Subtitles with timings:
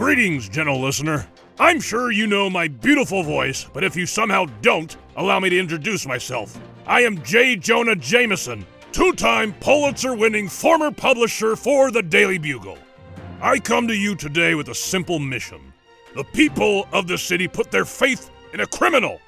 [0.00, 1.26] Greetings, gentle listener.
[1.58, 5.58] I'm sure you know my beautiful voice, but if you somehow don't, allow me to
[5.58, 6.58] introduce myself.
[6.86, 7.54] I am J.
[7.56, 12.78] Jonah Jameson, two time Pulitzer winning former publisher for the Daily Bugle.
[13.42, 15.60] I come to you today with a simple mission.
[16.16, 19.20] The people of the city put their faith in a criminal.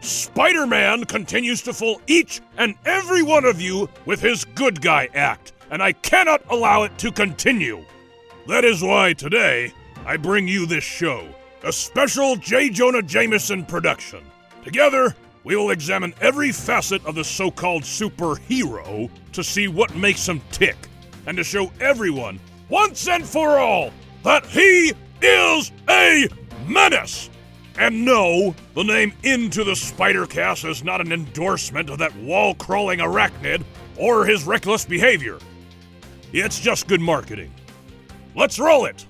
[0.00, 5.10] Spider Man continues to fool each and every one of you with his good guy
[5.12, 7.84] act, and I cannot allow it to continue.
[8.48, 9.74] That is why today
[10.06, 11.26] I bring you this show,
[11.62, 12.68] a special J.
[12.68, 14.22] Jonah Jameson production.
[14.62, 15.14] Together,
[15.44, 20.42] we will examine every facet of the so called superhero to see what makes him
[20.52, 20.76] tick,
[21.26, 23.92] and to show everyone, once and for all,
[24.24, 26.28] that he is a
[26.66, 27.30] menace.
[27.78, 32.54] And no, the name Into the Spider Cast is not an endorsement of that wall
[32.54, 33.64] crawling arachnid
[33.96, 35.38] or his reckless behavior.
[36.34, 37.52] It's just good marketing.
[38.36, 39.06] Let's roll it!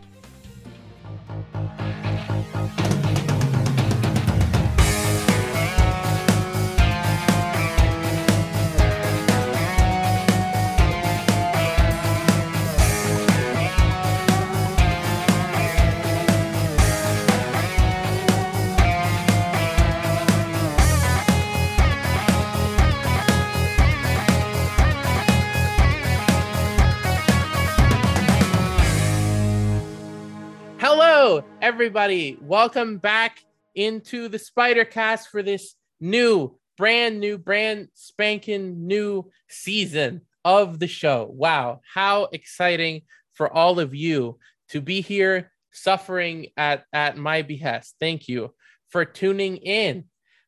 [31.60, 32.38] Everybody.
[32.40, 40.22] Welcome back into the Spider Cast for this new, brand new, brand spanking new season
[40.44, 41.28] of the show.
[41.32, 47.96] Wow, how exciting for all of you to be here suffering at, at my behest.
[47.98, 48.54] Thank you
[48.90, 50.04] for tuning in.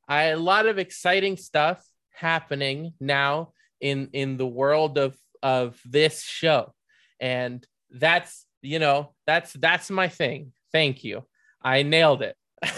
[0.09, 6.23] I, a lot of exciting stuff happening now in in the world of of this
[6.23, 6.73] show
[7.21, 11.25] and that's you know that's that's my thing thank you.
[11.63, 12.37] I nailed it.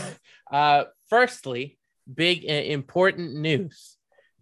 [0.51, 1.79] Uh firstly
[2.25, 3.99] big uh, important news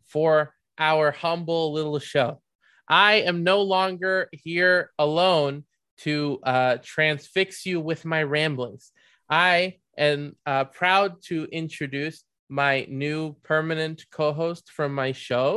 [0.07, 2.41] for our humble little show.
[2.87, 5.65] I am no longer here alone
[6.05, 8.93] to uh transfix you with my ramblings.
[9.29, 15.49] I am uh, proud to introduce my new permanent co-host from my show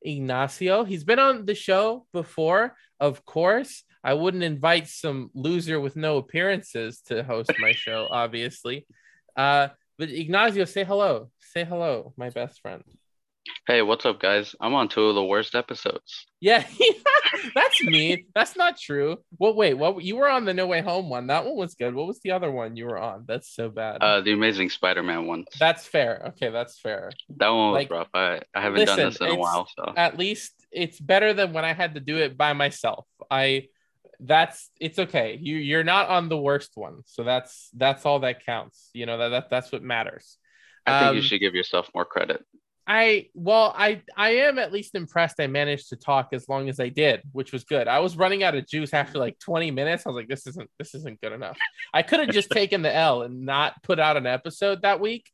[0.00, 0.84] ignacio.
[0.84, 2.62] He's been on the show before
[2.98, 8.86] of course I wouldn't invite some loser with no appearances to host my show, obviously.
[9.36, 11.30] Uh, but Ignacio, say hello.
[11.40, 12.82] Say hello, my best friend.
[13.66, 14.54] Hey, what's up, guys?
[14.60, 16.26] I'm on two of the worst episodes.
[16.40, 16.64] Yeah,
[17.54, 18.26] that's me.
[18.34, 19.18] That's not true.
[19.38, 20.02] Well, wait, what?
[20.02, 21.26] You were on the No Way Home one.
[21.26, 21.94] That one was good.
[21.94, 23.24] What was the other one you were on?
[23.26, 24.02] That's so bad.
[24.02, 25.44] Uh, the Amazing Spider-Man one.
[25.58, 26.22] That's fair.
[26.28, 27.10] Okay, that's fair.
[27.36, 28.08] That one was like, rough.
[28.14, 31.52] I, I haven't listen, done this in a while, so at least it's better than
[31.52, 33.06] when I had to do it by myself.
[33.30, 33.68] I
[34.20, 35.38] that's it's okay.
[35.40, 38.90] You you're not on the worst one, so that's that's all that counts.
[38.92, 40.36] You know that, that that's what matters.
[40.86, 42.44] I think um, you should give yourself more credit.
[42.86, 45.38] I well, I I am at least impressed.
[45.38, 47.86] I managed to talk as long as I did, which was good.
[47.86, 50.06] I was running out of juice after like 20 minutes.
[50.06, 51.58] I was like, this isn't this isn't good enough.
[51.92, 55.30] I could have just taken the L and not put out an episode that week,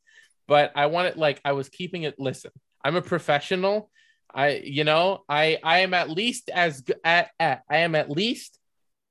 [0.48, 2.16] but I wanted like I was keeping it.
[2.18, 2.50] Listen,
[2.84, 3.88] I'm a professional.
[4.34, 8.58] I you know I I am at least as at, at I am at least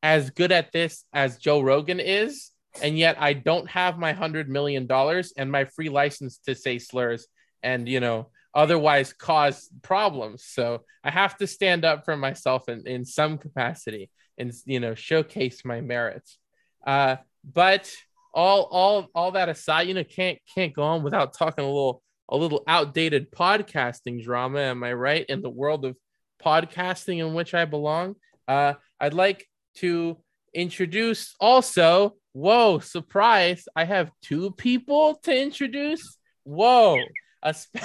[0.03, 4.49] as good at this as Joe Rogan is, and yet I don't have my hundred
[4.49, 7.27] million dollars and my free license to say slurs
[7.63, 10.43] and you know otherwise cause problems.
[10.45, 14.93] So I have to stand up for myself in, in some capacity and you know
[14.93, 16.37] showcase my merits.
[16.85, 17.91] Uh, but
[18.33, 22.03] all all all that aside, you know, can't can't go on without talking a little
[22.29, 24.59] a little outdated podcasting drama.
[24.59, 25.25] Am I right?
[25.27, 25.95] In the world of
[26.43, 28.15] podcasting in which I belong,
[28.47, 30.17] uh, I'd like to
[30.53, 32.15] introduce also.
[32.33, 33.67] Whoa, surprise!
[33.75, 36.17] I have two people to introduce.
[36.43, 36.97] Whoa,
[37.43, 37.77] a spe-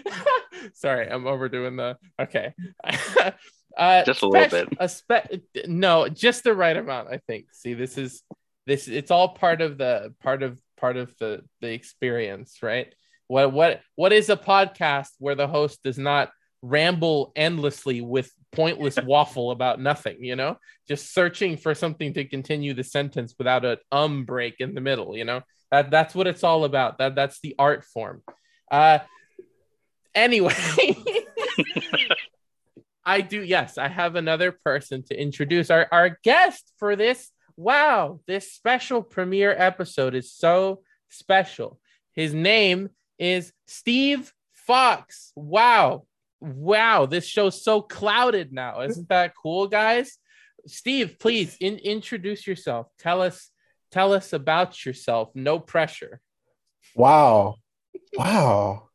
[0.74, 2.54] sorry, I'm overdoing the okay.
[3.76, 4.76] uh, just a little bit.
[4.78, 7.08] A spe- no, just the right amount.
[7.10, 7.46] I think.
[7.52, 8.22] See, this is
[8.66, 8.86] this.
[8.86, 12.94] It's all part of the part of part of the the experience, right?
[13.26, 16.30] What what what is a podcast where the host does not
[16.62, 20.56] ramble endlessly with pointless waffle about nothing, you know,
[20.88, 25.16] just searching for something to continue the sentence without an um break in the middle,
[25.16, 25.40] you know,
[25.70, 26.98] that that's what it's all about.
[26.98, 28.22] That that's the art form.
[28.70, 28.98] Uh,
[30.14, 30.54] anyway,
[33.04, 33.40] I do.
[33.42, 37.30] Yes, I have another person to introduce our, our guest for this.
[37.56, 41.78] Wow, this special premiere episode is so special.
[42.14, 45.32] His name is Steve Foxe.
[45.36, 46.04] Wow,
[46.40, 48.80] wow, this show's so clouded now.
[48.80, 50.18] Isn't that cool, guys?
[50.66, 52.88] Steve, please in, introduce yourself.
[52.98, 53.50] Tell us
[53.90, 55.30] tell us about yourself.
[55.34, 56.20] No pressure.
[56.94, 57.56] Wow.
[58.16, 58.88] Wow.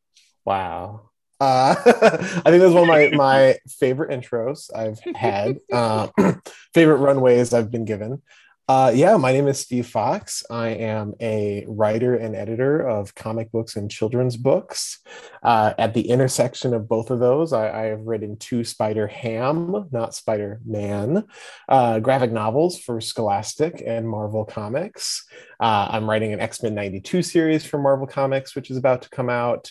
[0.45, 1.09] Wow.
[1.39, 6.07] Uh, I think that's one of my, my favorite intros I've had, uh,
[6.73, 8.21] favorite runways I've been given.
[8.67, 10.43] Uh, yeah, my name is Steve Foxe.
[10.49, 15.01] I am a writer and editor of comic books and children's books.
[15.43, 19.87] Uh, at the intersection of both of those, I, I have written two Spider Ham,
[19.91, 21.25] not Spider Man,
[21.69, 25.27] uh, graphic novels for Scholastic and Marvel Comics.
[25.59, 29.09] Uh, I'm writing an X Men 92 series for Marvel Comics, which is about to
[29.09, 29.69] come out.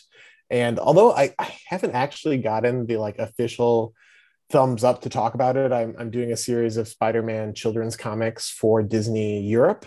[0.51, 3.93] And although I, I haven't actually gotten the like official
[4.55, 5.73] thumbs up to talk about it.
[5.73, 9.85] I'm, I'm doing a series of Spider Man children's comics for Disney Europe.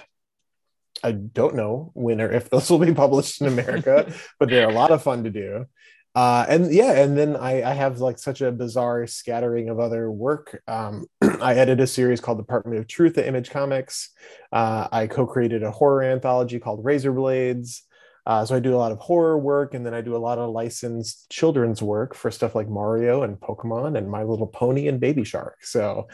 [1.02, 4.74] I don't know when or if those will be published in America, but they're a
[4.74, 5.68] lot of fun to do.
[6.16, 10.12] Uh, and yeah, and then I, I, have like such a bizarre scattering of other
[10.12, 10.62] work.
[10.68, 14.10] Um, I edited a series called Department of Truth at Image Comics.
[14.52, 17.84] Uh, I co created a horror anthology called Razor Blades.
[18.28, 20.38] Uh, so I do a lot of horror work, and then I do a lot
[20.38, 25.00] of licensed children's work for stuff like Mario and Pokemon and My Little Pony and
[25.00, 25.60] Baby Shark.
[25.62, 26.10] So,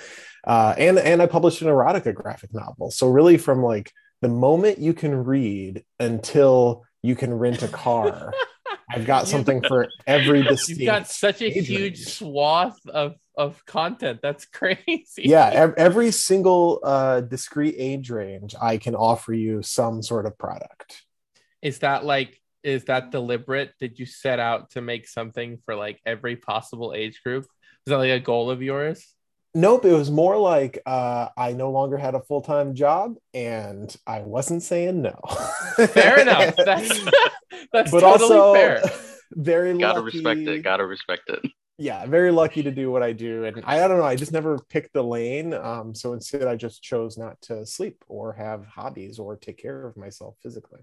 [0.46, 2.92] uh, and and I published an erotica graphic novel.
[2.92, 8.32] So really, from like the moment you can read until you can rent a car.
[8.90, 10.82] I've got something for every distinct.
[10.82, 12.06] You've got such a huge range.
[12.06, 14.20] swath of of content.
[14.22, 15.24] That's crazy.
[15.24, 21.04] Yeah, every single uh, discrete age range, I can offer you some sort of product
[21.64, 23.74] is that like is that deliberate?
[23.80, 27.44] Did you set out to make something for like every possible age group?
[27.44, 29.06] Is that like a goal of yours?
[29.56, 34.22] Nope it was more like uh, i no longer had a full-time job and i
[34.22, 35.20] wasn't saying no.
[35.88, 36.56] Fair enough.
[36.66, 37.06] That's
[37.72, 38.82] that's but totally also, fair.
[39.32, 39.82] very lucky.
[39.82, 40.18] gotta lucky.
[40.18, 41.52] respect it gotta respect it.
[41.78, 43.46] Yeah very lucky to do what i do.
[43.46, 46.56] And i, I don't know i just never picked the lane um, so instead i
[46.56, 50.82] just chose not to sleep or have hobbies or take care of myself physically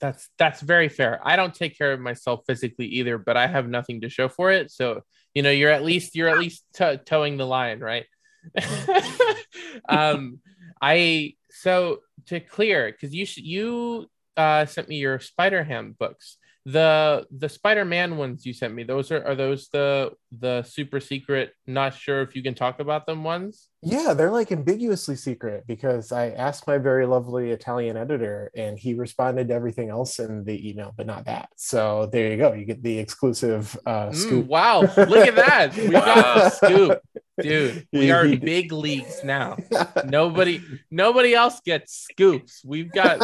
[0.00, 1.20] that's that's very fair.
[1.22, 4.50] I don't take care of myself physically either, but I have nothing to show for
[4.50, 4.70] it.
[4.70, 5.02] So
[5.34, 8.06] you know, you're at least you're at least t- toeing the line, right?
[9.88, 10.40] um,
[10.80, 17.26] I so to clear because you you uh, sent me your Spider Ham books the
[17.36, 21.94] the spider-man ones you sent me those are are those the the super secret not
[21.94, 23.68] sure if you can talk about them ones?
[23.82, 28.94] Yeah they're like ambiguously secret because i asked my very lovely italian editor and he
[28.94, 31.50] responded to everything else in the email but not that.
[31.56, 32.54] So there you go.
[32.54, 34.46] You get the exclusive uh mm, scoop.
[34.46, 34.80] mm, wow.
[34.80, 35.76] Look at that.
[35.84, 37.02] We got a scoop
[37.40, 39.56] dude we are big leagues now.
[40.04, 42.62] Nobody nobody else gets scoops.
[42.64, 43.18] We've got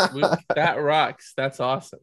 [0.54, 1.32] that rocks.
[1.36, 2.00] That's awesome.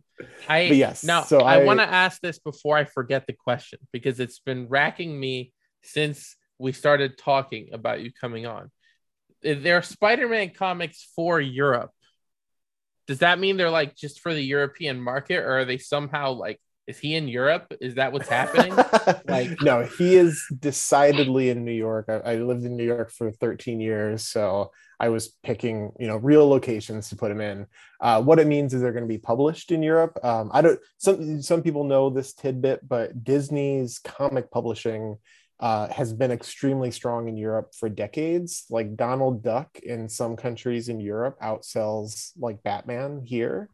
[0.49, 3.33] I but yes now so i, I want to ask this before i forget the
[3.33, 8.71] question because it's been racking me since we started talking about you coming on.
[9.43, 11.91] There are spider-man comics for europe?
[13.05, 16.59] Does that mean they're like just for the european market or are they somehow like
[16.87, 17.73] is he in Europe?
[17.81, 18.73] Is that what's happening?
[19.27, 22.05] like, no, he is decidedly in New York.
[22.07, 26.15] I, I, lived in New York for 13 years, so I was picking, you know,
[26.15, 27.67] real locations to put him in.
[27.99, 30.17] Uh, what it means is they're going to be published in Europe.
[30.23, 30.79] Um, I don't.
[30.97, 35.17] Some some people know this tidbit, but Disney's comic publishing
[35.59, 38.65] uh, has been extremely strong in Europe for decades.
[38.69, 43.69] Like Donald Duck in some countries in Europe outsells like Batman here.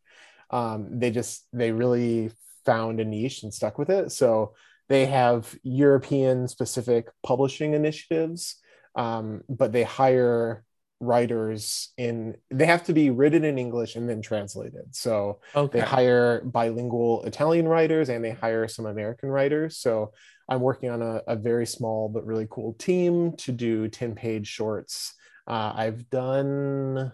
[0.50, 2.32] Um, they just they really
[2.66, 4.12] found a niche and stuck with it.
[4.12, 4.54] So
[4.90, 8.58] they have European specific publishing initiatives,
[8.96, 10.64] um, but they hire
[11.04, 15.80] writers in they have to be written in english and then translated so okay.
[15.80, 20.14] they hire bilingual italian writers and they hire some american writers so
[20.48, 24.48] i'm working on a, a very small but really cool team to do 10 page
[24.48, 25.14] shorts
[25.48, 27.12] uh, i've done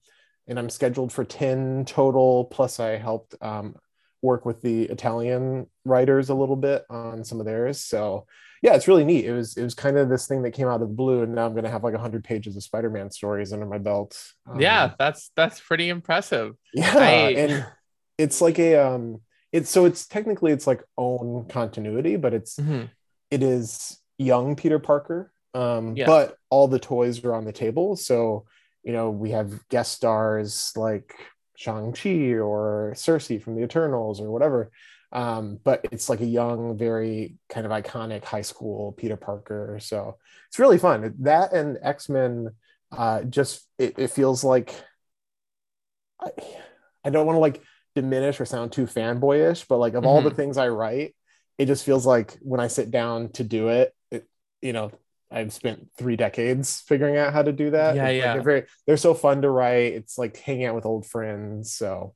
[0.48, 2.46] and I'm scheduled for 10 total.
[2.46, 3.76] Plus, I helped um,
[4.22, 7.82] work with the Italian writers a little bit on some of theirs.
[7.82, 8.26] So
[8.62, 9.26] yeah, it's really neat.
[9.26, 11.36] It was it was kind of this thing that came out of the blue, and
[11.36, 14.20] now I'm gonna have like hundred pages of Spider-Man stories under my belt.
[14.50, 16.56] Um, yeah, that's that's pretty impressive.
[16.74, 17.12] Yeah, I...
[17.34, 17.66] and
[18.18, 19.22] it's like a um,
[19.52, 22.86] it's so it's technically it's like own continuity, but it's mm-hmm.
[23.30, 25.32] it is young Peter Parker.
[25.54, 26.06] Um, yeah.
[26.06, 28.46] but all the toys are on the table, so
[28.86, 31.14] you know, we have guest stars like
[31.58, 34.72] Shang-Chi or Sersi from the Eternals or whatever.
[35.12, 39.80] Um, but it's like a young, very kind of iconic high school Peter Parker.
[39.82, 41.16] So it's really fun.
[41.20, 42.50] That and X-Men
[42.92, 44.74] uh, just it, it feels like
[46.22, 46.30] I,
[47.04, 47.64] I don't want to like
[47.96, 50.08] diminish or sound too fanboyish, but like of mm-hmm.
[50.08, 50.38] all the mm-hmm.
[50.38, 51.16] things I write,
[51.58, 54.28] it just feels like when I sit down to do it, it
[54.62, 54.92] you know,
[55.32, 57.96] I've spent three decades figuring out how to do that.
[57.96, 58.34] Yeah, It's, like, yeah.
[58.34, 59.94] they're very they're so fun to write.
[59.94, 61.74] It's like hanging out with old friends.
[61.74, 62.14] So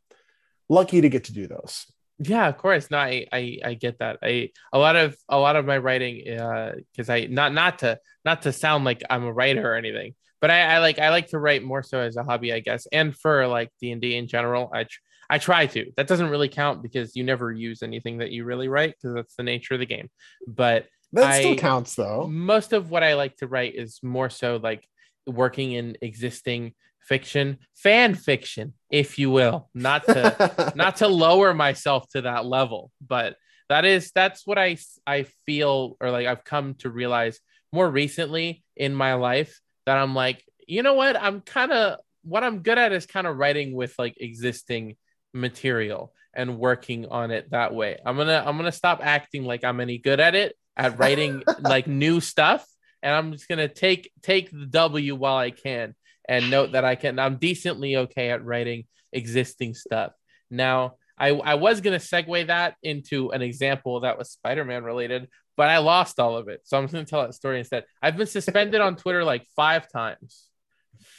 [0.70, 1.86] lucky to get to do those.
[2.20, 2.92] Yeah, of course.
[2.92, 4.20] No, I, I I get that.
[4.22, 8.00] I a lot of a lot of my writing, uh, because I not not to
[8.26, 11.28] not to sound like I'm a writer or anything, but I, I like I like
[11.30, 14.18] to write more so as a hobby, I guess, and for like D and D
[14.18, 14.70] in general.
[14.74, 15.00] I tr-
[15.30, 15.92] I try to.
[15.96, 19.36] That doesn't really count because you never use anything that you really write because that's
[19.36, 20.10] the nature of the game.
[20.46, 22.28] But That I- still counts though.
[22.28, 24.88] most of what I like to write is more so like
[25.26, 32.08] working in existing fiction, fan fiction, if you will, not to not to lower myself
[32.10, 33.36] to that level, but
[33.70, 37.40] that is that's what I I feel or like I've come to realize
[37.72, 41.16] more recently in my life that I'm like, you know what?
[41.16, 44.96] I'm kind of what I'm good at is kind of writing with like existing
[45.34, 47.98] material and working on it that way.
[48.06, 50.98] I'm going to I'm going to stop acting like I'm any good at it at
[50.98, 52.66] writing like new stuff
[53.02, 55.96] and I'm just going to take take the W while I can
[56.28, 60.12] and note that I can I'm decently okay at writing existing stuff.
[60.50, 64.84] Now, I, I was going to segue that into an example that was Spider Man
[64.84, 66.62] related, but I lost all of it.
[66.64, 67.84] So I'm just going to tell that story instead.
[68.02, 70.46] I've been suspended on Twitter like five times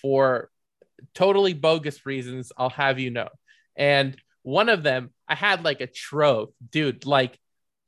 [0.00, 0.48] for
[1.14, 2.50] totally bogus reasons.
[2.56, 3.28] I'll have you know.
[3.76, 7.38] And one of them, I had like a trove, dude, like,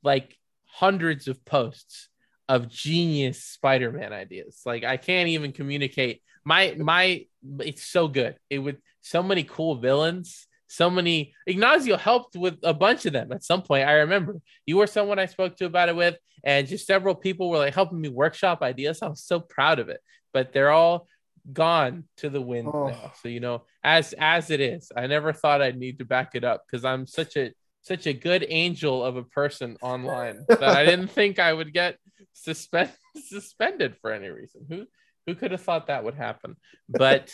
[0.03, 0.37] like
[0.73, 2.09] hundreds of posts
[2.49, 4.61] of genius Spider Man ideas.
[4.65, 6.21] Like, I can't even communicate.
[6.43, 7.25] My, my,
[7.59, 8.37] it's so good.
[8.49, 13.31] It would, so many cool villains so many Ignacio helped with a bunch of them
[13.31, 13.87] at some point.
[13.87, 17.49] I remember you were someone I spoke to about it with, and just several people
[17.51, 19.03] were like helping me workshop ideas.
[19.03, 19.99] I was so proud of it,
[20.33, 21.07] but they're all
[21.51, 22.87] gone to the wind Oh.
[22.87, 23.11] now.
[23.21, 26.43] So you know, as as it is, I never thought I'd need to back it
[26.43, 27.51] up because I'm such a
[27.83, 31.97] such a good angel of a person online that I didn't think I would get
[32.33, 32.89] suspend
[33.29, 34.65] suspended for any reason.
[34.69, 34.87] Who
[35.27, 36.55] who could have thought that would happen?
[36.89, 37.31] But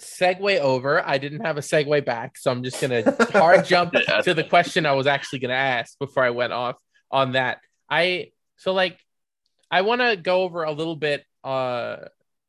[0.00, 1.06] segue over.
[1.06, 4.20] I didn't have a segue back, so I'm just gonna hard jump Yeah.
[4.22, 6.76] to the question I was actually gonna ask before I went off
[7.10, 7.58] on that.
[7.90, 8.98] I so like
[9.70, 11.96] I want to go over a little bit uh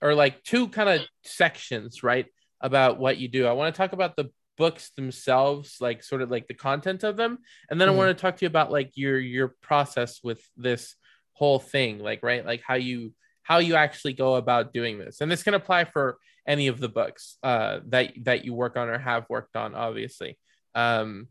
[0.02, 2.28] or like two kind of sections, right?
[2.62, 3.48] About what you do.
[3.48, 7.16] I want to talk about the books themselves, like sort of like the content of
[7.16, 7.40] them,
[7.70, 7.94] and then Mhm.
[7.94, 10.96] I want to talk to you about like your your process with this
[11.34, 15.22] whole thing, like right, like how you how you actually go about doing this.
[15.22, 18.90] And this can apply for any of the books uh, that that you work on
[18.90, 20.38] or have worked on, obviously.
[20.76, 21.30] Um,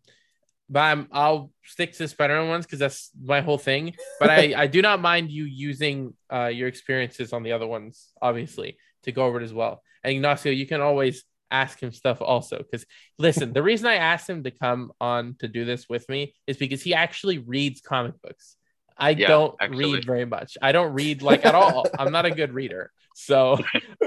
[0.71, 3.95] but I'm, I'll stick to Spider-Man ones because that's my whole thing.
[4.21, 8.13] But I, I do not mind you using uh, your experiences on the other ones,
[8.21, 9.83] obviously, to go over it as well.
[10.03, 12.59] And Ignacio, you can always ask him stuff also.
[12.59, 12.85] Because
[13.19, 16.57] listen, the reason I asked him to come on to do this with me is
[16.57, 18.57] because he actually reads comic books.
[18.97, 19.95] I Yeah, don't actually.
[19.95, 20.59] read very much.
[20.61, 21.87] I don't read like at all.
[21.99, 22.91] I'm not a good reader.
[23.15, 23.59] So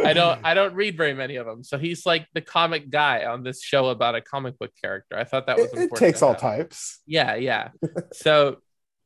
[0.06, 1.64] I don't I don't read very many of them.
[1.64, 5.18] So he's like the comic guy on this show about a comic book character.
[5.18, 5.98] I thought that was It, it important.
[6.10, 7.00] takes all types.
[7.06, 7.70] Yeah, yeah.
[8.14, 8.58] So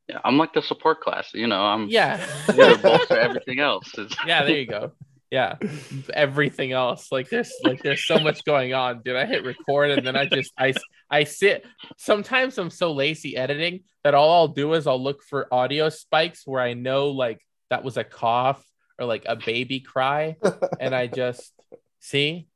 [0.08, 1.32] Yeah, I'm like the support class.
[1.34, 2.18] You know, I'm yeah.
[2.48, 3.92] the bolster everything else.
[4.28, 4.92] Yeah, there you go.
[5.36, 5.58] Yeah.
[6.14, 7.12] Everything else.
[7.12, 9.02] Like there's like there's so much going on.
[9.04, 10.74] Dude, I hit record and then I just I
[11.10, 11.66] I sit
[11.98, 16.44] sometimes I'm so lazy editing that all I'll do is I'll look for audio spikes
[16.48, 18.64] where I know like that was a cough
[18.98, 20.38] or like a baby cry
[20.80, 21.52] and I just
[22.00, 22.48] see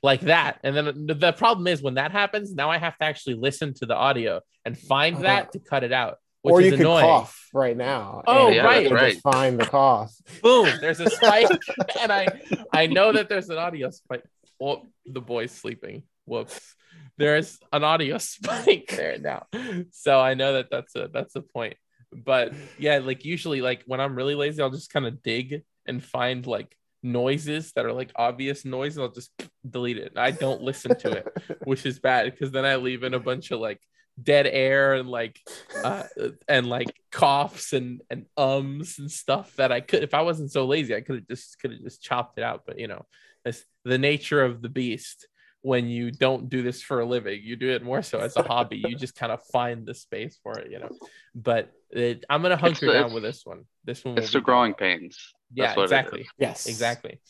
[0.00, 0.60] like that.
[0.62, 3.86] And then the, problem is when that happens, now I have to actually listen to
[3.86, 5.24] the audio and find uh-huh.
[5.24, 6.18] that to cut it out,
[6.50, 7.04] or you could annoying.
[7.04, 8.22] cough right now.
[8.26, 8.86] Oh, Yeah, right.
[8.86, 10.14] it'll Just find the cough.
[10.42, 10.68] Boom!
[10.80, 11.48] There's a spike,
[12.00, 12.26] and I
[12.72, 14.24] I know that there's an audio spike.
[14.60, 16.02] Oh, the boy's sleeping.
[16.24, 16.74] Whoops.
[17.16, 19.46] There's an audio spike there now,
[19.90, 21.76] so I know that that's a that's a point.
[22.12, 26.02] But yeah, like usually, like when I'm really lazy, I'll just kind of dig and
[26.02, 28.98] find like noises that are like obvious noises.
[28.98, 29.30] I'll just
[29.68, 30.12] delete it.
[30.16, 31.26] I don't listen to it,
[31.64, 33.80] which is bad because then I leave in a bunch of like
[34.22, 35.40] dead air and like
[35.84, 36.04] uh,
[36.48, 40.66] and like coughs and and ums and stuff that I could if I wasn't so
[40.66, 42.62] lazy I could have just could have just chopped it out.
[42.66, 43.04] But you know
[43.44, 45.26] it's the nature of the beast
[45.62, 47.40] when you don't do this for a living.
[47.42, 48.78] You do it more so as a hobby.
[48.86, 50.90] You just kind of find the space for it you know.
[51.34, 53.64] But it, I'm gonna hunker the- down it's- with this one.
[53.84, 55.16] This one it's the growing pains.
[55.54, 56.28] yeah That's what exactly.
[56.38, 56.66] Yes.
[56.66, 57.20] exactly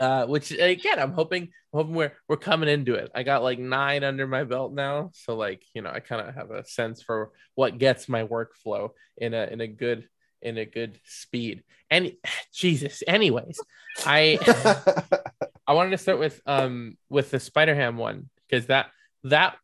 [0.00, 3.10] uh which again i'm hoping I'm hoping we're we're coming into it.
[3.14, 5.10] I got like nine under my belt now.
[5.12, 8.90] So like you know i kind of have a sense for what gets my workflow
[9.18, 10.08] in a in a good
[10.40, 11.62] in a good speed.
[11.90, 12.12] And
[12.54, 13.02] jesus.
[13.06, 13.60] Anyways
[14.06, 14.38] i
[15.66, 18.86] i wanted to start with um with the spider ham one because that
[19.24, 19.56] that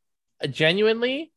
[0.50, 1.32] genuinely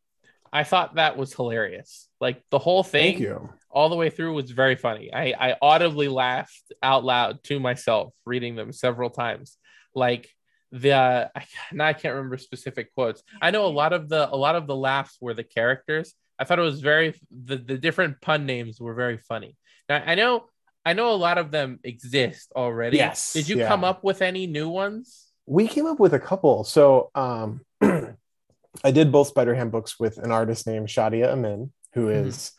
[0.51, 2.09] i thought that was hilarious.
[2.19, 3.49] Like the whole thing, Thank you.
[3.69, 5.13] All the way through was very funny.
[5.13, 9.57] I I audibly laughed out loud to myself reading them several times.
[9.93, 10.29] Like
[10.71, 13.23] the I, now I can't remember specific quotes.
[13.41, 16.13] I know a lot of the a lot of the laughs were the characters.
[16.39, 19.55] I thought it was very the the different pun names were very funny.
[19.89, 20.45] Now I know
[20.85, 22.97] I know a lot of them exist already.
[22.97, 23.67] Yes, Did you yeah.
[23.67, 25.25] come up with any new ones?
[25.45, 26.63] We came up with a couple.
[26.63, 32.07] So um, I did both Spider Ham books with an artist named Shadia Amin, who
[32.07, 32.27] Mhm.
[32.27, 32.51] is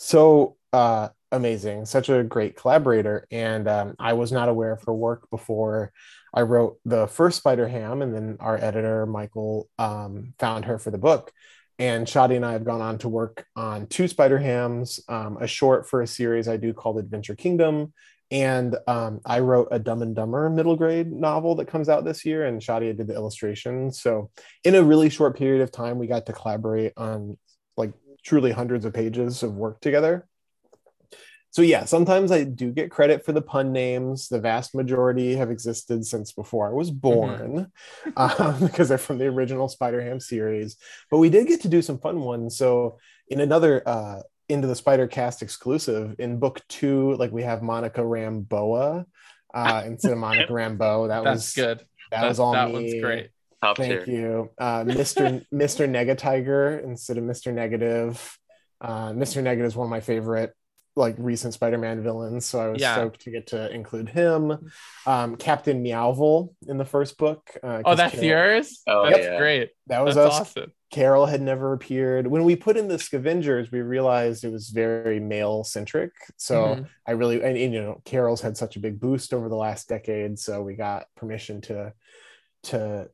[0.00, 3.26] so uh, amazing, such a great collaborator.
[3.32, 5.92] And um, I was not aware of her work before
[6.32, 10.92] I wrote the first Spider Ham, and then our editor Michael um, found her for
[10.92, 11.32] the book.
[11.80, 15.48] And Shadi and I have gone on to work on two Spider Hams, um, a
[15.48, 17.92] short for a series I do called Adventure Kingdom,
[18.30, 22.24] and um, I wrote a Dumb and Dumber middle grade novel that comes out this
[22.24, 24.00] year, and Shadia did the illustrations.
[24.00, 24.30] So,
[24.62, 27.36] in a really short period of time, we got to collaborate on
[27.76, 27.92] like
[28.28, 30.28] truly hundreds of pages of work together.
[31.50, 34.28] So, yeah, sometimes I do get credit for the pun names.
[34.28, 37.72] The vast majority have existed since before I was born
[38.18, 40.76] um, because they're from the original Spider Ham series.
[41.10, 42.58] But we did get to do some fun ones.
[42.58, 44.20] So, in another uh,
[44.50, 49.06] into the Spider Cast exclusive in book two, like we have Monica Ramboa
[49.54, 51.08] uh, instead of Monica Rambeau.
[51.08, 51.78] That That's was good.
[52.10, 52.74] That That- was all that me.
[52.74, 53.30] one's great.
[53.62, 54.14] Top Thank tier.
[54.14, 55.44] you, uh, Mr.
[55.52, 55.88] Mr.
[55.88, 57.52] Negatiger instead of Mr.
[57.52, 58.38] Negative.
[58.80, 59.42] Uh, Mr.
[59.42, 60.54] Negative is one of my favorite
[60.94, 62.94] like recent Spider-Man villains, so I was Yeah.
[62.94, 64.70] stoked to get to include him.
[65.06, 67.50] Um, Captain Meowville in the first book.
[67.62, 68.82] Uh, Oh, 'cause that's Carol- yours.
[68.88, 69.38] Oh, that's yeah.
[69.38, 69.70] great.
[69.86, 70.72] That was That's us awesome.
[70.90, 72.26] Carol had never appeared.
[72.26, 76.10] When we put in the Scavengers, we realized it was very male centric.
[76.36, 76.88] So Mhm.
[77.06, 79.88] I really, and, and, you know, Carol's had such a big boost over the last
[79.88, 80.38] decade.
[80.38, 81.92] So we got permission to
[82.64, 83.08] to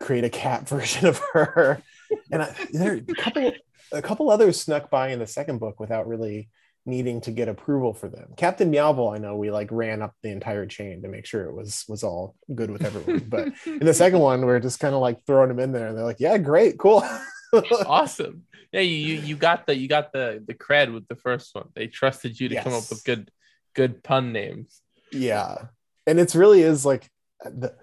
[0.00, 1.82] create a cat version of her.
[2.30, 3.52] And I, there a couple
[3.92, 6.48] a couple others snuck by in the second book without really
[6.86, 8.32] needing to get approval for them.
[8.36, 11.54] Captain Meowville, I know we like ran up the entire chain to make sure it
[11.54, 13.26] was was all good with everyone.
[13.28, 15.96] But in the second one, we're just kind of like throwing them in there, and
[15.96, 17.04] they're like, "Yeah, great, cool."
[17.86, 18.44] awesome.
[18.72, 21.68] Yeah, you, you you got the you got the the cred with the first one.
[21.74, 23.30] They trusted you to come up with good
[23.74, 24.80] good pun names.
[25.12, 25.66] yeah,
[26.06, 27.08] and it's really is like
[27.44, 27.74] the.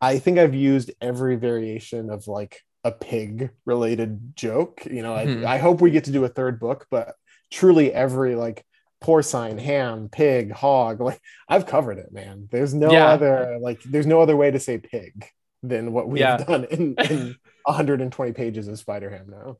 [0.00, 4.86] I think I've used every variation of like a pig related joke.
[4.90, 5.14] You know.
[5.14, 5.46] I, mm-hmm.
[5.46, 7.14] I hope we get to do a third book, but
[7.50, 8.64] truly every like
[9.02, 12.48] porcine, ham, pig, hog, like I've covered it, man.
[12.50, 13.06] There's no Yeah.
[13.06, 15.26] other like there's no other way to say pig
[15.62, 16.36] than what we've Yeah.
[16.38, 19.58] done in, in 120 pages of Spider Ham now.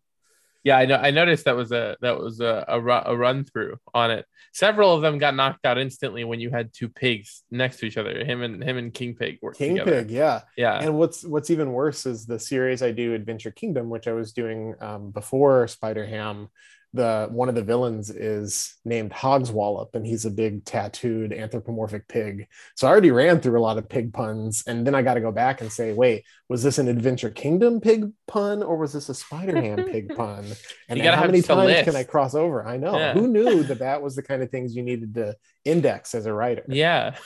[0.66, 0.96] Yeah, I know.
[0.96, 4.26] I noticed that was a that was a a, a run through on it.
[4.52, 7.96] Several of them got knocked out instantly when you had two pigs next to each
[7.96, 8.24] other.
[8.24, 10.02] Him and him and King Pig worked King together.
[10.02, 10.40] Pig, yeah.
[10.56, 10.80] Yeah.
[10.82, 14.32] and what's what's even worse is the series I do, Adventure Kingdom, which I was
[14.32, 16.48] doing um, before Spider Ham.
[16.94, 22.46] The one of the villains is named Hogswallop, and he's a big tattooed anthropomorphic pig.
[22.74, 25.20] So I already ran through a lot of pig puns, and then I got to
[25.20, 29.08] go back and say, wait, was this an Adventure Kingdom pig pun, or was this
[29.08, 30.46] a Spider Ham pig pun?
[30.88, 31.84] And You how many times list.
[31.84, 32.66] can I cross over?
[32.66, 32.96] I know.
[32.96, 33.12] Yeah.
[33.14, 36.32] Who knew that that was the kind of things you needed to index as a
[36.32, 36.64] writer?
[36.68, 37.16] Yeah.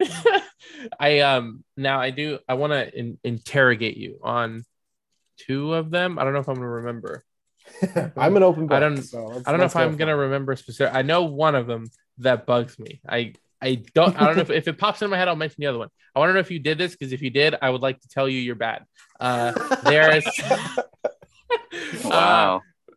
[0.98, 4.64] I um now I do I want to in, interrogate you on
[5.38, 6.18] two of them.
[6.18, 7.24] I don't know if I'm gonna remember.
[8.16, 8.76] I'm an open book.
[8.76, 10.94] I don't- so I don't know if I'm for gonna remember specific.
[10.94, 13.00] I know one of them that bugs me.
[13.08, 15.28] I I don't I don't know if, if it pops in my head.
[15.28, 15.88] I'll mention the other one.
[16.14, 18.00] I want to know if you did this because if you did, I would like
[18.00, 18.84] to tell you you're bad.
[19.18, 19.52] Uh,
[19.84, 20.24] there's
[22.04, 22.56] Wow.
[22.56, 22.92] uh,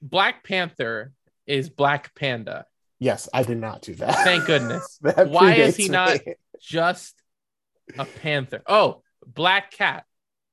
[0.00, 1.12] Black Panther
[1.46, 2.66] is Black Panda.
[2.98, 4.24] Yes, I did not do that.
[4.24, 4.98] Thank goodness.
[5.02, 6.18] That Why is he predates not.
[6.60, 7.14] Just
[7.98, 8.62] a panther.
[8.66, 10.04] Oh, Black Cat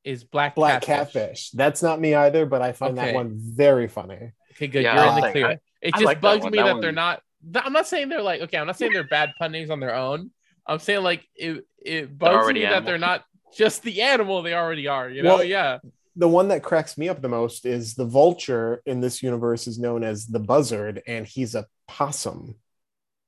[0.03, 1.13] is Black Black Catfish.
[1.13, 1.49] catfish?
[1.51, 3.07] That's not me either, but I find Okay.
[3.07, 4.31] that one very funny.
[4.51, 4.83] Okay, good.
[4.83, 5.47] Yeah, You're in the like- clear.
[5.47, 6.51] I- it I just like that bugs one.
[6.51, 7.21] me That that, they're not.
[7.51, 8.57] th- I'm not saying they're like okay.
[8.57, 10.31] I'm not saying they're bad pun names on their own.
[10.65, 11.65] I'm saying like it.
[11.85, 12.85] It bugs already me that animals.
[12.87, 13.23] they're not
[13.55, 15.09] just the animal they already are.
[15.09, 15.35] You know?
[15.35, 15.79] Well, yeah.
[16.15, 19.77] The one that cracks me up the most is the vulture in this universe is
[19.79, 22.55] known as the buzzard, and he's a possum.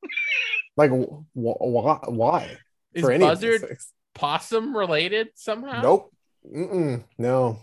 [0.78, 2.00] like, wh- wh- why?
[2.08, 2.58] Why?
[2.94, 3.88] Is of these buzzard things.
[4.14, 5.82] possum related somehow?
[5.82, 6.15] Nope.
[6.54, 7.60] Mm-mm, no.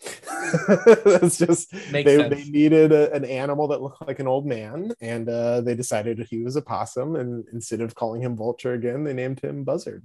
[1.04, 2.34] That's just Makes they, sense.
[2.34, 6.26] they needed a, an animal that looked like an old man, and uh, they decided
[6.28, 7.16] he was a possum.
[7.16, 10.04] And instead of calling him Vulture again, they named him Buzzard.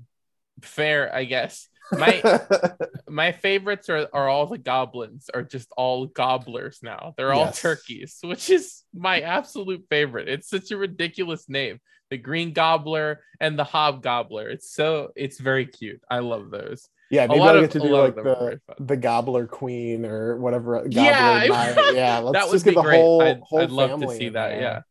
[0.61, 1.67] Fair, I guess.
[1.91, 2.21] My
[3.09, 7.61] my favorites are, are all the goblins are just all gobblers now they're all Yes.
[7.61, 11.79] turkeys which is my absolute favorite it's such a ridiculous name
[12.11, 17.25] the green gobbler and the hobgobbler it's so it's very cute i love those Yeah,
[17.27, 20.05] maybe lot I'll get to a do like them are very the the Gobbler Queen
[20.05, 20.75] or whatever.
[20.83, 21.95] Gobbler Yeah, Knight.
[21.95, 22.19] yeah.
[22.19, 22.97] Let's that would just get the great.
[22.99, 24.49] whole I'd, whole I'd love to see that.
[24.49, 24.61] there.
[24.61, 24.81] Yeah.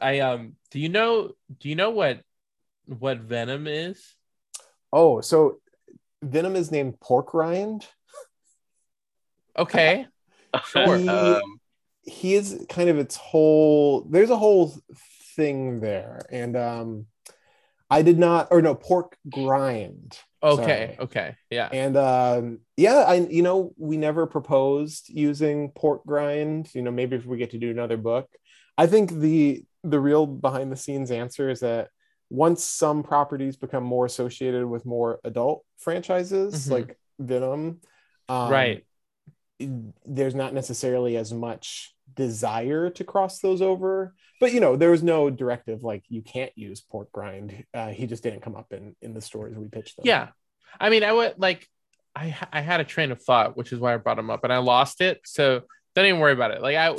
[0.00, 0.56] I um.
[0.70, 1.32] Do you know?
[1.60, 2.20] Do you know what
[2.86, 4.02] what Venom is?
[4.92, 5.58] Oh, so
[6.22, 7.86] Venom is named Pork Rind.
[9.58, 10.06] Okay.
[10.66, 10.98] Sure.
[10.98, 11.60] He- um,
[12.02, 14.74] he is kind of its whole there's a whole
[15.36, 17.06] thing there and um
[17.88, 20.94] i did not or no pork grind Okay.
[20.96, 20.98] Sorry.
[21.00, 21.36] Okay.
[21.50, 21.68] Yeah.
[21.72, 27.16] and um yeah i you know we never proposed using pork grind you know maybe
[27.16, 28.26] if we get to do another book
[28.76, 31.88] i think the the real behind the scenes answer is that
[32.30, 36.70] once some properties become more associated with more adult franchises Mhm.
[36.72, 37.80] like venom
[38.28, 38.84] um, Right.
[40.06, 45.02] there's not necessarily as much desire to cross those over but you know there was
[45.02, 48.94] no directive like you can't use pork grind uh, he just didn't come up in
[49.00, 50.28] in the stories we pitched them Yeah.
[50.80, 51.68] I mean, I would like.
[52.14, 54.52] I I had a train of thought, which is why I brought him up, and
[54.52, 55.20] I lost it.
[55.24, 55.62] So
[55.94, 56.62] don't even worry about it.
[56.62, 56.88] Like I.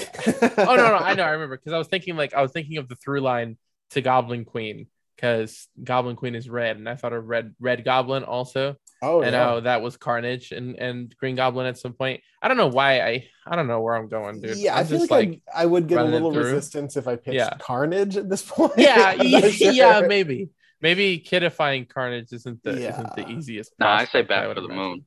[0.68, 2.78] oh no no I know I remember because I was thinking like I was thinking
[2.78, 3.58] of the through line
[3.92, 8.24] to Goblin Queen because Goblin Queen is red, and I thought of red red Goblin
[8.24, 8.76] also.
[9.04, 9.44] Oh and yeah.
[9.44, 12.22] how that was Carnage and and Green Goblin at some point.
[12.42, 14.58] I don't know why I I don't know where I'm going, dude.
[14.58, 16.44] yeah, i I'm feel just like, I, I would get a little through.
[16.46, 17.56] resistance if I pitched Yeah.
[17.60, 18.74] Carnage at this point.
[18.78, 19.72] yeah yeah, sure.
[19.72, 20.50] yeah maybe
[20.82, 23.30] maybe kidifying Carnage isn't the isn't the Yeah.
[23.38, 23.74] easiest.
[23.80, 24.84] Nah, I say prospect, back would to the imagine.
[24.90, 25.06] moon.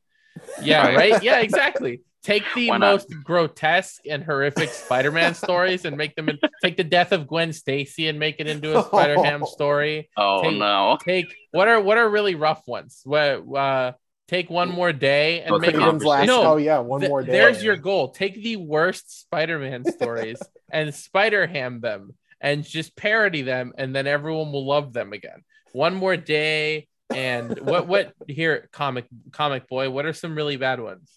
[0.62, 1.12] Yeah, Right.
[1.12, 1.22] right.
[1.28, 2.02] Yeah, exactly.
[2.26, 2.92] Take the Why not?
[2.92, 7.52] most grotesque and horrific Spider-Man stories and make them in, take the death of Gwen
[7.52, 10.10] Stacy and make it into a Spider-Ham story.
[10.16, 10.98] Oh Take- no.
[11.04, 13.00] Take what are what are really rough ones?
[13.04, 13.92] What uh
[14.26, 16.26] take one more day and Well, make it Kraven's last.
[16.26, 17.30] No, oh yeah, one Th- more day.
[17.30, 18.08] There's your goal.
[18.10, 22.10] Take the worst Spider-Man stories and Spider-Ham them
[22.40, 25.44] and just parody them, and then everyone will love them again.
[25.72, 29.90] One more day, and what what here comic comic boy?
[29.90, 31.08] What are some really bad ones?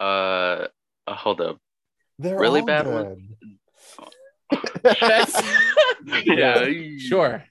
[0.00, 0.66] Uh,
[1.06, 1.58] uh, hold up.
[2.18, 2.94] They're really bad good.
[2.94, 3.36] one?
[6.24, 6.66] Yeah.
[6.98, 7.44] sure.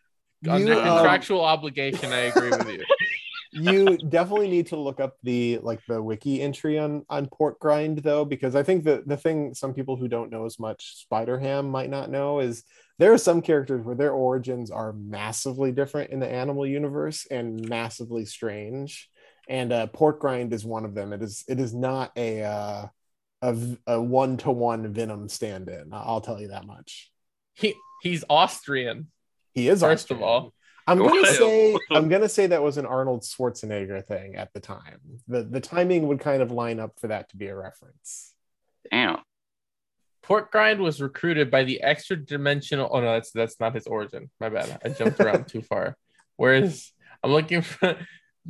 [0.47, 2.83] Under You, um, contractual obligation, I agree with you.
[3.51, 7.97] you definitely need to look up the like the wiki entry on on pork grind
[7.99, 11.39] though because i think the the thing some people who don't know as much spider
[11.39, 12.63] ham might not know is
[12.99, 17.67] there are some characters where their origins are massively different in the animal universe and
[17.67, 19.09] massively strange
[19.49, 22.85] and uh pork grind is one of them it is it is not a uh
[23.41, 27.11] a, v- a one-to-one venom stand-in i'll tell you that much
[27.55, 29.07] He he's Austrian.
[29.53, 30.23] he is First of Austrian.
[30.23, 30.53] all,
[30.87, 34.99] I'm gonna say I'm gonna say that was an Arnold Schwarzenegger thing at the time.
[35.27, 38.33] The the timing would kind of line up for that to be a reference.
[38.91, 39.17] Damn.
[40.23, 42.89] Pork Grind was recruited by the extra dimensional.
[42.91, 44.29] Oh no, that's that's not his origin.
[44.39, 44.79] My bad.
[44.83, 45.95] I jumped around too far.
[46.37, 46.91] Whereas
[47.23, 47.97] I'm looking for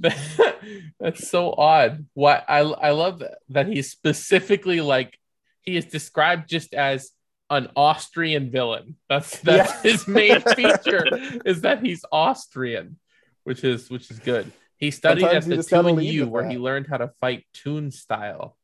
[1.00, 2.06] that's so odd.
[2.14, 5.18] Why I I love that, he's specifically like
[5.62, 7.12] he is described just as
[7.50, 8.96] an Austrian villain.
[9.10, 9.92] That's that's Yeah.
[9.92, 11.06] his main feature
[11.46, 12.98] is that he's Austrian,
[13.44, 14.52] which is which is good.
[14.78, 16.52] He studied Sometimes at the just gotta Toon lead U where that.
[16.52, 18.56] he learned how to fight tune style.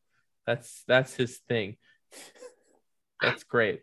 [0.46, 1.78] That's that's his thing.
[3.22, 3.82] That's great.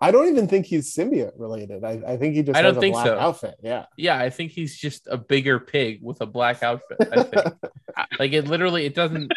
[0.00, 1.82] I don't even think he's symbiote related.
[1.84, 3.18] I, I think he just I don't has a think black so.
[3.18, 3.56] outfit.
[3.62, 3.86] Yeah.
[3.96, 6.98] Yeah, I think he's just a bigger pig with a black outfit.
[7.00, 7.46] I think.
[8.18, 9.32] like it literally it doesn't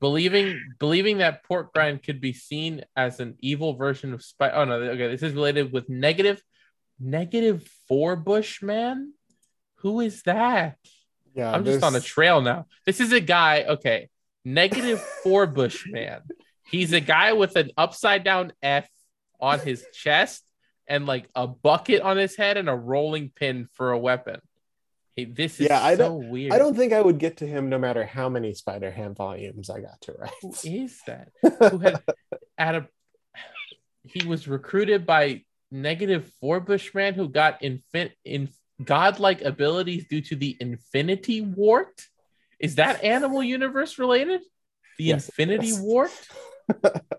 [0.00, 4.50] believing believing that pork grind could be seen as an evil version of spy.
[4.50, 6.42] Oh no, okay, this is related with negative
[6.98, 9.12] negative four bush man.
[9.76, 10.78] Who is that?
[11.34, 11.52] Yeah.
[11.52, 12.66] I'm just on a trail now.
[12.86, 14.08] This is a guy, okay,
[14.44, 16.22] negative four bush man.
[16.66, 18.88] He's a guy with an upside down F
[19.44, 20.42] on his chest
[20.86, 24.40] and like a bucket on his head and a rolling pin for a weapon.
[25.14, 26.52] He, this is Yeah, I so weird.
[26.52, 29.70] I don't think I would get to him no matter how many Spider Ham volumes
[29.70, 30.64] I got to Who write.
[30.64, 31.28] is that?
[31.70, 32.02] Who had
[32.58, 32.88] at a
[34.06, 38.48] he was recruited by negative four bushman who got infin in
[38.82, 42.02] godlike abilities due to the infinity wart.
[42.58, 44.40] Is that animal universe related?
[44.98, 45.80] The Yes, infinity yes.
[45.80, 46.10] wart?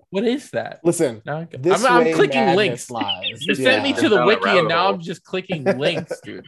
[0.09, 0.79] What is that?
[0.83, 2.89] Listen, Now I- this I'm, I'm clicking links.
[2.97, 3.41] Lies.
[3.41, 4.89] You sent me to the wiki and now.
[4.91, 6.45] I'm just clicking links, dude.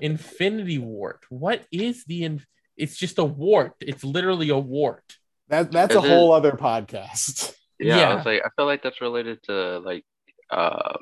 [0.00, 1.24] Infinity wart.
[1.30, 2.44] What is the in-
[2.76, 3.72] it's just a wart.
[3.80, 5.04] It's literally a wart.
[5.48, 7.54] that that's a Is it- whole other podcast.
[7.78, 8.10] Yeah, Yeah.
[8.10, 10.04] I was like, I feel like that's related to like,
[10.50, 10.98] uh,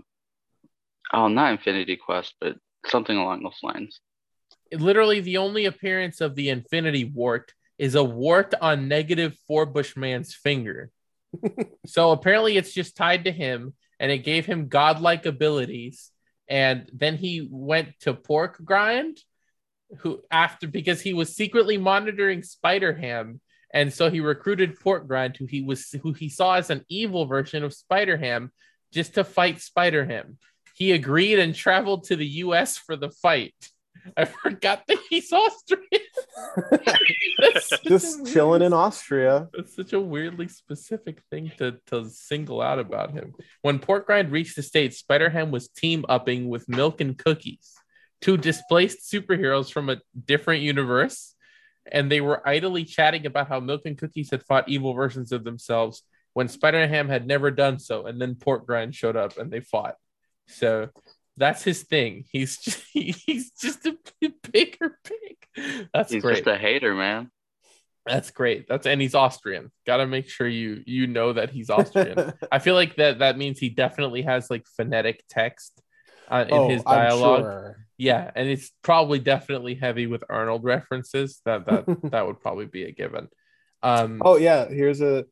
[1.12, 4.00] oh, not Infinity Quest, but something along those lines.
[4.72, 10.34] literally the only appearance of the infinity wart is a wart on negative four bushman's
[10.34, 10.90] finger
[11.86, 16.10] so apparently it's just tied to him and it gave him godlike abilities
[16.48, 19.18] and then he went to pork grind
[19.98, 23.40] who after because he was secretly monitoring Spider Ham,
[23.72, 27.26] and so he recruited Pork Grind, who he was who he saw as an evil
[27.26, 28.52] version of Spider Ham,
[28.92, 30.38] just to fight Spider Ham.
[30.74, 32.76] He agreed and traveled to the U.S.
[32.76, 33.54] for the fight.
[34.16, 35.82] I forgot that he's Austrian.
[37.84, 39.48] just chilling in Austria.
[39.54, 43.34] It's such a weirdly specific thing to, to single out about him.
[43.62, 47.74] When Porkgrind reached the States, Spider Ham was team upping with Milk and Cookies,
[48.20, 51.34] two displaced superheroes from a different universe.
[51.90, 55.44] And they were idly chatting about how Milk and Cookies had fought evil versions of
[55.44, 56.02] themselves
[56.32, 58.06] when Spider Ham had never done so.
[58.06, 59.96] And then Porkgrind showed up and they fought.
[60.46, 60.88] So
[61.36, 62.24] that's his thing.
[62.30, 63.96] He's just, he's just a
[64.52, 65.88] bigger pig.
[65.92, 66.36] That's He's great.
[66.36, 67.30] just a hater, man.
[68.06, 68.68] That's great.
[68.68, 69.72] That's and he's Austrian.
[69.86, 72.32] Got to make sure you you know that he's Austrian.
[72.52, 75.80] I feel like that that means he definitely has like phonetic text
[76.28, 77.42] uh, in oh, his I'm dialogue.
[77.42, 77.86] sure.
[77.96, 81.40] Yeah, and it's probably definitely heavy with Arnold references.
[81.44, 83.28] That that that would probably be a given.
[83.82, 85.24] Um, Oh yeah, here's a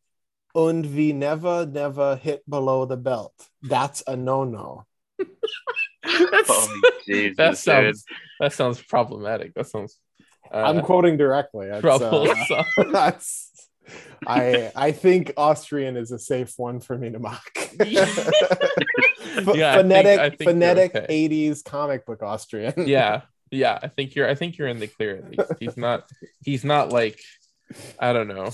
[0.55, 3.35] und we never never hit below the belt.
[3.63, 4.87] That's a no-no.
[5.19, 5.31] that's,
[6.05, 7.59] Oh, Jesus, that dude.
[7.59, 8.05] sounds
[8.41, 9.55] that sounds problematic.
[9.55, 9.99] That sounds.
[10.53, 11.69] Uh, I'm quoting directly.
[11.69, 13.51] That's, uh, that's
[14.27, 17.43] I I think Austrian is a safe one for me to mock.
[17.85, 18.05] Yeah.
[19.45, 21.29] Ph- Yeah, I think- phonetic I think phonetic okay.
[21.29, 22.75] 80s comic book Austrian.
[22.87, 26.05] yeah yeah i think you're i think you're in the clear at least he's not
[26.43, 27.21] he's not like
[27.99, 28.49] i don't know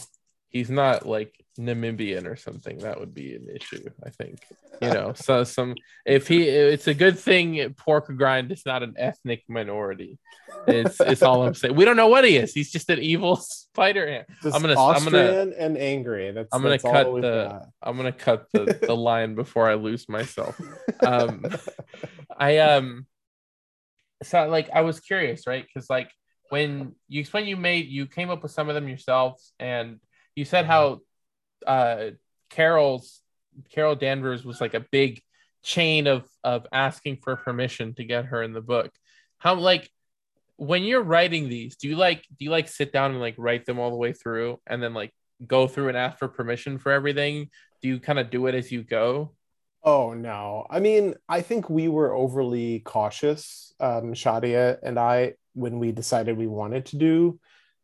[0.50, 2.78] he's not like namibian or something.
[2.78, 4.40] That would be an issue i think.
[4.80, 5.74] You know so some
[6.06, 10.18] if he it's a good thing pork grind is not an ethnic minority.
[10.68, 11.74] It's it's all i'm saying.
[11.74, 12.52] We don't know what he is.
[12.54, 14.26] He's just an evil spider ant.
[14.44, 16.30] I'm gonna- I'm gonna- and angry.
[16.30, 17.62] That's I'm gonna that's cut the- got.
[17.82, 20.60] i'm gonna cut the, the line before i lose myself.
[21.04, 21.44] Um
[22.38, 23.06] I um
[24.22, 25.64] so like I was curious, right?
[25.66, 26.10] Because like
[26.50, 29.98] when you explained you made you came up with some of them yourselves and
[30.38, 31.00] you said how
[31.66, 32.10] uh
[32.48, 33.20] Carol's
[33.74, 35.20] Carol Danvers was like a big
[35.62, 38.90] chain of of asking for permission to get her in the book.
[39.38, 39.90] How like
[40.56, 43.66] when you're writing these, do you like do you like sit down and like write
[43.66, 45.12] them all the way through and then like
[45.44, 47.50] go through and ask for permission for everything?
[47.82, 49.34] Do you kind of do it as you go?
[49.82, 50.66] Oh no.
[50.70, 56.36] I mean, I think we were overly cautious, um, Shadia and I, when we decided
[56.36, 57.40] we wanted to do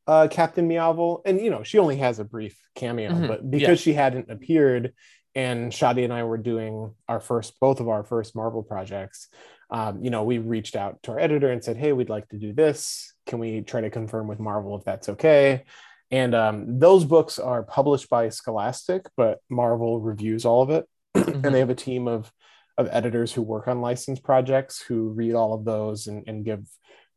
[0.07, 1.23] uh Captain Meowville.
[1.25, 3.29] And you know, she only has a brief cameo, Mhm.
[3.29, 4.93] but because she hadn't appeared
[5.35, 9.29] and Shadi and I were doing our first both of our first Marvel projects,
[9.71, 12.39] um, you know, we reached out to our editor and said, Hey, we'd like to
[12.39, 13.13] do this.
[13.27, 15.65] Can we try to confirm with Marvel if that's okay?
[16.11, 21.43] And um, those books are published by Scholastic, but Marvel reviews all of it and
[21.45, 22.31] they have a team of
[22.77, 26.67] of editors who work on licensed projects who read all of those and, and give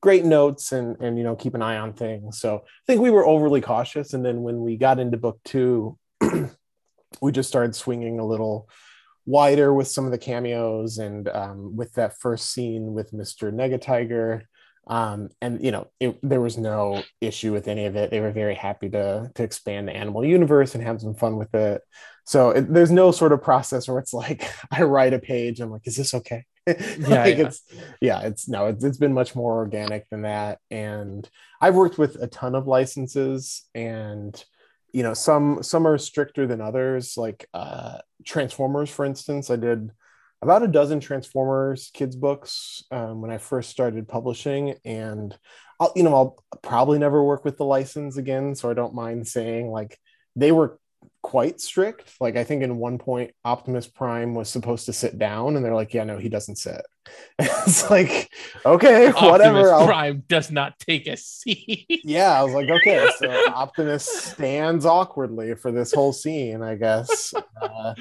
[0.08, 3.10] great notes and and you know keep an eye on things so i think we
[3.10, 5.98] were overly cautious and then when we got into book two
[7.22, 8.70] we just started swinging a little
[9.26, 14.44] wider with some of the cameos and um, with that first scene with mr negatiger
[14.88, 18.32] um, and you know it, there was no issue with any of it they were
[18.32, 21.82] very happy to to expand the animal universe and have some fun with it
[22.24, 25.60] so it, there's no sort of process where it's like I write a page.
[25.62, 26.46] I'm like, is this okay?
[27.00, 27.26] like yeah.
[27.26, 27.62] it's
[28.02, 30.60] yeah, it's no, it's, it's been much more organic than that.
[30.70, 31.28] And
[31.62, 34.44] I've worked with a ton of licenses, and
[34.92, 37.16] you know, some some are stricter than others.
[37.16, 39.92] Like uh, Transformers, for instance, I did
[40.42, 45.38] about a dozen Transformers kids books um, when I first started publishing, and
[45.80, 49.28] I'll you know I'll probably never work with the license again, so I don't mind
[49.28, 49.98] saying like
[50.36, 50.80] they were
[51.28, 52.14] quite strict.
[52.22, 55.76] Like I think in one point Optimus Prime was supposed to sit down and they're
[55.76, 56.82] like, yeah, no, he doesn't sit.
[57.40, 58.32] it's like,
[58.66, 59.58] okay, whatever.
[59.58, 61.86] Optimus I'll- Prime does not take a seat.
[62.06, 67.34] yeah, I was like, okay, so Optimus stands awkwardly for this whole scene, I guess.
[67.62, 67.94] Uh,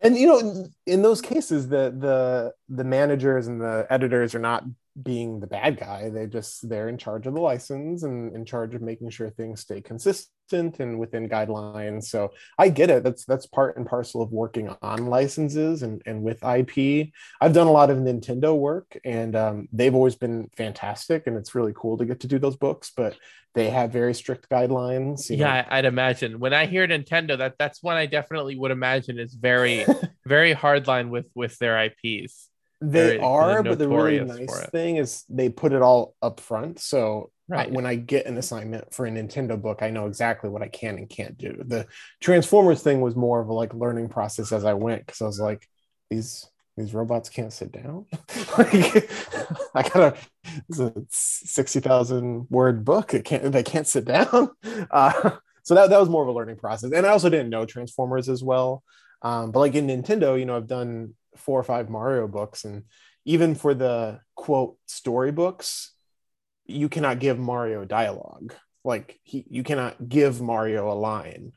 [0.00, 4.64] and you know, in those cases, the the the managers and the editors are not
[5.02, 6.08] being the bad guy.
[6.08, 9.60] They just they're in charge of the license and in charge of making sure things
[9.60, 12.04] stay consistent and within guidelines.
[12.04, 13.02] So I get it.
[13.02, 17.08] That's that's part and parcel of working on licenses and, and with IP.
[17.40, 21.54] I've done a lot of Nintendo work and um, they've always been fantastic and it's
[21.54, 23.16] really cool to get to do those books, but
[23.54, 25.30] they have very strict guidelines.
[25.30, 25.46] you know.
[25.46, 26.38] yeah, I'd imagine.
[26.38, 29.84] When I hear Nintendo, that that's one I definitely would imagine is very,
[30.26, 32.50] very hardline with with their IPs.
[32.80, 36.78] They are, but the really nice thing is they put it all up front.
[36.80, 37.70] So Right.
[37.70, 40.96] when I get an assignment for a Nintendo book, I know exactly what I can
[40.98, 41.62] and can't do.
[41.64, 41.86] The
[42.20, 45.38] Transformers thing was more of a like learning process as I went because I was
[45.38, 45.68] like,
[46.10, 46.44] these
[46.76, 48.06] these robots can't sit down.
[48.58, 49.10] like,
[49.74, 53.14] I got a, a sixty thousand word book.
[53.14, 54.50] It can't they can't sit down.
[54.90, 55.30] Uh,
[55.62, 58.28] so that that was more of a learning process, and I also didn't know Transformers
[58.28, 58.82] as well.
[59.22, 62.84] Um, but like in Nintendo, you know, I've done four or five Mario books, and
[63.24, 65.92] even for the quote storybooks,
[66.64, 68.54] you cannot give Mario dialogue.
[68.84, 71.52] Like he, you cannot give Mario a line.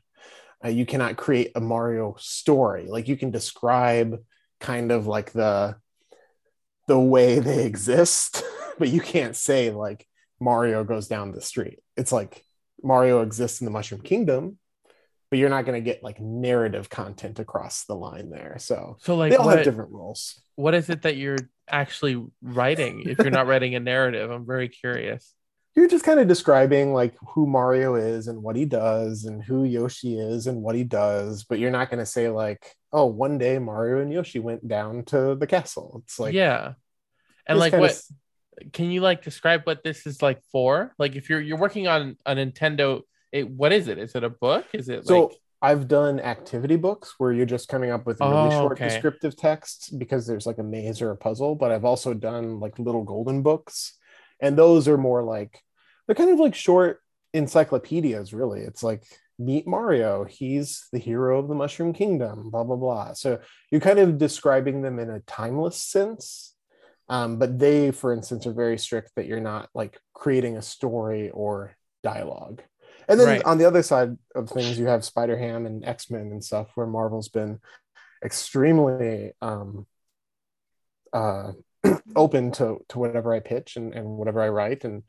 [0.64, 2.86] Uh, you cannot create a Mario story.
[2.88, 4.18] Like you can describe
[4.58, 5.76] kind of like the
[6.86, 8.42] the way they exist,
[8.78, 10.06] but you can't say like
[10.40, 11.78] Mario goes down the street.
[11.96, 12.44] It's like
[12.82, 14.58] Mario exists in the Mushroom Kingdom,
[15.30, 18.56] but you're not going to get like narrative content across the line there.
[18.58, 20.40] So, So like they all what, have different roles.
[20.56, 21.38] what is it that you're
[21.68, 24.30] actually writing if you're not writing a narrative?
[24.30, 25.32] I'm very curious.
[25.76, 29.62] You're just kind of describing like who Mario is and what he does, and who
[29.62, 33.38] Yoshi is and what he does, but you're not going to say like, oh, one
[33.38, 36.02] day Mario and Yoshi went down to the castle.
[36.04, 36.72] It's like, yeah.
[37.46, 38.00] And like what
[38.72, 40.92] can you like describe what this is like for?
[40.98, 43.98] Like if you're you're working on a Nintendo, it, what is it?
[43.98, 44.66] Is it a book?
[44.72, 48.50] Is it So like I've done activity books where you're just coming up with really
[48.50, 48.88] Oh, short okay.
[48.88, 51.54] descriptive texts because there's like a maze or a puzzle.
[51.54, 53.96] But I've also done like little golden books,
[54.40, 55.60] and those are more like
[56.06, 57.00] they're kind of like short
[57.34, 58.32] encyclopedias.
[58.32, 59.04] Really, it's like
[59.38, 60.24] meet Mario.
[60.24, 62.50] He's the hero of the Mushroom Kingdom.
[62.50, 63.12] Blah blah blah.
[63.12, 63.40] So
[63.70, 66.54] you're kind of describing them in a timeless sense.
[67.08, 71.30] Um, but they, for instance, are very strict that you're not like creating a story
[71.30, 72.62] or dialogue.
[73.10, 73.44] And then Right.
[73.44, 76.68] on the other side of things, you have Spider Ham and X Men and stuff,
[76.76, 77.60] where Marvel's been
[78.24, 79.86] extremely um,
[81.12, 81.52] uh,
[82.16, 84.84] open to to whatever I pitch and, and whatever I write.
[84.84, 85.02] And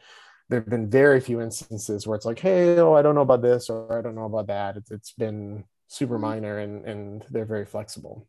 [0.49, 3.41] there have been very few instances where it's like, hey, oh, I don't know about
[3.41, 4.77] this or I don't know about that.
[4.77, 8.27] It's, it's been super minor and and they're very flexible.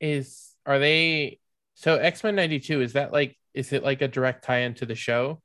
[0.00, 1.38] is are they
[1.74, 5.42] so X-Men 92 is that like is it like a direct tie-in to the show?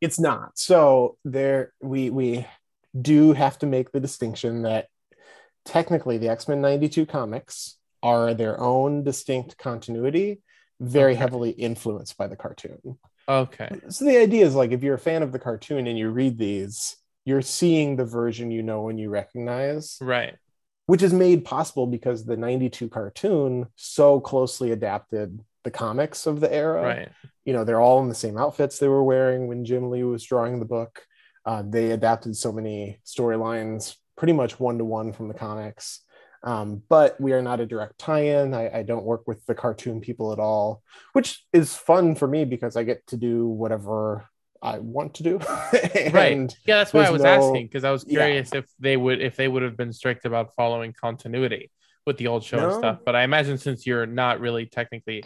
[0.00, 0.58] It's not.
[0.58, 2.46] So there we we
[3.00, 4.88] do have to make the distinction that
[5.64, 10.40] technically the X-Men 92 comics are their own distinct continuity,
[10.80, 11.18] very Okay.
[11.18, 12.98] heavily influenced by the cartoon.
[13.28, 13.68] Okay.
[13.90, 16.38] So the idea is like if you're a fan of the cartoon and you read
[16.38, 20.34] these, you're seeing the version you know and you recognize, Right.
[20.86, 26.52] which is made possible because the 92 cartoon so closely adapted the comics of the
[26.52, 27.08] era Right.
[27.44, 30.24] you know they're all in the same outfits they were wearing when jim lee was
[30.24, 31.02] drawing the book
[31.46, 36.00] uh, they adapted so many storylines pretty much one to one from the comics
[36.42, 40.00] um, but we are not a direct tie-in I, I don't work with the cartoon
[40.00, 44.26] people at all which is fun for me because i get to do whatever
[44.62, 45.38] i want to do
[46.12, 46.54] Right.
[46.66, 48.20] Yeah, that's why I was no- asking because I was yeah.
[48.20, 51.70] curious if they would if they would have been strict about following continuity
[52.06, 52.98] with the old show and stuff.
[53.04, 55.22] But I imagine since you're not really technically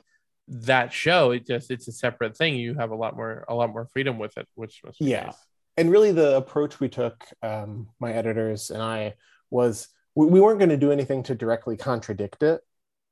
[0.49, 2.57] that show, it just it's a separate thing.
[2.57, 5.27] You have a lot more a lot more freedom with it, which be Yeah.
[5.27, 5.37] nice.
[5.77, 9.15] and really the approach we took um, my editors and i
[9.51, 12.61] was we, we weren't going to do anything to directly contradict it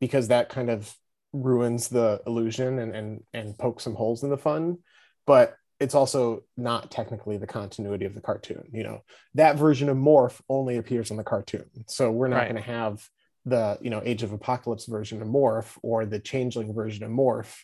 [0.00, 0.94] because that kind of
[1.32, 4.78] ruins the illusion and and and pokes some holes in the fun
[5.26, 9.00] but it's also not technically the continuity of the cartoon you know
[9.34, 12.50] that version of morph only appears in the cartoon so we're not Right.
[12.50, 13.08] going to have
[13.44, 17.54] the you know age of apocalypse version of morph or the changeling version of morph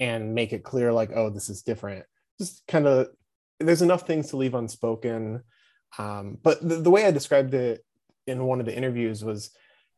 [0.00, 2.04] and make it clear like oh this is different.
[2.38, 3.08] Just kind of
[3.60, 5.42] there's enough things to leave unspoken.
[5.98, 7.84] Um, but the, the way i described it
[8.26, 9.50] in one of the interviews was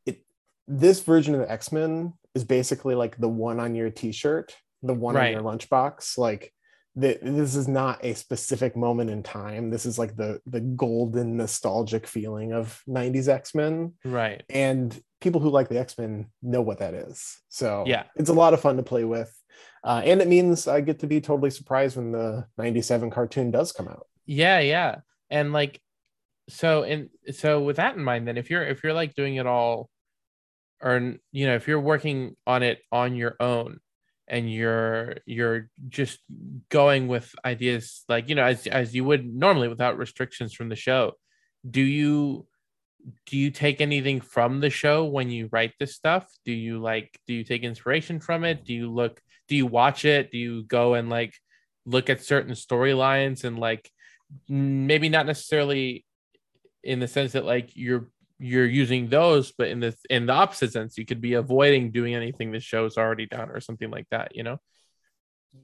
[0.07, 0.25] it
[0.67, 5.15] this version of the x-men is basically like the one on your t-shirt the one
[5.15, 5.35] Right.
[5.37, 6.19] on your lunchbox.
[6.19, 6.53] Like
[6.95, 11.37] the, this is not a specific moment in time this is like the the golden
[11.39, 14.43] nostalgic feeling of 90s x-men Right.
[14.51, 18.05] and people who like the x-men know what that is so Yeah.
[18.17, 19.33] it's a lot of fun to play with
[19.85, 23.73] uh, and it means i get to be totally surprised when the 97 cartoon does
[23.73, 24.97] come out Yeah, yeah.
[25.31, 25.81] And like
[26.49, 29.47] so and so with that in mind then if you're if you're like doing it
[29.47, 29.89] all
[30.83, 33.79] or you know if you're working on it on your own
[34.29, 36.21] and you're you're just
[36.69, 40.77] going with ideas like you know as as you would normally without restrictions from the
[40.77, 41.13] show.
[41.69, 42.47] Do you
[43.27, 46.27] do you take anything from the show when you write this stuff?
[46.45, 48.65] Do you like do you take inspiration from it?
[48.65, 50.31] Do you look do you watch it?
[50.31, 51.35] Do you go and like
[51.85, 53.91] look at certain storylines and like
[54.49, 56.05] maybe not necessarily
[56.83, 58.09] in the sense that like you're
[58.43, 62.15] you're using those but in the in the opposite sense you could be avoiding doing
[62.15, 64.59] anything the show's already done or something like that you know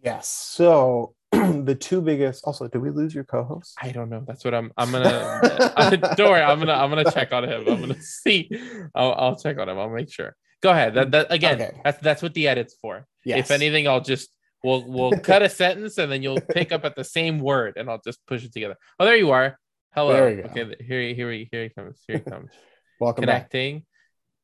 [0.05, 4.45] yes so the two biggest also did we lose your co-host i don't know that's
[4.45, 5.41] what i'm i'm gonna
[5.77, 8.51] I, don't worry i'm gonna i'm gonna check on him i'm gonna see
[8.95, 10.95] i'll, I'll check on him i'll make sure Go ahead.
[10.95, 11.81] That, that again, Okay.
[11.85, 13.07] that's that's what the edit's for.
[13.25, 13.39] Yes.
[13.39, 14.29] If anything, I'll just
[14.65, 17.89] we'll we'll cut a sentence and then you'll pick up at the same word and
[17.89, 18.77] I'll just push it together.
[18.99, 19.59] Oh, there you are.
[19.95, 20.13] Hello.
[20.13, 20.49] There you go.
[20.51, 21.99] Okay, th- here here he here he comes.
[22.07, 22.51] Here he comes.
[23.01, 23.51] Welcome back.
[23.51, 23.85] connecting,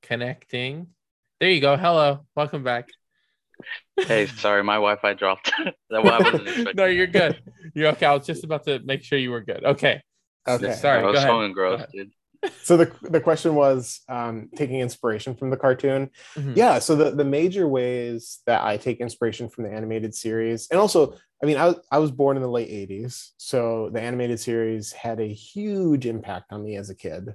[0.02, 0.86] connecting.
[1.40, 1.76] There you go.
[1.76, 2.20] Hello.
[2.36, 2.88] Welcome back.
[3.96, 5.52] Hey, sorry, my Wi-Fi dropped.
[5.90, 7.40] that wasn't no, you're good.
[7.74, 8.06] You're okay.
[8.06, 9.64] I was just about to make sure you were good.
[9.64, 10.00] Okay.
[10.48, 10.74] Okay.
[10.74, 11.28] Sorry, I go was ahead.
[11.28, 11.90] so Go engrossed, ahead.
[11.92, 12.10] dude.
[12.62, 16.10] So the the question was um, taking inspiration from the cartoon.
[16.36, 16.56] Mhm.
[16.56, 16.78] Yeah.
[16.78, 21.16] So the the major ways that I take inspiration from the animated series, and also,
[21.44, 24.92] I mean, I was I was born in the late '80s, so the animated series
[24.92, 27.34] had a huge impact on me as a kid.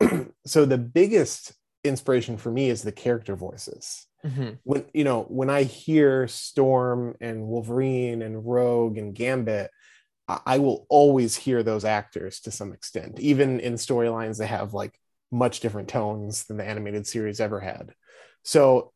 [0.46, 1.52] so the biggest
[1.84, 4.06] inspiration for me is the character voices.
[4.24, 4.58] Mhm.
[4.64, 9.70] when you know when i hear storm and wolverine and rogue and gambit
[10.28, 14.74] I- i will always hear those actors to some extent even in storylines that have
[14.74, 14.94] like
[15.32, 17.94] much different tones than the animated series ever had
[18.42, 18.92] so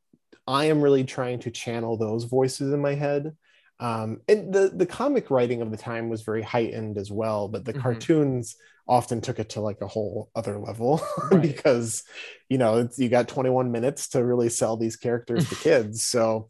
[0.47, 3.35] i am really trying to channel those voices in my head
[3.81, 7.64] um, and the the comic writing of the time was very heightened as well but
[7.64, 7.83] the Mhm.
[7.83, 8.57] cartoons
[8.87, 11.01] often took it to like a whole other level
[11.31, 11.43] Right.
[11.43, 12.03] because
[12.49, 16.49] you know it's, you got 21 minutes to really sell these characters to kids so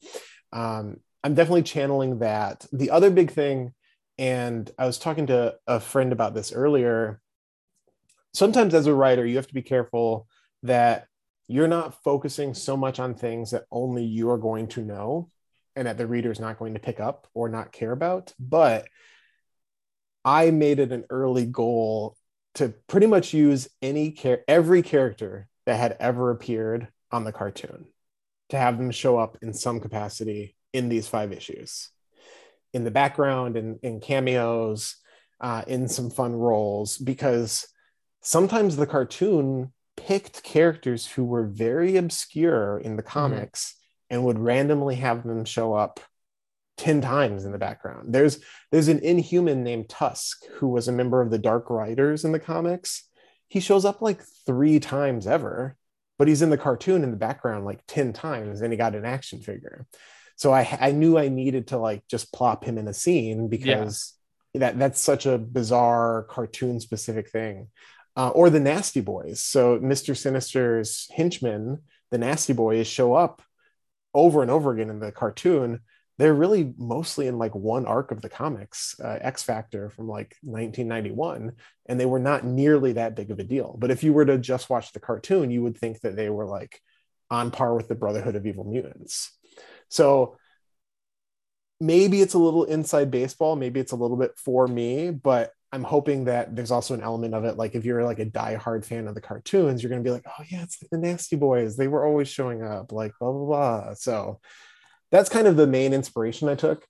[0.52, 3.72] um, i'm definitely channeling that the other big thing
[4.18, 7.20] and i was talking to a friend about this earlier
[8.32, 10.26] sometimes as a writer you have to be careful
[10.62, 11.06] that
[11.46, 15.30] you're not focusing so much on things that only you are going to know
[15.76, 18.86] and that the reader is not going to pick up or not care about but
[20.24, 22.16] i made it an early goal
[22.54, 27.86] to pretty much use any care every character that had ever appeared on the cartoon
[28.50, 31.90] to have them show up in some capacity in these five issues.
[32.72, 34.96] In the background and in, cameos
[35.40, 37.66] uh, in some fun roles because
[38.20, 43.74] sometimes the cartoon picked characters who were very obscure in the comics
[44.10, 46.00] and would randomly have them show up
[46.76, 48.12] 10 times in the background.
[48.12, 48.40] There's
[48.72, 52.40] there's an inhuman named tusk who was a member of the dark riders in the
[52.40, 53.04] comics.
[53.48, 55.76] He shows up like three times ever
[56.18, 59.04] but he's in the cartoon in the background like 10 times and he got an
[59.04, 59.86] action figure.
[60.36, 64.14] So i i knew i needed to like just plop him in a scene because
[64.54, 67.68] that that's such a bizarre cartoon specific thing.
[68.16, 69.42] Uh, or the nasty boys.
[69.42, 73.42] So mr sinister's henchmen the nasty boys show up
[74.14, 75.80] over and over again in the cartoon
[76.16, 80.36] they're really mostly in like one arc of the comics uh, x factor from like
[80.42, 81.52] 1991
[81.86, 83.76] and they were not nearly that big of a deal.
[83.78, 86.46] But if you were to just watch the cartoon you would think that they were
[86.46, 86.80] like
[87.30, 89.32] on par with the brotherhood of evil mutants.
[89.88, 90.36] So
[91.80, 95.84] maybe it's a little inside baseball maybe it's a little bit for me but i'm
[95.84, 99.08] hoping that there's also an element of it like if you're like a diehard fan
[99.08, 101.76] of the cartoons you're to be like oh yeah it's like the nasty boys.
[101.76, 103.94] They were always showing up like blah blah blah.
[103.94, 104.40] So
[105.10, 106.86] that's kind of the main inspiration i took.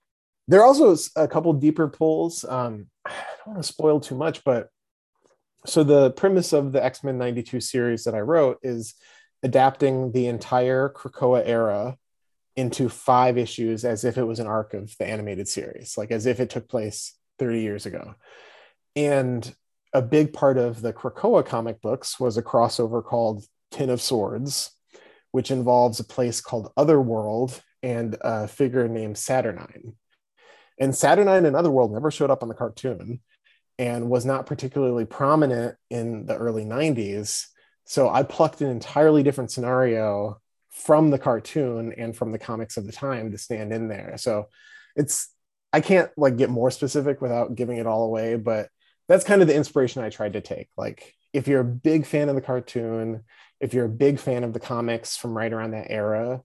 [0.46, 2.44] There are also a couple deeper pulls.
[2.44, 3.10] Um i
[3.44, 4.68] don't want to spoil too much but
[5.66, 8.94] so the premise of the x-men 92 series that i wrote is
[9.42, 11.96] adapting the entire krakoa era
[12.56, 16.26] into five issues as if it was an arc of the animated series, like as
[16.26, 18.14] if it took place 30 years ago.
[18.96, 19.54] And
[19.92, 24.70] a big part of the Krakoa comic books was a crossover called Ten of Swords,
[25.32, 29.94] which involves a place called Otherworld and a figure named Saturnine.
[30.78, 33.20] And Saturnine and Otherworld never showed up on the cartoon
[33.78, 37.46] and was not particularly prominent in the early 90s.
[37.84, 40.40] So I plucked an entirely different scenario
[40.70, 44.14] from the cartoon and from the comics of the time to stand in there.
[44.16, 44.48] So
[44.96, 45.28] it's
[45.72, 48.68] I can't like get more specific without giving it all away, but
[49.08, 50.68] that's kind of the inspiration I tried to take.
[50.76, 53.24] Like if you're a big fan of the cartoon,
[53.60, 56.42] if you're a big fan of the comics from right around that era,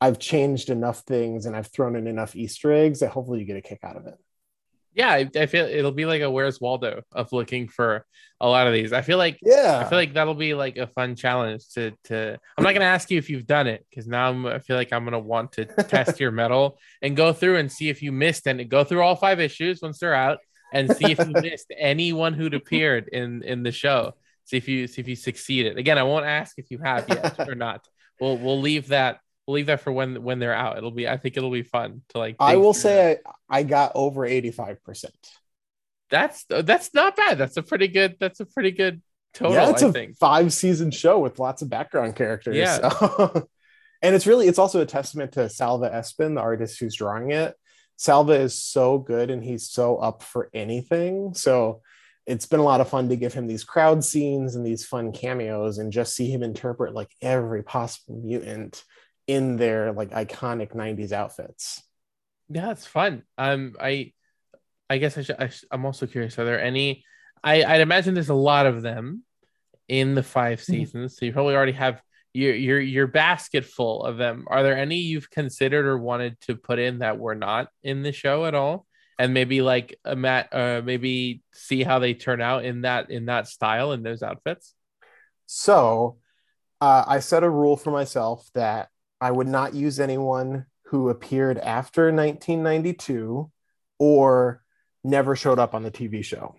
[0.00, 3.56] I've changed enough things and I've thrown in enough Easter eggs that hopefully you get
[3.56, 4.14] a kick out of it.
[4.94, 8.04] Yeah, I, I feel it'll be like a Where's Waldo of looking for
[8.40, 8.92] a lot of these.
[8.92, 9.78] I feel like Yeah.
[9.78, 12.38] I feel like that'll be like a fun challenge to to.
[12.58, 14.92] I'm not gonna ask you if you've done it because now I'm, I feel like
[14.92, 18.46] I'm gonna want to test your metal and go through and see if you missed
[18.46, 20.40] and go through all five issues once they're out
[20.72, 24.14] and see if you missed anyone who'd appeared in in the show.
[24.44, 25.78] See if you see if you succeeded.
[25.78, 27.86] Again, I won't ask if you have yet or not.
[28.20, 30.78] We'll we'll leave that we'll leave that for when when they're out.
[30.78, 32.36] It'll be I think it'll be fun to like.
[32.40, 33.18] I will say
[33.48, 35.06] I, I got over 85%.
[36.10, 37.38] that's that's not bad.
[37.38, 38.16] That's a pretty good.
[38.20, 39.02] That's a pretty good
[39.34, 39.54] total.
[39.54, 40.16] yeah, it's I a think.
[40.18, 42.56] five season show with lots of background characters.
[42.56, 42.88] Yeah.
[42.88, 43.48] so-
[44.02, 47.54] and it's really it's also a testament to Salva Espin, the artist who's drawing it.
[47.96, 51.34] Salva is so good and he's so up for anything.
[51.34, 51.82] So
[52.26, 55.12] it's been a lot of fun to give him these crowd scenes and these fun
[55.12, 58.82] cameos and just see him interpret like every possible mutant
[59.26, 61.82] in their like iconic 90s outfits
[62.48, 64.12] yeah it's fun um i
[64.90, 67.04] i guess i should I, am also curious are there any
[67.42, 69.22] i i'd imagine there's a lot of them
[69.88, 70.72] in the 5 Mm-hmm.
[70.72, 72.02] seasons so you probably already have
[72.34, 74.46] your your your basket full of them.
[74.48, 78.12] Are there any you've considered or wanted to put in that were not in the
[78.12, 78.86] show at all?
[79.18, 83.26] And maybe like a mat uh maybe see how they turn out in that in
[83.26, 84.74] that style in those outfits?
[85.46, 86.18] So
[86.80, 88.88] uh, I set a rule for myself that
[89.20, 93.50] I would not use anyone who appeared after 1992
[94.00, 94.62] or
[95.04, 96.56] never showed up on the TV show.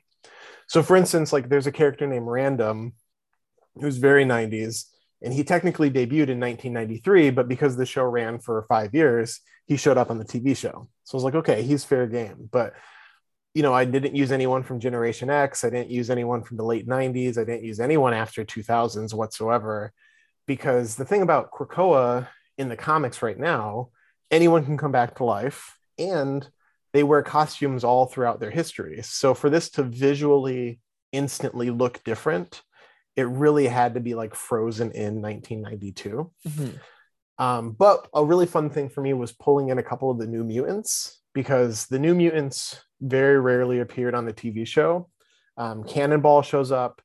[0.67, 2.93] So, for instance, like there's a character named Random
[3.75, 4.85] who's very 90s,
[5.23, 9.77] and he technically debuted in 1993, but because the show ran for five years, he
[9.77, 10.89] showed up on the TV show.
[11.05, 12.49] So I was like, okay, he's fair game.
[12.51, 12.73] But
[13.53, 15.63] you know, I didn't use anyone from Generation X.
[15.63, 17.37] I didn't use anyone from the late 90s.
[17.37, 19.93] I didn't use anyone after 2000s whatsoever.
[20.47, 23.89] Because the thing about Krakoa in the comics right now,
[24.31, 26.47] anyone can come back to life and
[26.93, 29.01] they wear costumes all throughout their history.
[29.03, 30.79] So for this to visually
[31.11, 32.61] instantly look different,
[33.15, 36.31] it really had to be like frozen in 1992.
[37.39, 40.27] Um, but a really fun thing for me was pulling in a couple of the
[40.27, 45.09] new mutants because the new mutants very rarely appeared on the TV show.
[45.57, 47.01] Um, Cannonball shows up,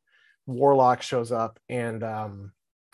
[0.46, 2.52] Warlock shows up, and um,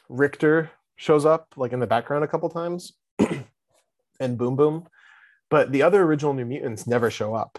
[0.09, 2.93] Rictor shows up like in the background a couple times,
[4.21, 4.87] and Boom Boom.
[5.51, 7.59] But the other original New Mutants never show up.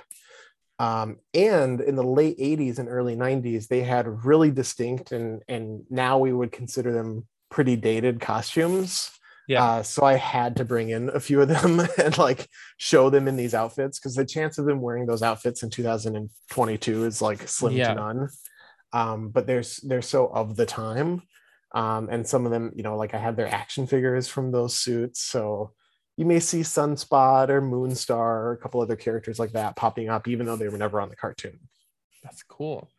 [0.77, 5.83] Um, and in the late 80s and early 90s, they had really distinct and and
[5.89, 9.09] now we would consider them pretty dated costumes.
[9.47, 9.63] Yeah.
[9.63, 13.27] Uh, so I had to bring in a few of them and like show them
[13.27, 17.47] in these outfits because the chance of them wearing those outfits in 2022 is like
[17.47, 17.89] slim Yeah.
[17.89, 18.29] to none.
[18.91, 21.21] Um, but there's they're so of the time.
[21.73, 24.75] Um, and some of them, you know, like I have their action figures from those
[24.75, 25.21] suits.
[25.21, 25.73] So
[26.17, 30.27] you may see Sunspot or Moonstar or a couple other characters like that popping up,
[30.27, 31.59] even though they were never on the cartoon.
[32.23, 32.89] That's cool.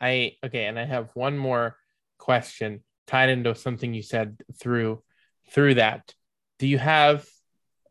[0.00, 1.76] I okay, and I have one more
[2.18, 5.02] question tied into something you said through
[5.50, 6.14] through that.
[6.58, 7.26] Do you have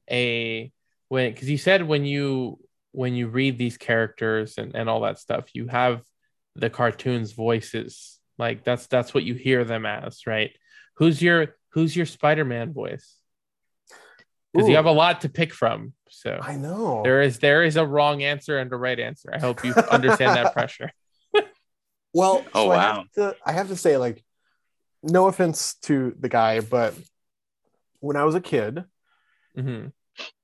[0.10, 0.72] a
[1.10, 2.60] when because you said when you
[2.92, 6.02] when you read these characters and, and all that stuff, you have
[6.56, 8.20] the cartoons voices.
[8.38, 10.52] Like that's that's what you hear them as, right?
[10.96, 13.17] Who's your who's your Spider-Man voice?
[14.58, 15.94] Because you have a lot to pick from.
[16.10, 17.02] So I know.
[17.04, 19.30] there is there is a wrong answer and a right answer.
[19.34, 20.92] I hope you understand that pressure.
[22.14, 22.96] Well, Oh, so I wow.
[22.96, 24.24] have to I have to say, like,
[25.04, 26.94] no offense to the guy, but
[28.00, 28.84] when I was a kid,
[29.56, 29.88] hmm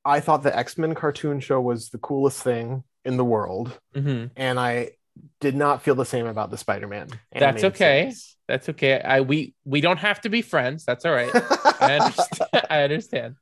[0.05, 3.80] I thought the X-Men cartoon show was the coolest thing in the world.
[3.93, 4.91] hmm And I
[5.39, 7.07] did not feel the same about the Spider-Man.
[7.34, 8.01] That's okay.
[8.01, 8.36] series.
[8.47, 8.99] That's okay.
[8.99, 10.84] I we we don't have to be friends.
[10.86, 11.32] That's all right.
[11.80, 12.49] I understand.
[12.70, 13.36] I understand.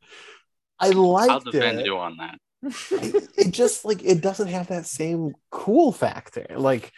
[0.81, 1.85] I liked I'll liked defend it.
[1.85, 2.39] you on that.
[2.63, 3.29] it.
[3.37, 6.45] It just like it doesn't have that same cool factor.
[6.55, 6.91] Like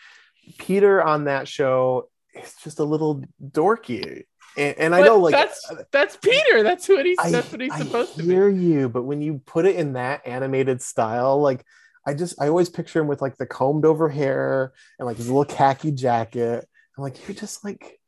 [0.57, 4.23] Peter on that show is just a little dorky.
[4.55, 6.63] And, and I But know like that's uh, that's Peter.
[6.63, 8.29] That's what he's I, that's what he's I supposed to be.
[8.29, 11.65] I hear you, but when you put it in that animated style, like
[12.05, 15.27] I just I always picture him with like the combed over hair and like his
[15.27, 16.67] little khaki jacket.
[16.97, 17.99] I'm like, you're just like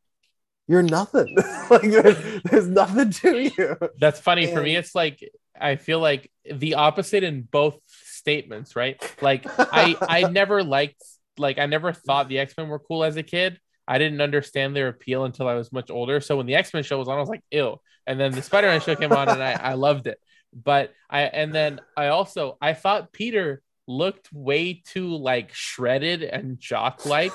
[0.68, 1.36] you're nothing.
[1.70, 3.78] like there's, there's nothing to you.
[4.00, 4.76] That's funny for me.
[4.76, 5.28] It's like
[5.60, 9.02] I feel like the opposite in both statements, right?
[9.22, 11.02] Like I I never liked
[11.38, 13.60] like I never thought the X-Men were cool as a kid.
[13.88, 16.20] I didn't understand their appeal until I was much older.
[16.20, 17.80] So when the X-Men show was on, I was like, ew.
[18.08, 20.20] And then the Spider-Man show came on and I, I loved it.
[20.54, 26.60] But I and then I also I thought Peter looked way too like shredded and
[26.60, 27.32] jock like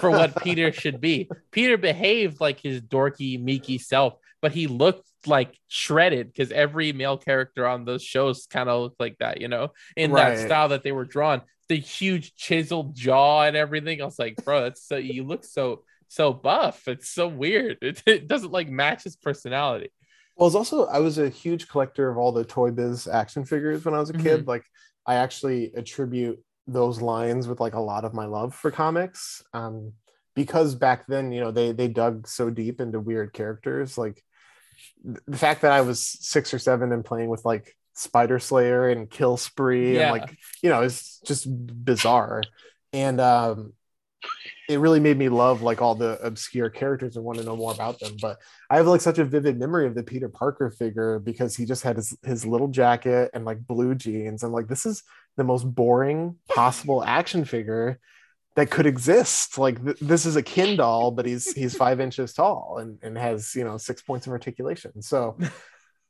[0.00, 1.30] for what Peter should be.
[1.50, 7.16] Peter behaved like his dorky, meeky self, but he looked like shredded because every male
[7.18, 10.36] character on those shows kind of looked like that, you know, in Right.
[10.36, 11.42] that style that they were drawn.
[11.68, 14.02] The huge chiseled jaw and everything.
[14.02, 16.88] I was like, bro, that's so you look so so buff.
[16.88, 17.78] It's so weird.
[17.82, 19.90] It, it doesn't like match his personality.
[20.36, 23.84] Well, it's also I was a huge collector of all the Toy Biz action figures
[23.84, 24.46] when I was a kid.
[24.46, 24.64] Like
[25.06, 29.42] I actually attribute those lines with like a lot of my love for comics.
[29.52, 29.92] Um,
[30.34, 33.98] because back then, you know, they they dug so deep into weird characters.
[33.98, 34.22] Like
[35.26, 39.10] the fact that I was six or seven and playing with like Spider Slayer and
[39.10, 40.12] Kill Spree Yeah.
[40.12, 41.46] and like, you know, it's just
[41.84, 42.42] bizarre.
[42.92, 43.72] And um
[44.68, 47.72] it really made me love like all the obscure characters and want to know more
[47.72, 48.12] about them.
[48.22, 48.38] But
[48.70, 51.82] I have like such a vivid memory of the Peter Parker figure because he just
[51.82, 54.44] had his, his little jacket and like blue jeans.
[54.44, 55.02] I'm like, this is
[55.36, 57.98] the most boring possible action figure.
[58.54, 59.58] That could exist.
[59.58, 63.16] Like th- this is a Ken doll, but he's he's five inches tall and, and
[63.16, 65.02] has you know six points of articulation.
[65.02, 65.38] So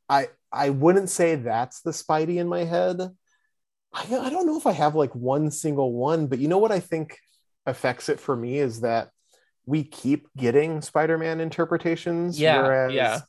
[0.09, 3.01] I I wouldn't say that's the Spidey in my head.
[3.95, 6.73] I, I don't know if I have like one single one, but you know what
[6.73, 7.19] I think
[7.67, 9.11] affects it for me is that
[9.67, 12.41] we keep getting Spider-Man interpretations.
[12.41, 13.21] Yeah, whereas yeah.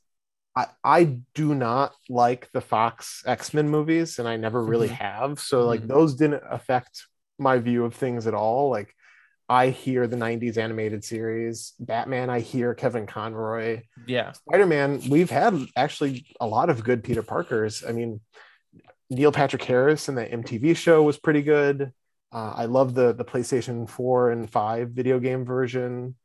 [0.56, 4.98] I, I do not like the Fox X-Men movies, and I never really Mhm.
[4.98, 5.40] have.
[5.40, 5.88] So like Mhm.
[5.90, 7.06] those didn't affect
[7.38, 8.70] my view of things at all.
[8.70, 8.96] Like
[9.54, 13.84] I hear the 90s animated series, Batman, I hear Kevin Conroy.
[14.08, 14.32] Yeah.
[14.32, 17.84] Spider-Man, we've had actually a lot of good Peter Parkers.
[17.88, 18.20] I mean,
[19.12, 21.94] Neil Patrick Harris in the MTV show was pretty good.
[22.32, 26.16] Uh, I love the the PlayStation 4 and 5 video game version.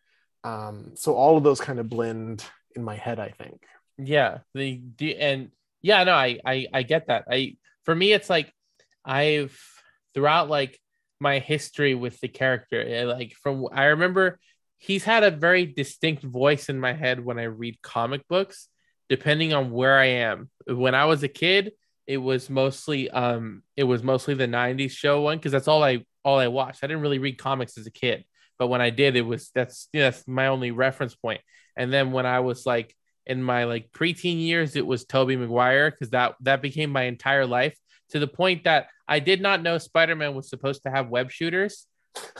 [0.43, 2.43] Um, so all of those kind of blend
[2.75, 3.61] in my head, I think.
[3.99, 5.51] Yeah, the, the and
[5.83, 7.27] yeah, no, I, I I get that.
[7.31, 8.51] I for me, it's like
[9.05, 9.61] I've
[10.15, 10.81] throughout like
[11.21, 14.39] my history with the character, eh, like from I remember
[14.79, 18.69] he's had a very distinct voice in my head when I read comic books,
[19.09, 20.51] depending on where I am.
[20.67, 21.73] When I was a kid,
[22.07, 26.05] it was mostly um it was mostly the 90s show one because that's all I
[26.25, 26.83] all I watched.
[26.83, 28.25] I didn't really read comics as a kid,
[28.59, 31.41] but when I did, it was that's yeah, that's my only reference point.
[31.77, 32.95] And then when I was like
[33.27, 37.47] in my like preteen years, it was Tobey Maguire because that that became my entire
[37.47, 37.77] life
[38.11, 41.87] to the point that I did not know Spider-Man was supposed to have web shooters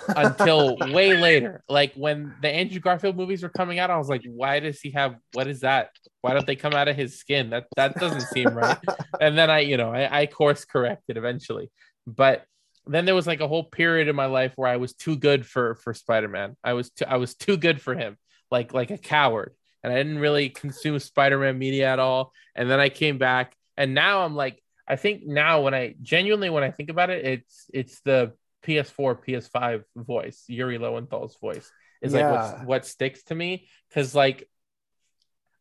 [0.09, 1.63] until way later.
[1.69, 4.91] Like when the Andrew Garfield movies were coming out, I was like, why does he
[4.93, 5.91] have what is that?
[6.21, 7.51] Why don't they come out of his skin?
[7.51, 8.79] That that doesn't seem right.
[9.21, 11.71] And then I, you know, I, I course corrected eventually.
[12.07, 12.45] But
[12.87, 15.47] then there was like a whole period in my life where I was too good
[15.47, 16.57] for for Spider-Man.
[16.63, 18.17] I was too, I was too good for him,
[18.51, 19.55] like like a coward.
[19.83, 22.33] And I didn't really consume Spider-Man media at all.
[22.55, 26.51] And then I came back and now I'm like I think now when I genuinely
[26.51, 28.33] when I think about it, it's it's the
[28.67, 31.71] PS4, PS5 voice, Yuri Lowenthal's voice
[32.03, 32.33] is like Yeah.
[32.33, 34.49] what's, what sticks to me because like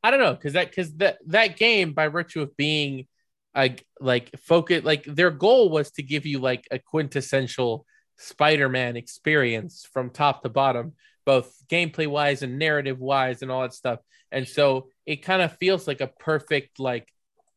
[0.03, 3.07] I don't know because that because that that game by virtue of being
[3.55, 7.85] like like focus like their goal was to give you like a quintessential
[8.17, 10.93] Spider-Man experience from top to bottom,
[11.25, 13.99] both gameplay wise and narrative wise and all that stuff.
[14.31, 17.07] And so it kind of feels like a perfect like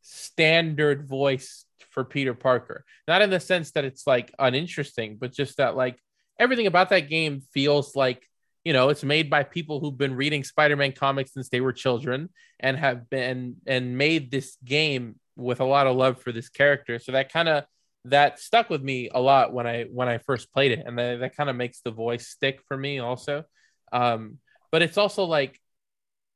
[0.01, 2.85] standard voice for Peter Parker.
[3.07, 5.97] Not in the sense that it's like uninteresting, but just that like
[6.39, 8.27] everything about that game feels like
[8.63, 12.29] you know it's made by people who've been reading Spider-Man comics since they were children
[12.59, 16.99] and have been and made this game with a lot of love for this character.
[16.99, 17.65] So that kind of
[18.05, 21.19] that stuck with me a lot when I when I first played it, and that,
[21.19, 23.43] that kind of makes the voice stick for me also.
[23.91, 24.39] Um,
[24.71, 25.60] but it's also like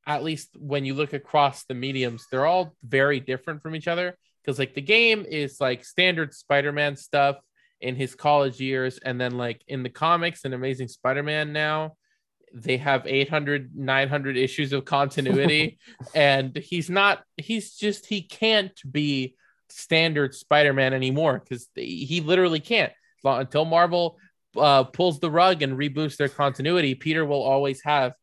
[0.08, 4.18] at least when you look across the mediums, they're all very different from each other.
[4.44, 7.38] Because like the game is like standard Spider-Man stuff
[7.82, 9.00] in his college years.
[9.00, 11.96] And then like in the comics and Amazing Spider-Man now
[12.54, 15.78] they have 800 900 issues of continuity.
[16.16, 19.36] And he's not he's just he can't be
[19.70, 22.94] standard Spider-Man anymore cuz he literally can't.
[23.24, 24.20] Until Marvel
[24.56, 28.14] uh, pulls the rug and reboots their continuity Peter will always have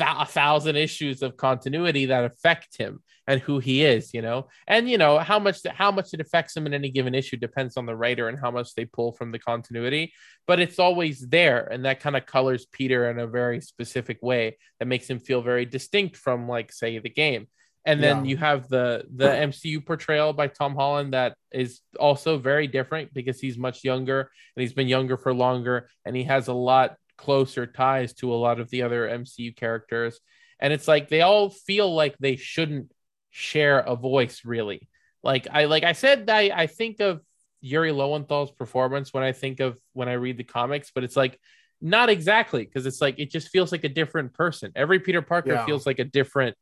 [0.00, 4.88] a thousand issues of continuity that affect him and who he is, you know, and
[4.88, 7.84] you know how much how much it affects him in any given issue depends on
[7.84, 10.12] the writer and how much they pull from the continuity.
[10.46, 14.56] But it's always there, and that kind of colors Peter in a very specific way
[14.78, 17.48] that makes him feel very distinct from, like, say, the game.
[17.84, 18.30] And then Yeah.
[18.30, 23.40] you have the the MCU portrayal by Tom Holland that is also very different because
[23.40, 27.66] he's much younger and he's been younger for longer, and he has a lot closer
[27.66, 30.20] ties to a lot of the other MCU characters.
[30.60, 32.92] And it's like they all feel like they shouldn't
[33.30, 34.88] share a voice really.
[35.22, 37.20] Like I like I said I I think of
[37.60, 41.38] Yuri Lowenthal's performance when I think of when I read the comics, but it's like
[41.80, 44.72] not exactly because it's like it just feels like a different person.
[44.74, 45.64] Every Peter Parker Yeah.
[45.66, 46.56] feels like a different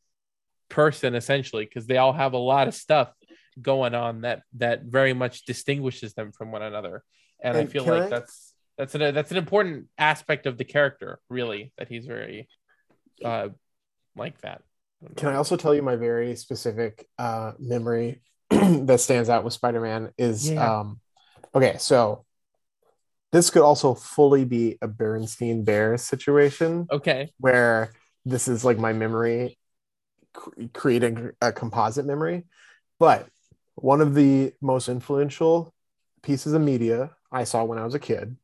[0.69, 3.13] person essentially because they all have a lot of stuff
[3.61, 7.05] going on that that very much distinguishes them from one another.
[7.43, 11.20] And, I feel like I- that's that's an that's an important aspect of the character,
[11.29, 12.49] really, that he's very
[13.25, 13.49] uh
[14.16, 14.62] like that.
[15.03, 15.29] don't Can.
[15.31, 20.51] I also tell you my very specific uh, memory that stands out with Spider-Man is
[20.51, 20.81] Yeah.
[20.81, 21.01] um,
[21.55, 21.77] okay.
[21.79, 22.25] So
[23.33, 27.33] this could also fully be a Bernstein Bears situation Okay.
[27.39, 27.93] where
[28.25, 29.59] this is like my memory
[30.33, 32.45] cr- creating a composite memory,
[33.01, 33.29] but
[33.75, 35.75] one of the most influential
[36.22, 38.37] pieces of media I saw when I was a kid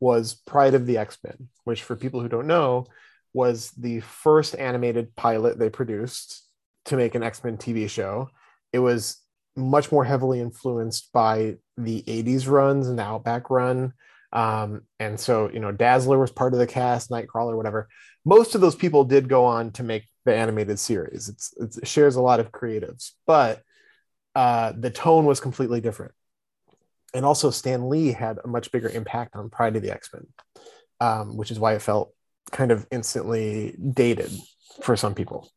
[0.00, 2.86] was Pride of the X-Men, which for people who don't know
[3.32, 6.44] was the first animated pilot they produced
[6.86, 8.30] to make an X-Men TV show.
[8.72, 9.18] It was
[9.56, 13.92] much more heavily influenced by the 80s runs and the Outback run.
[14.32, 17.88] Um, and so, you know, Dazzler was part of the cast, Nightcrawler, whatever.
[18.24, 21.28] Most of those people did go on to make the animated series.
[21.28, 23.62] It's, it's it shares a lot of creatives, but
[24.34, 26.12] uh, the tone was completely different.
[27.14, 30.26] And also, Stan Lee had a much bigger impact on Pride of the X Men,
[31.00, 32.12] um, which is why it felt
[32.50, 34.30] kind of instantly dated
[34.82, 35.50] for some people.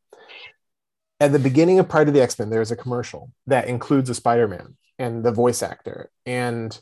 [1.20, 4.16] At the beginning of Pride of the X Men, there's a commercial that includes a
[4.16, 6.10] Spider Man and the voice actor.
[6.26, 6.80] And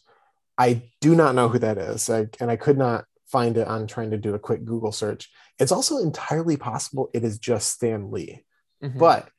[0.58, 2.10] I do not know who that is.
[2.10, 5.30] I, and I could not find it on trying to do a quick Google search.
[5.58, 8.44] It's also entirely possible it is just Stan Lee.
[8.84, 9.00] Mm-hmm.
[9.00, 9.30] But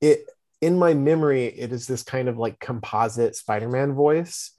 [0.00, 0.26] it
[0.60, 4.52] in my memory, it is this kind of like composite Spider-Man voice.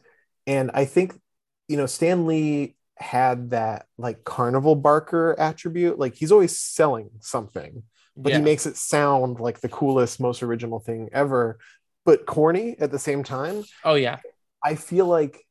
[0.47, 1.19] And I think,
[1.67, 5.99] you know, Stan Lee had that like carnival barker attribute.
[5.99, 7.83] Like he's always selling something,
[8.15, 8.39] but yeah.
[8.39, 11.59] he makes it sound like the coolest, most original thing ever,
[12.05, 13.63] but corny at the same time.
[13.83, 14.17] Oh yeah.
[14.63, 15.45] I feel like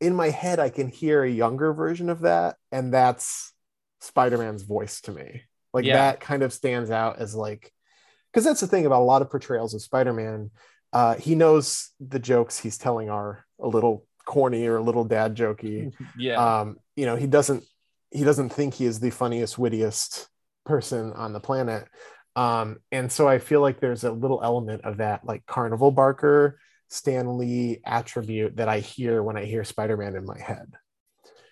[0.00, 3.52] in my head I can hear a younger version of that, and that's
[4.00, 5.42] Spider-Man's voice to me.
[5.74, 5.96] Like yeah.
[5.96, 7.72] that kind of stands out as like
[8.32, 10.50] because that's the thing about a lot of portrayals of Spider-Man.
[10.92, 15.36] Uh, he knows the jokes he's telling are a little corny or a little dad
[15.36, 15.92] jokey.
[16.16, 16.60] yeah.
[16.60, 17.64] Um, you know, he doesn't
[18.12, 20.28] he doesn't think he is the funniest, wittiest
[20.64, 21.86] person on the planet.
[22.36, 26.58] Um, and so I feel like there's a little element of that, like Carnival Barker
[26.88, 30.72] Stan Lee attribute that I hear when I hear Spider Man in my head.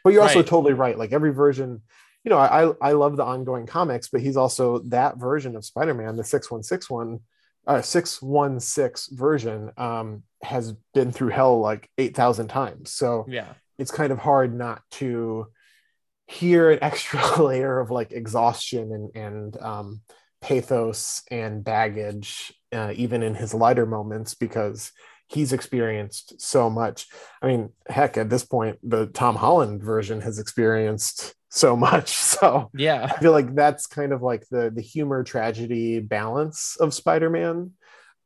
[0.04, 0.46] But you're also right.
[0.46, 0.96] totally right.
[0.96, 1.82] Like every version,
[2.24, 5.94] you know, I I love the ongoing comics, but he's also that version of Spider
[5.94, 7.20] Man, the six one six one,
[7.68, 12.90] uh, six one six version, um, has been through hell like eight thousand times.
[12.90, 15.46] So yeah, it's kind of hard not to
[16.26, 20.00] hear an extra layer of like exhaustion and and um,
[20.40, 24.90] pathos and baggage, uh, even in his lighter moments, because
[25.28, 27.06] he's experienced so much.
[27.42, 32.16] I mean, heck, at this point, the Tom Holland version has experienced so much.
[32.38, 36.94] So yeah, I feel like that's kind of like the the humor tragedy balance of
[36.94, 37.72] Spider-Man.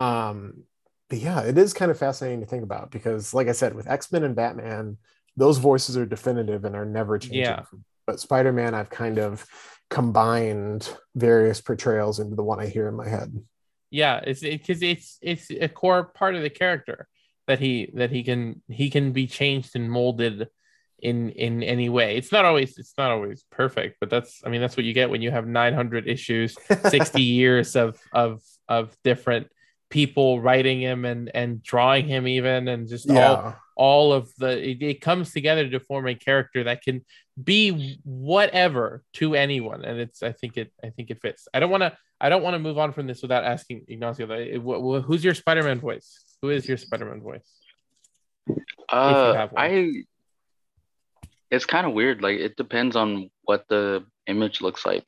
[0.00, 0.64] Um,
[1.08, 3.88] but yeah, it is kind of fascinating to think about because, like I said, with
[3.88, 4.98] X-Men and Batman,
[5.34, 7.40] those voices are definitive and are never changing.
[7.40, 7.62] Yeah.
[8.06, 9.46] But Spider-Man, I've kind of
[9.88, 13.32] combined various portrayals into the one I hear in my head
[13.92, 17.06] yeah it's because it, it's it's a core part of the character
[17.46, 20.48] that he that he can he can be changed and molded
[21.02, 22.16] in in any way.
[22.16, 25.10] It's not always it's not always perfect but that's i mean that's what you get
[25.10, 26.56] when you have 900 issues
[26.88, 29.48] 60 years of of of different
[29.90, 33.28] people writing him and and drawing him even and just yeah.
[33.28, 37.04] all all of the it, it, comes together to form a character that can
[37.42, 41.48] be whatever to anyone and it's i think it i think it fits.
[41.52, 44.26] I don't want to i don't want to move on from this without asking ignacio
[45.02, 46.24] who's your spider-man voice?
[46.42, 47.48] Who is your spider-man voice?
[48.88, 49.92] Uh i
[51.52, 55.06] it's kind of weird like it depends on what the image looks like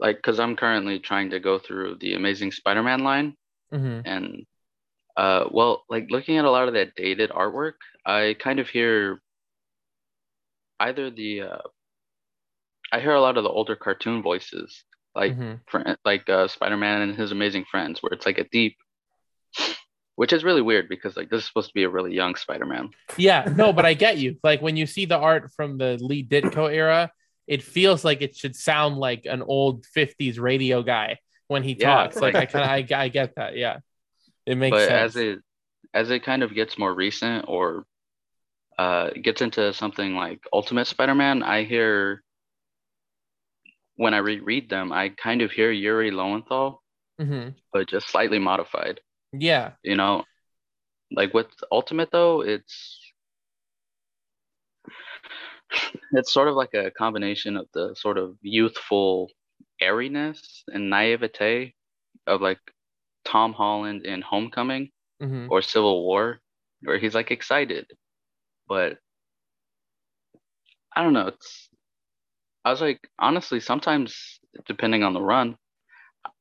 [0.00, 3.36] like because i'm currently trying to go through the amazing spider-man line
[3.72, 4.00] mm-hmm.
[4.04, 4.44] and
[5.16, 7.74] uh, well, like looking at a lot of that dated artwork,
[8.04, 9.20] I kind of hear
[10.78, 11.58] either the uh,
[12.92, 15.92] I hear a lot of the older cartoon voices, like mm-hmm.
[16.04, 18.76] like uh, Spider Man and his Amazing Friends, where it's like a deep,
[20.16, 22.66] which is really weird because like this is supposed to be a really young Spider
[22.66, 22.90] Man.
[23.16, 24.36] Yeah, no, but I get you.
[24.42, 27.12] Like when you see the art from the Lee Ditko era,
[27.46, 31.94] it feels like it should sound like an old '50s radio guy when he yeah,
[31.94, 32.16] talks.
[32.16, 33.56] Like I kind of I, I get that.
[33.56, 33.78] Yeah.
[34.46, 35.16] It makes but sense.
[35.16, 35.38] as it
[35.92, 37.84] as it kind of gets more recent or
[38.78, 42.22] uh, gets into something like Ultimate Spider-Man, I hear
[43.96, 46.82] when I reread them, I kind of hear Yuri Lowenthal,
[47.18, 47.50] mm-hmm.
[47.72, 49.00] but just slightly modified.
[49.40, 50.24] Yeah, you know,
[51.10, 53.00] like with Ultimate though, it's
[56.12, 59.30] it's sort of like a combination of the sort of youthful
[59.80, 61.74] airiness and naivete
[62.26, 62.58] of like
[63.24, 64.90] Tom Holland in Homecoming
[65.22, 65.46] mm-hmm.
[65.50, 66.40] or Civil War,
[66.82, 67.86] where he's like excited,
[68.68, 68.98] but
[70.94, 71.28] I don't know.
[71.28, 71.68] It's
[72.64, 75.56] I was like honestly sometimes depending on the run,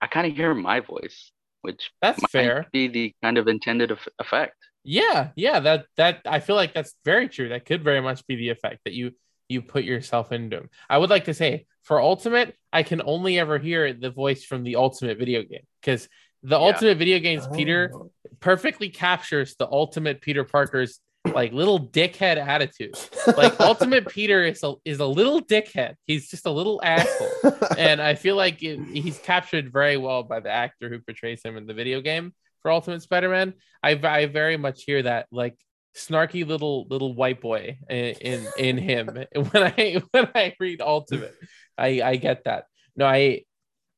[0.01, 1.31] I kind of hear my voice,
[1.65, 2.67] which that's fair.
[2.71, 4.55] Be the kind of intended effect.
[4.83, 5.59] Yeah, yeah.
[5.59, 7.49] That that I feel like that's very true.
[7.49, 9.11] That could very much be the effect that you
[9.49, 10.69] you put yourself into him.
[10.89, 14.63] I would like to say for Ultimate, I can only ever hear the voice from
[14.63, 16.07] the Ultimate video game because
[16.45, 16.65] the yeah.
[16.65, 18.11] ultimate video games peter oh.
[18.39, 20.99] perfectly captures the ultimate peter parker's
[21.33, 22.95] like little dickhead attitude
[23.35, 28.01] like ultimate peter is a, is a little dickhead he's just a little asshole and
[28.01, 31.65] i feel like it, he's captured very well by the actor who portrays him in
[31.65, 35.57] the video game for ultimate spider-man I, I very much hear that like
[35.95, 41.33] snarky little little white boy in in, in him when I when I read Ultimate.
[41.77, 42.65] I I get that.
[42.95, 43.43] No, I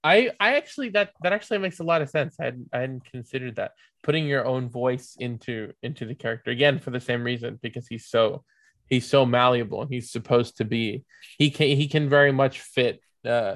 [0.04, 2.36] I I actually that that actually makes a lot of sense.
[2.40, 3.72] I hadn't, I hadn't considered that
[4.04, 8.08] putting your own voice into into the character again for the same reason because he's
[8.08, 8.44] so
[8.88, 11.04] he's so malleable and he's supposed to be
[11.38, 13.56] he can he can very much fit uh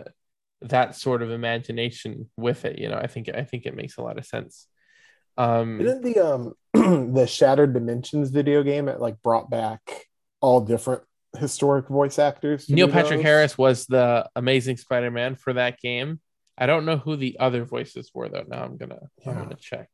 [0.62, 4.02] that sort of imagination with it you know i think i think it makes a
[4.02, 4.68] lot of sense
[5.38, 6.54] um didn't the um
[7.14, 9.82] the shattered dimensions video game it like brought back
[10.40, 11.02] all different
[11.40, 13.24] historic voice actors neil patrick those?
[13.24, 16.20] harris was the amazing spider-man for that game
[16.62, 18.46] i don't know who the other voices were though.
[18.48, 19.32] Now i'm gonna yeah.
[19.32, 19.90] i'm gonna check.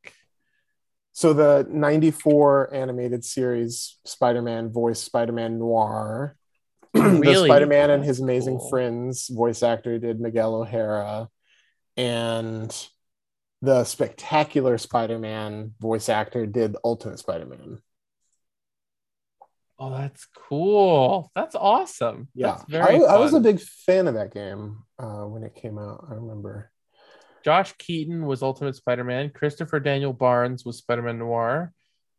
[1.12, 6.36] So the 94 animated series spider-man voice spider-man noir.
[6.94, 7.22] Really?
[7.22, 8.70] the spider-man and his amazing cool.
[8.70, 11.28] friends voice actor did miguel o'hara.
[11.96, 12.74] And
[13.62, 17.78] the spectacular spider-man voice actor did ultimate spider-man.
[19.78, 21.30] Oh that's cool.
[21.34, 22.28] That's awesome.
[22.34, 22.60] Yeah.
[22.68, 26.06] That's I, I, was a big fan of that game uh, when it came out
[26.10, 26.70] i remember
[27.44, 29.30] Josh Keaton was Ultimate Spider-Man.
[29.30, 31.72] Christopher Daniel Barnes was Spider-Man Noir.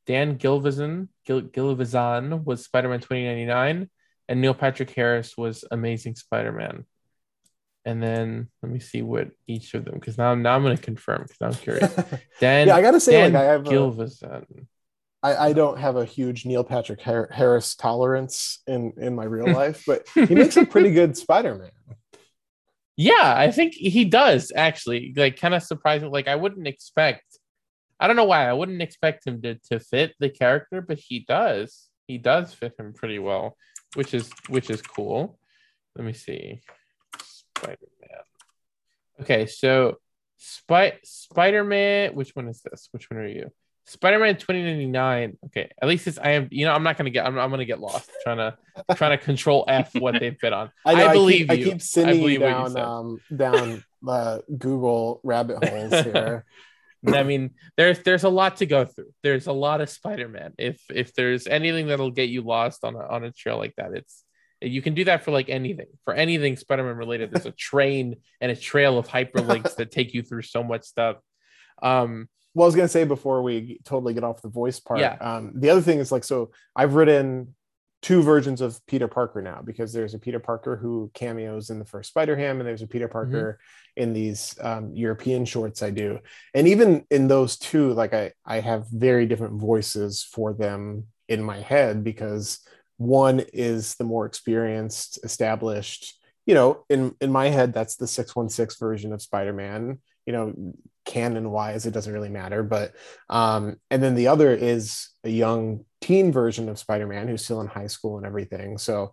[0.05, 3.89] Dan Gilvezan, Gil- Gilvezan was Spider-Man 2099,
[4.27, 6.85] and Neil Patrick Harris was Amazing Spider-Man.
[7.85, 10.81] And then let me see what each of them because now, now I'm going to
[10.81, 11.93] confirm because I'm curious.
[12.39, 14.65] Dan, yeah, I got to say, Dan like, I have Gilvezan.
[15.21, 19.83] I, I don't have a huge Neil Patrick Harris tolerance in in my real life,
[19.85, 21.69] but he makes a pretty good Spider-Man.
[22.99, 25.13] Yeah, I think he does actually.
[25.15, 26.11] Like, kind of surprising.
[26.11, 27.23] Like, I wouldn't expect.
[27.97, 31.19] I don't know why I wouldn't expect him to to fit the character, but he
[31.19, 31.87] does.
[32.07, 33.55] He does fit him pretty well,
[33.95, 35.39] which is which is cool.
[35.95, 36.59] Let me see.
[37.23, 38.19] Spider Man.
[39.21, 39.95] Okay, so
[40.35, 42.13] Spy Spider Man.
[42.15, 42.89] Which one is this?
[42.91, 43.49] Which one are you?
[43.89, 45.37] Spider-Man 2099.
[45.47, 46.47] Okay, at least it's I am.
[46.51, 47.25] You know, I'm not gonna get.
[47.25, 48.55] I'm, I'm gonna get lost trying to
[48.95, 50.71] trying to control F what they fit on.
[50.85, 51.71] I, know, I believe I keep, you.
[51.71, 56.45] I keep sending I you down you um, down uh, Google rabbit holes here.
[57.07, 59.11] I mean, there's there's a lot to go through.
[59.23, 60.53] There's a lot of Spider-Man.
[60.59, 63.93] If if there's anything that'll get you lost on a on a trail like that,
[63.93, 64.23] it's
[64.61, 65.87] you can do that for like anything.
[66.05, 70.21] For anything Spider-Man related, there's a train and a trail of hyperlinks that take you
[70.21, 71.17] through so much stuff.
[71.81, 74.99] Um, well, I was gonna say before we totally get off the voice part.
[74.99, 75.17] Yeah.
[75.19, 77.55] Um, the other thing is like, so I've written
[78.01, 81.85] two versions of Peter Parker now because there's a Peter Parker who cameos in the
[81.85, 83.11] first Spider-Ham, and there's a Peter mm-hmm.
[83.11, 84.03] Parker mm-hmm.
[84.03, 86.19] in these um, European shorts I do.
[86.53, 91.43] And even in those two, like I I have very different voices for them in
[91.43, 92.59] my head because
[92.97, 96.15] one is the more experienced, established.
[96.45, 100.53] You know, in in my head, that's the 616 version of Spider-Man you know
[101.09, 102.93] canon wise it doesn't really matter but
[103.29, 107.67] um and then the other is a young teen version of spider-man who's still in
[107.67, 108.77] high school and everything.
[108.77, 109.11] So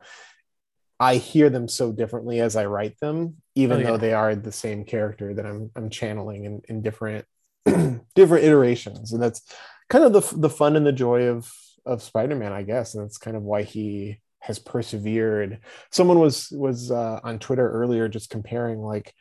[1.01, 3.87] i hear them so differently as i write them even oh, yeah.
[3.87, 7.27] though they are the same character that i'm i'm channeling in, in different
[8.15, 9.13] different iterations.
[9.13, 9.43] And that's
[9.89, 11.51] kind of the the fun and the joy of
[11.85, 12.95] of spider-man i guess.
[12.95, 15.61] And that's kind of why he has persevered.
[15.91, 19.13] Someone was was uh, on twitter earlier just comparing like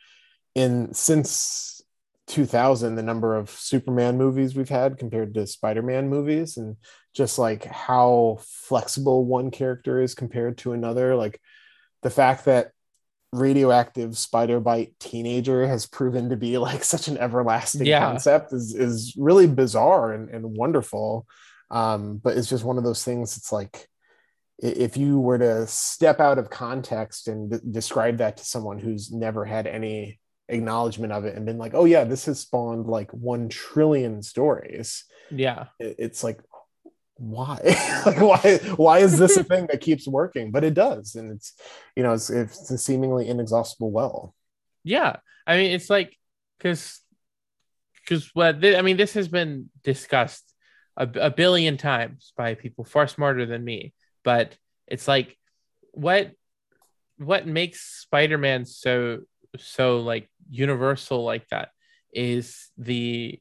[0.54, 1.75] in since
[2.26, 6.76] 2000 the number of superman movies we've had compared to spider-man movies and
[7.14, 11.40] just like how flexible one character is compared to another like
[12.02, 12.72] the fact that
[13.32, 18.00] radioactive spider bite teenager has proven to be like such an everlasting yeah.
[18.00, 21.26] concept is is really bizarre and, and wonderful
[21.70, 23.88] um but it's just one of those things it's like
[24.58, 29.12] if you were to step out of context and d- describe that to someone who's
[29.12, 30.18] never had any
[30.48, 35.04] acknowledgement of it and been like, oh yeah, this has spawned like one trillion stories.
[35.30, 35.66] Yeah.
[35.78, 36.40] It's like,
[37.18, 37.58] why?
[38.06, 40.50] like why why is this a thing that keeps working?
[40.50, 41.14] But it does.
[41.14, 41.54] And it's
[41.94, 44.34] you know, it's it's a seemingly inexhaustible well.
[44.84, 45.16] Yeah.
[45.46, 46.16] I mean it's like
[46.58, 47.00] because
[48.00, 50.52] because what I mean this has been discussed
[50.96, 53.94] a, a billion times by people far smarter than me.
[54.22, 55.36] But it's like
[55.92, 56.32] what
[57.18, 59.20] what makes Spider-Man so
[59.58, 61.70] so like universal like that
[62.12, 63.40] is the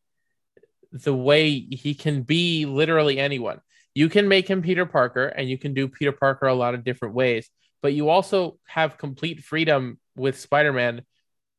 [0.92, 3.60] the way he can be literally anyone.
[3.94, 6.84] You can make him Peter Parker and you can do Peter Parker a lot of
[6.84, 7.50] different ways,
[7.82, 11.02] but you also have complete freedom with Spider-Man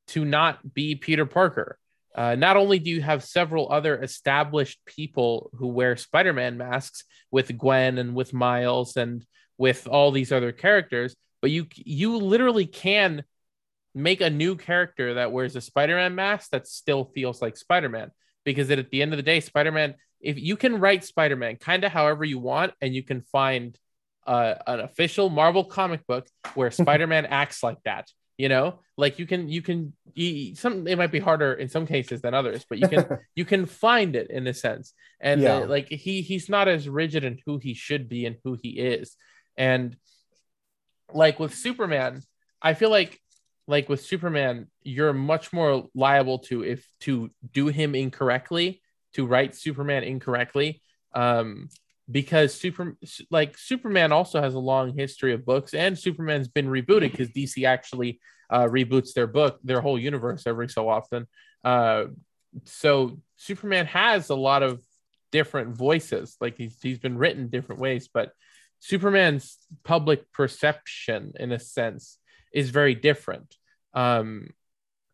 [0.09, 1.79] to not be Peter Parker.
[2.15, 7.57] Uh, not only do you have several other established people who wear Spider-Man masks with
[7.59, 9.25] Gwen and with Miles and
[9.59, 13.23] with all these other characters, but you you literally can
[13.97, 18.11] make a new character that wears a Spider-Man mask that still feels like Spider-Man.
[18.45, 21.93] Because at the end of the day, Spider-Man if you can write Spider-Man kind of
[21.93, 23.79] however you want, and you can find
[24.27, 28.09] uh, an official Marvel comic book where Spider-Man acts like that.
[28.39, 31.87] You know, like you can you can you, some it might be harder in some
[31.87, 34.93] cases than others, but you can you can find it in a sense.
[35.21, 35.59] And Yeah.
[35.59, 38.71] uh, like he he's not as rigid in who he should be and who he
[38.79, 39.17] is.
[39.57, 39.97] And
[41.13, 42.23] like with Superman,
[42.61, 43.21] I feel like
[43.67, 48.83] like with Superman, you're much more liable to if to do him incorrectly,
[49.15, 50.83] to write Superman incorrectly.
[51.15, 51.69] Um
[52.09, 52.97] because super
[53.31, 57.67] like Superman also has a long history of books and Superman's been rebooted because DC
[57.67, 61.27] actually uh reboots their book, their whole universe every so often.
[61.65, 62.07] Uh
[62.65, 64.81] so Superman has a lot of
[65.33, 66.37] different voices.
[66.41, 68.33] Like he's he's been written different ways, but
[68.81, 72.19] Superman's public perception, in a sense,
[72.53, 73.55] is very different.
[73.95, 74.51] Um,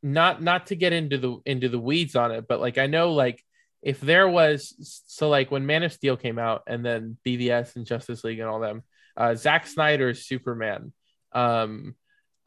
[0.03, 3.13] not not to get into the into the weeds on it, but like I know
[3.13, 3.43] like
[3.83, 7.87] if there was so like when Man of Steel came out and then BVS and
[7.87, 8.83] Justice League and all them,
[9.17, 10.93] uh, Zack Snyder's Superman.
[11.33, 11.95] Um,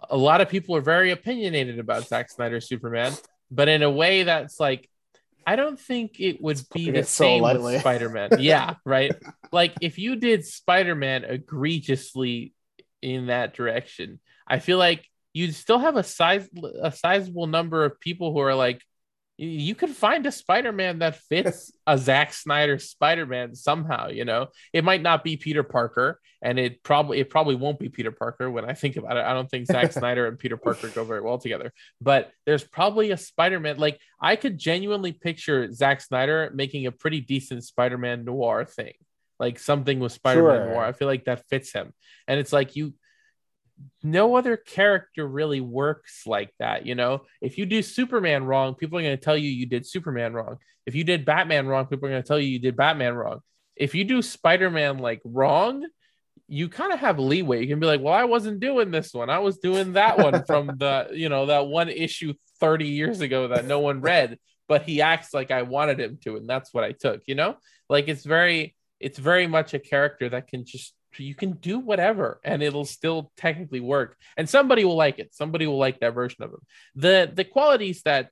[0.09, 3.13] a lot of people are very opinionated about Zack Snyder's Superman,
[3.49, 4.89] but in a way that's like
[5.47, 8.31] I don't think it would be the it so same with Spider-Man.
[8.39, 9.11] yeah, right.
[9.51, 12.53] Like if you did Spider-Man egregiously
[13.01, 16.47] in that direction, I feel like you'd still have a size
[16.81, 18.81] a sizable number of people who are like,
[19.37, 24.07] you- you could find a Spider-Man that fits a Zack Snyder Spider-Man somehow.
[24.07, 27.89] You know, it might not be Peter Parker, and it probably it probably won't be
[27.89, 29.25] Peter Parker when I think about it.
[29.25, 31.73] I don't think Zack Snyder and Peter Parker go very well together.
[31.99, 33.77] But there's probably a Spider-Man.
[33.77, 38.93] Like I could genuinely picture Zack Snyder making a pretty decent Spider-Man noir thing,
[39.37, 40.69] like something with Spider-Man Sure.
[40.69, 40.85] noir.
[40.85, 41.91] I feel like that fits him,
[42.27, 42.93] and it's like you
[44.03, 46.85] no other character really works like that.
[46.85, 49.85] You know, if you do Superman wrong, people are going to tell you you did
[49.85, 50.57] Superman wrong.
[50.85, 53.39] If you did Batman wrong, people are going to tell you you did Batman wrong.
[53.75, 55.85] If you do Spider Man like wrong,
[56.47, 57.61] you kind of have leeway.
[57.61, 59.29] You can be like, well, I wasn't doing this one.
[59.29, 63.49] I was doing that one from the, you know, that one issue 30 years ago
[63.49, 66.37] that no one read, but he acts like I wanted him to.
[66.37, 67.57] And that's what I took, you know,
[67.89, 72.39] like it's very, it's very much a character that can just you can do whatever
[72.43, 74.17] and it'll still technically work.
[74.37, 75.33] And somebody will like it.
[75.33, 76.59] Somebody will like that version of him.
[76.95, 78.29] The the qualities that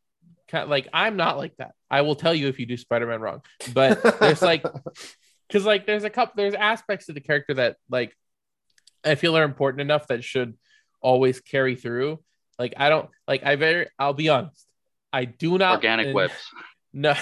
[0.48, 1.72] kind like i'm not like that.
[1.90, 3.42] I will tell you if you do spider-man wrong.
[3.74, 4.64] But there's like
[5.48, 8.16] because like there's a couple there's aspects of the character that like
[9.06, 10.58] i feel are important enough that should
[11.02, 12.20] always carry through.
[12.60, 14.66] Like i don't like i very i'll be honest.
[15.12, 16.34] I do not Organic and- webs.
[16.94, 17.16] no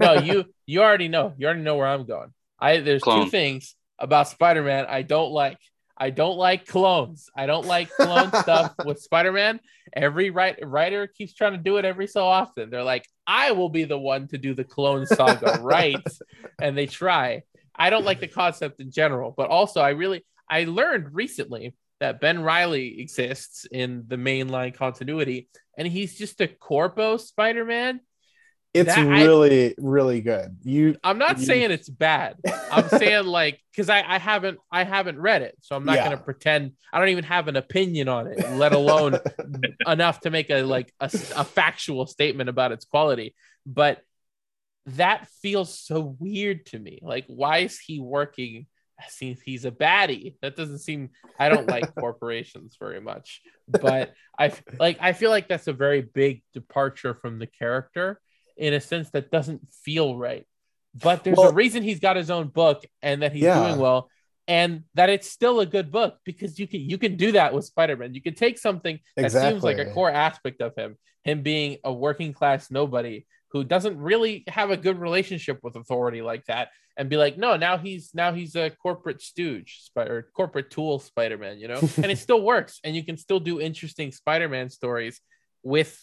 [0.00, 1.34] no you you already know.
[1.38, 2.32] You already know where i'm going.
[2.60, 3.24] I there's Clone.
[3.24, 5.58] two things about spider-man i don't like
[5.96, 7.28] i don't like clones.
[7.34, 9.58] I don't like clone stuff with spider-man.
[9.92, 12.70] Every write, writer keeps trying to do it every so often.
[12.70, 16.06] They're like i will be the one to do the clone saga right?
[16.60, 17.42] And they try.
[17.74, 22.20] I don't like the concept in general but also i really i learned recently that
[22.20, 28.00] ben reilly exists in the mainline continuity and he's just a corpo spider-man
[28.74, 30.58] It's That- I- really, really good.
[30.62, 32.36] You I'm not You- saying it's bad.
[32.70, 36.04] I'm saying like because I, I haven't I haven't read it, so I'm not Yeah.
[36.04, 39.18] gonna pretend I don't even have an opinion on it, let alone
[39.86, 43.34] enough to make a like a, a factual statement about its quality.
[43.66, 44.02] But
[44.86, 46.98] that feels so weird to me.
[47.02, 48.66] Like, why is he working?
[49.10, 51.10] Since he's a baddie, that doesn't seem.
[51.38, 54.98] I don't like corporations very much, but I like.
[55.00, 58.20] I feel like that's a very big departure from the character
[58.58, 60.44] in a sense that doesn't feel right.
[61.00, 63.60] But there's a reason he's got his own book and that he's Yeah.
[63.68, 64.10] doing well
[64.48, 67.64] and that it's still a good book because you can you can do that with
[67.66, 68.14] Spider-Man.
[68.14, 71.92] You can take something that seems like a core aspect of him, him being a
[71.92, 77.08] working class nobody who doesn't really have a good relationship with authority like that and
[77.08, 81.68] be like, no, now he's now he's a corporate stooge or corporate tool Spider-Man, you
[81.68, 85.20] know, and it still works, and you can still do interesting Spider-Man stories
[85.62, 85.96] with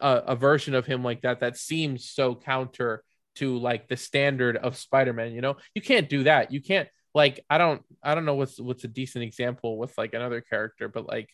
[0.00, 3.02] a, a version of him like that that seems so counter
[3.36, 5.32] to like the standard of Spider-Man.
[5.32, 6.52] You know, you can't do that.
[6.52, 10.14] You can't like I don't I don't know what's what's a decent example with like
[10.14, 11.28] another character, but like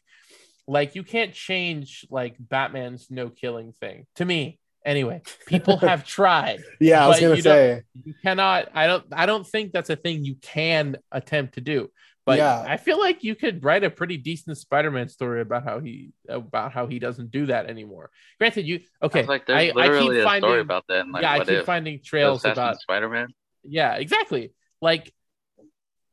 [0.66, 4.58] like you can't change like Batman's no killing thing to me.
[4.84, 6.60] Anyway, people have tried.
[6.80, 7.82] yeah, I was gonna you say.
[8.04, 8.68] You cannot.
[8.74, 9.04] I don't.
[9.12, 11.90] I don't think that's a thing you can attempt to do.
[12.30, 12.64] But Yeah.
[12.64, 16.70] I feel like you could write a pretty decent Spider-Man story about how he about
[16.70, 18.10] how he doesn't do that anymore.
[18.38, 19.20] Granted, you okay?
[19.20, 21.08] It's like I, I keep a finding story about that.
[21.08, 23.34] Like, yeah, I keep if finding trails about Spider-Man?
[23.64, 24.52] yeah, exactly.
[24.80, 25.12] Like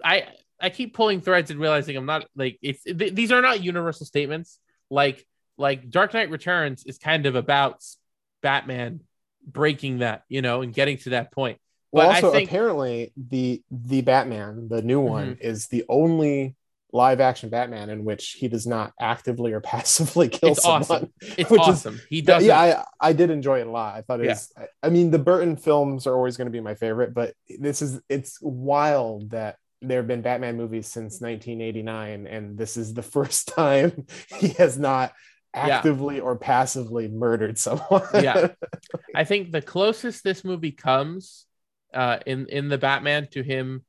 [0.03, 0.23] I
[0.59, 4.07] I keep pulling threads and realizing I'm not like it's th- these are not universal
[4.07, 4.57] statements.
[4.89, 5.23] Like
[5.55, 7.85] like Dark Knight Returns is kind of about
[8.41, 9.01] Batman
[9.45, 11.59] breaking that, you know, and getting to that point.
[11.91, 15.41] Well, But also think- apparently the the Batman, the new one, Mm-hmm.
[15.47, 16.55] is the only
[16.93, 20.81] live action Batman in which he does not actively or passively kill It's someone.
[20.81, 21.13] awesome.
[21.37, 22.01] It's Which is- awesome.
[22.09, 22.43] he does.
[22.45, 23.95] yeah, I, I did enjoy it a lot.
[23.95, 24.31] I thought it Yeah.
[24.31, 24.51] was.
[24.57, 27.81] I- I mean, the Burton films are always going to be my favorite, but this
[27.81, 33.03] is it's wild that there have been Batman movies since 1989, and this is the
[33.15, 34.05] first time
[34.39, 35.13] he has not
[35.53, 35.77] Yeah.
[35.77, 38.03] actively or passively murdered someone.
[38.13, 38.49] Yeah.
[39.15, 41.45] I think the closest this movie comes
[41.93, 43.83] uh, in in the Batman to him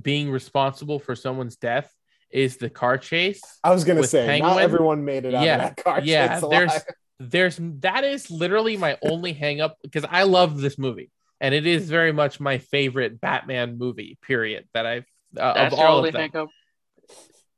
[0.00, 1.92] being responsible for someone's death
[2.30, 3.40] is the car chase.
[3.64, 6.00] I was going to With say, not everyone made it out Yeah, of that car.
[6.02, 6.84] yeah, chase there's-
[7.20, 11.10] There's that is literally my only hang up because I love this movie
[11.40, 14.18] and it is very much my favorite Batman movie.
[14.22, 14.68] Period.
[14.74, 16.30] That I've uh, That's of your all only of them.
[16.32, 16.48] hang up?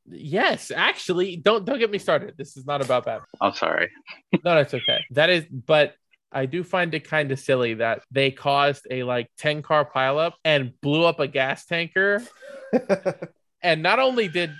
[0.09, 2.33] Yes, actually, don't don't get me started.
[2.37, 3.27] This is not about Batman.
[3.39, 3.91] I'm sorry.
[4.33, 5.05] No, that's okay.
[5.11, 5.93] That is, but
[6.31, 10.33] I do find it kind of silly that they caused a like 10 car pileup
[10.45, 12.23] and blew up a gas tanker.
[13.63, 14.51] And not only did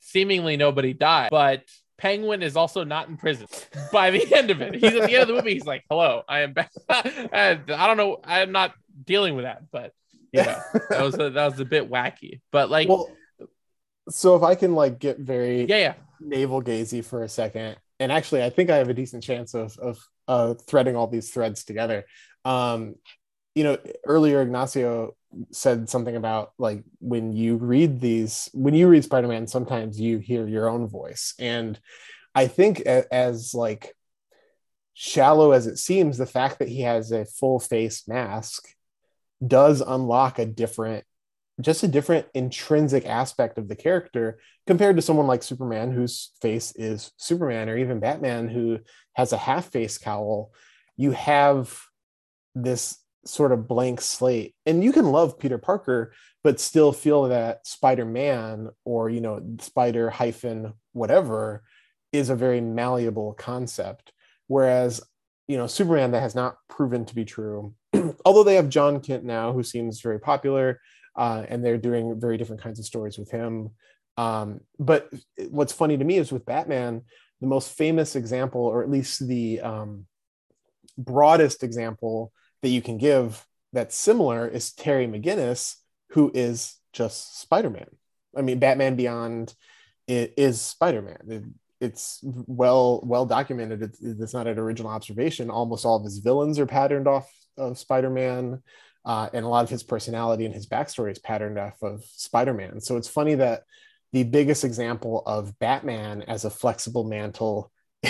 [0.00, 1.62] seemingly nobody die, but
[1.96, 3.46] Penguin is also not in prison
[3.92, 4.74] by the end of it.
[4.74, 5.54] He's at the end of the movie.
[5.54, 6.70] He's like, hello, I am back.
[6.88, 8.20] and I don't know.
[8.24, 9.92] I'm not dealing with that, but
[10.32, 10.60] you know,
[10.90, 12.40] that was a, that was a bit wacky.
[12.52, 13.10] But like, well,
[14.10, 15.94] so if I can like get very yeah, yeah.
[16.20, 19.76] navel gazy for a second, and actually, I think I have a decent chance of
[19.78, 22.04] of uh, threading all these threads together.
[22.44, 22.94] Um,
[23.54, 25.16] you know, earlier Ignacio
[25.50, 30.18] said something about like when you read these, when you read Spider Man, sometimes you
[30.18, 31.78] hear your own voice, and
[32.34, 33.94] I think as like
[34.94, 38.68] shallow as it seems, the fact that he has a full face mask
[39.44, 41.04] does unlock a different
[41.60, 46.72] just a different intrinsic aspect of the character compared to someone like Superman, whose face
[46.76, 48.78] is Superman, or even Batman, who
[49.14, 50.52] has a half face cowl.
[50.96, 51.76] You have
[52.54, 56.12] this sort of blank slate, and you can love Peter Parker,
[56.44, 61.64] but still feel that Spider Man or, you know, Spider hyphen whatever
[62.12, 64.12] is a very malleable concept.
[64.46, 65.00] Whereas,
[65.48, 67.74] you know, Superman, that has not proven to be true.
[68.24, 70.80] Although they have Jon Kent now, who seems very popular
[71.18, 73.70] uh, and they're doing very different kinds of stories with him.
[74.16, 75.12] Um, but
[75.50, 77.02] what's funny to me is with Batman,
[77.40, 80.06] the most famous example, or at least the um,
[80.96, 85.74] broadest example that you can give that's similar, is Terry McGinnis,
[86.10, 87.88] who is just Spider Man.
[88.36, 89.54] I mean, Batman Beyond
[90.06, 91.54] is Spider Man.
[91.80, 93.82] It's well well documented.
[93.82, 95.50] It's, it's not an original observation.
[95.50, 98.62] Almost all of his villains are patterned off of Spider Man
[99.08, 102.82] uh, and a lot of his personality and his backstory is patterned off of Spider-Man.
[102.82, 103.62] So it's funny that
[104.12, 107.72] the biggest example of Batman as a flexible mantle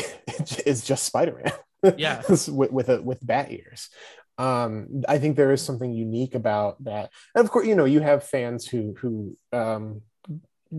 [0.66, 1.52] is just Spider-Man.
[1.96, 2.22] Yeah.
[2.28, 3.90] with with, a, with bat ears.
[4.38, 7.10] Um, I think there is something unique about that.
[7.32, 10.02] And of course, you know, you have fans who who um,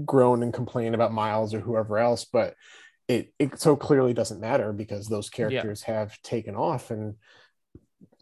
[0.03, 2.55] groan and complain about Miles or whoever else, but
[3.07, 7.15] it it so clearly doesn't matter because those characters have taken off and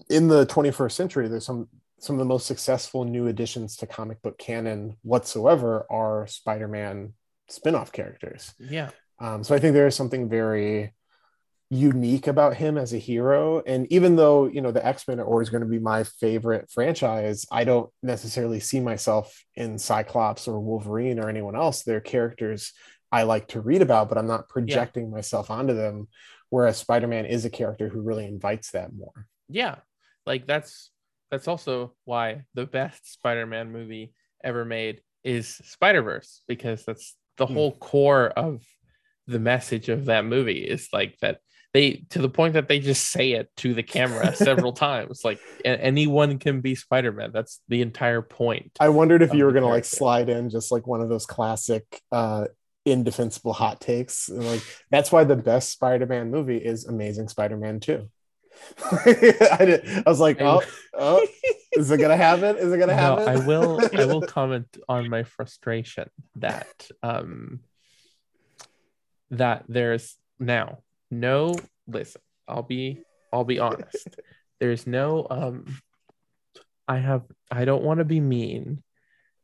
[0.10, 1.68] in the 21st century there's some
[2.00, 7.14] some of the most successful new additions to comic book canon whatsoever are spider-man
[7.50, 8.54] spin-off characters.
[8.60, 8.90] Yeah.
[9.20, 10.94] um, so i think there is something very
[11.70, 13.62] unique about him as a hero.
[13.66, 17.46] And even though you know the x-men are always going to be my favorite franchise
[17.52, 21.84] i don't necessarily see myself in cyclops or wolverine or anyone else.
[21.84, 22.74] They're characters
[23.12, 26.08] i like to read about but i'm not projecting myself onto them
[26.50, 29.28] whereas spider-man is a character who really invites that more.
[29.50, 29.76] Yeah.
[30.26, 30.92] Like that's
[31.32, 34.14] that's also why the best spider-man movie
[34.44, 37.54] ever made is spider-verse because that's the Hmm.
[37.54, 38.64] whole core of
[39.28, 41.40] the message of that movie is like that
[41.74, 45.40] they to the point that they just say it to the camera several times like
[45.66, 49.86] anyone can be spider-man that's the entire point I wondered if you were gonna like
[49.86, 52.46] slide in just like one of those classic uh
[52.86, 54.30] indefensible hot takes.
[54.30, 58.10] And like that's why the best Spider-Man movie is Amazing Spider-Man 2.
[58.92, 60.62] I, did, I was like, oh,
[60.94, 61.26] oh,
[61.74, 62.58] is it gonna happen?
[62.58, 63.28] Is it gonna no, happen?
[63.28, 67.62] I will I will comment on my frustration that um
[69.32, 70.80] that there's now
[71.12, 71.56] no
[71.88, 73.02] listen, I'll be
[73.34, 74.08] I'll be honest.
[74.60, 75.66] There's no um
[76.88, 78.84] I have I don't want to be mean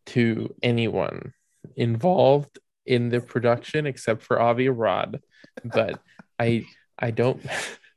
[0.08, 1.34] to anyone
[1.76, 5.22] involved in the production except for Avi Arad,
[5.64, 6.00] but
[6.40, 6.66] I
[6.98, 7.42] I don't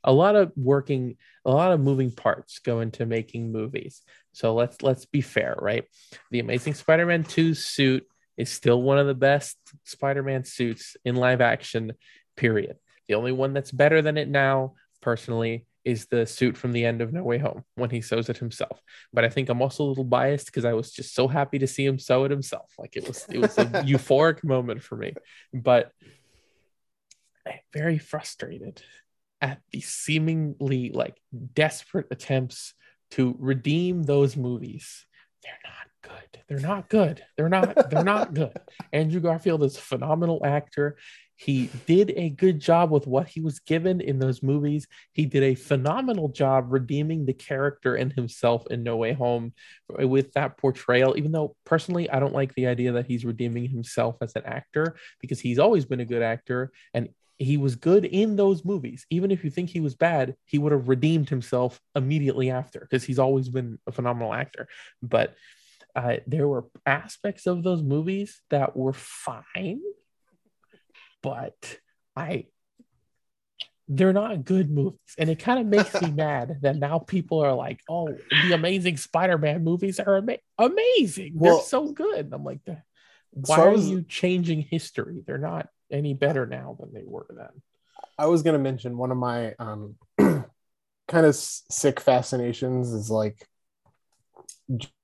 [0.06, 4.02] a lot of working a lot of moving parts go into making movies.
[4.32, 5.84] So let's let's be fair, right?
[6.30, 8.06] The Amazing Spider-Man 2 suit
[8.36, 11.92] is still one of the best Spider-Man suits in live action,
[12.36, 12.76] period.
[13.08, 17.00] The only one that's better than it now, personally, is the suit from the end
[17.00, 18.80] of No Way Home when he sews it himself.
[19.12, 21.66] But I think I'm also a little biased because I was just so happy to
[21.66, 22.72] see him sew it himself.
[22.78, 25.14] Like it was it was a euphoric moment for me.
[25.54, 25.92] But
[27.46, 28.82] I'm very frustrated
[29.40, 31.20] at the seemingly like
[31.54, 32.74] desperate attempts
[33.12, 35.06] to redeem those movies.
[35.42, 36.42] They're not good.
[36.48, 37.22] They're not good.
[37.36, 37.90] They're not.
[37.90, 38.56] They're not good.
[38.92, 40.96] Andrew Garfield is a phenomenal actor.
[41.38, 44.86] He did a good job with what he was given in those movies.
[45.12, 49.52] He did a phenomenal job redeeming the character and himself in No Way Home
[49.90, 51.14] with that portrayal.
[51.18, 54.96] Even though personally, I don't like the idea that he's redeeming himself as an actor
[55.20, 59.06] because he's always been a good actor and he was good in those movies.
[59.10, 63.04] Even if you think he was bad, he would have redeemed himself immediately after because
[63.04, 64.68] he's always been a phenomenal actor.
[65.02, 65.34] But
[65.94, 69.80] uh, there were aspects of those movies that were fine
[71.26, 71.78] but
[72.14, 72.46] I
[73.88, 75.00] they're not good movies.
[75.18, 78.96] And it kind of makes me mad that now people are like, oh, the amazing
[78.96, 81.32] Spider-Man movies are ama- amazing.
[81.34, 82.30] Well, they're so good.
[82.32, 82.60] I'm like,
[83.32, 85.24] why so was, are you changing history?
[85.26, 87.62] They're not any better now than they were then.
[88.18, 93.46] I was gonna mention one of my um kind of sick fascinations is like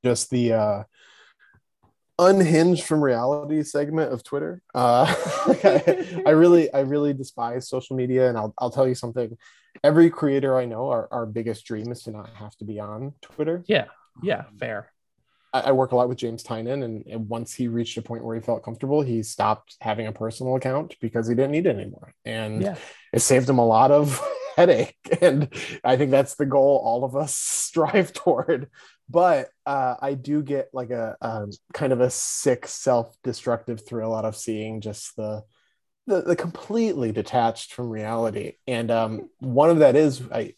[0.02, 0.82] just the uh
[2.18, 4.62] unhinged from reality segment of Twitter.
[4.74, 5.06] Uh,
[5.64, 9.36] I, I, really, I really despise social media, and I'll, I'll tell you something.
[9.82, 13.14] Every creator I know, our, our biggest dream is to not have to be on
[13.22, 13.64] Twitter.
[13.66, 13.86] Yeah,
[14.22, 14.92] yeah, fair.
[15.52, 18.24] I, I work a lot with James Tynion, and, and, once he reached a point
[18.24, 21.76] where he felt comfortable, he stopped having a personal account because he didn't need it
[21.76, 22.76] anymore, and yeah.
[23.12, 24.20] it saved him a lot of
[24.56, 24.96] headache.
[25.20, 25.48] And
[25.84, 27.34] I think that's the goal all of us
[27.72, 28.68] strive toward
[29.12, 34.24] but uh, I do get like a um, kind of a sick self-destructive thrill out
[34.24, 35.42] of seeing just the,
[36.06, 38.54] the the, completely detached from reality.
[38.66, 40.54] And um, one of that is I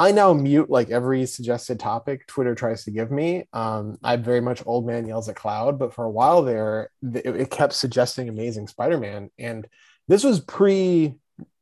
[0.00, 3.46] I now mute like every suggested topic Twitter tries to give me.
[3.52, 7.26] Um, I'm very much old man yells at cloud, but for a while there, it,
[7.26, 9.68] it kept suggesting Amazing Spider-Man, and
[10.08, 11.16] this was pre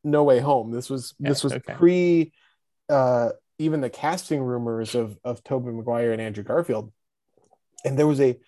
[0.04, 0.70] No Way Home.
[0.70, 1.74] This was this was okay.
[1.74, 2.32] pre
[2.88, 6.92] uh, even the casting rumors of of Tobey Maguire and Andrew Garfield,
[7.84, 8.38] and there was a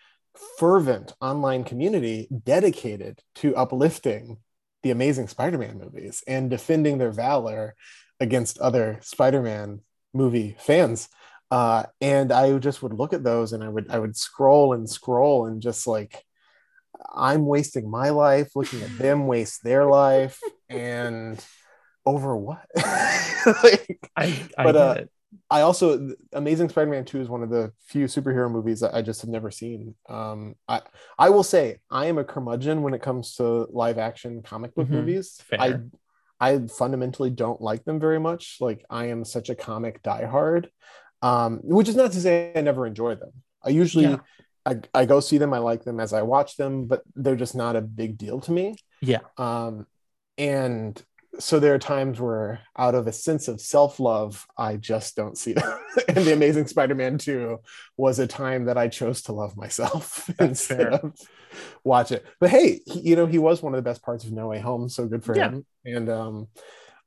[0.60, 4.36] fervent online community dedicated to uplifting
[4.84, 7.74] the Amazing Spider-Man movies and defending their valor
[8.20, 9.80] against other Spider-Man
[10.12, 11.08] movie fans.
[11.50, 14.88] Uh, and I just would look at those and I would I would scroll and
[14.88, 16.24] scroll and just like
[17.12, 20.38] I'm wasting my life looking at them waste their life
[20.68, 21.44] and
[22.06, 22.64] over what?
[23.62, 25.04] like, I, I but uh,
[25.50, 29.20] I also Amazing Spider-Man 2 is one of the few superhero movies that I just
[29.22, 29.94] have never seen.
[30.08, 30.82] Um, I
[31.18, 34.86] I will say I am a curmudgeon when it comes to live action comic book
[34.86, 34.96] mm-hmm.
[34.96, 35.40] movies.
[35.48, 35.60] Fair.
[35.60, 35.80] I
[36.40, 38.56] I fundamentally don't like them very much.
[38.60, 40.68] Like I am such a comic diehard,
[41.22, 43.32] um, which is not to say I never enjoy them.
[43.62, 44.18] I usually yeah.
[44.66, 47.54] I, I go see them, I like them as I watch them, but they're just
[47.54, 48.76] not a big deal to me.
[49.00, 49.20] Yeah.
[49.36, 49.86] Um,
[50.36, 51.02] and
[51.40, 55.52] so there are times where out of a sense of self-love i just don't see
[55.52, 57.58] them and the amazing spider-man 2
[57.96, 60.90] was a time that i chose to love myself instead fair.
[60.90, 61.14] of
[61.82, 64.32] watch it but hey he, you know he was one of the best parts of
[64.32, 65.48] no way home so good for yeah.
[65.50, 66.46] him and um,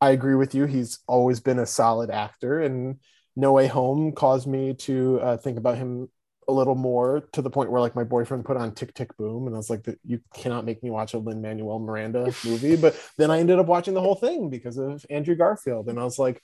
[0.01, 2.97] i agree with you he's always been a solid actor and
[3.35, 6.09] no way home caused me to uh, think about him
[6.47, 9.47] a little more to the point where like my boyfriend put on Tick Tick Boom
[9.47, 12.75] and I was like you cannot make me watch a Lin Manuel Miranda movie.
[12.75, 16.03] But then I ended up watching the whole thing because of Andrew Garfield and I
[16.03, 16.41] was like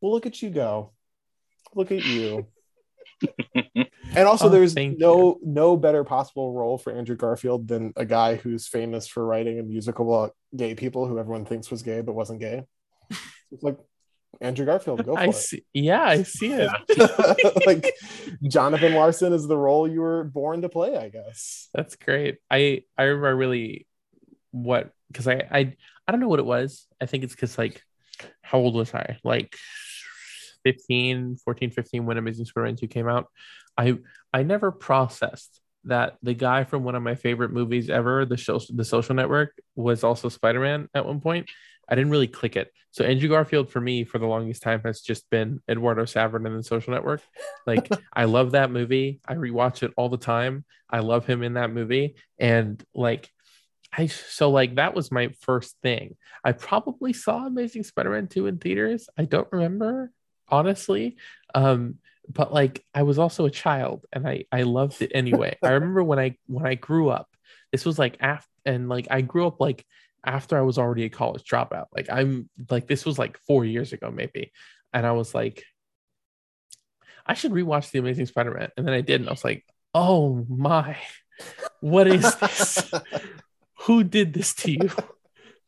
[0.00, 0.92] well look at you go.
[1.74, 2.46] Look at you.
[4.14, 5.40] And also oh, there's no you.
[5.42, 9.62] no better possible role for Andrew Garfield than a guy who's famous for writing a
[9.62, 12.62] musical about gay people who everyone thinks was gay but wasn't gay.
[13.50, 13.78] It's like
[14.42, 15.04] Andrew Garfield.
[15.04, 15.34] Go for I it.
[15.34, 16.70] See, yeah, I see it.
[17.66, 17.94] like
[18.48, 21.68] Jonathan Larson is the role you were born to play, I guess.
[21.74, 22.38] That's great.
[22.50, 23.86] I I remember really
[24.50, 26.86] what because I I I don't know what it was.
[27.00, 27.82] I think it's because like
[28.42, 29.18] how old was I?
[29.24, 29.56] Like
[30.64, 33.28] 15, 14, 15 when Amazing Spider-Man 2 came out.
[33.76, 33.98] I
[34.32, 38.60] I never processed that the guy from one of my favorite movies ever, the show,
[38.68, 41.48] the Social Network, was also Spider-Man at one point.
[41.92, 42.72] I didn't really click it.
[42.90, 46.56] So Andrew Garfield for me for the longest time has just been Eduardo Saverin in
[46.56, 47.20] the Social Network.
[47.66, 49.20] Like I love that movie.
[49.28, 50.64] I rewatch it all the time.
[50.88, 53.30] I love him in that movie, and like
[53.92, 56.16] I so like that was my first thing.
[56.42, 59.10] I probably saw Amazing Spider-Man 2 in theaters.
[59.18, 60.10] I don't remember
[60.48, 61.16] honestly.
[61.54, 61.96] Um,
[62.26, 65.58] but like I was also a child and I I loved it anyway.
[65.62, 67.28] I remember when I when I grew up,
[67.70, 69.84] this was like after and like I grew up like
[70.24, 71.86] after I was already a college dropout.
[71.94, 74.52] Like I'm like this was like four years ago maybe.
[74.92, 75.64] and I was like,
[77.26, 80.44] I should rewatch The Amazing Spider-Man, and then I did, and I was like, oh
[80.48, 80.96] my,
[81.80, 82.90] what is this?
[83.82, 84.90] Who did this to you?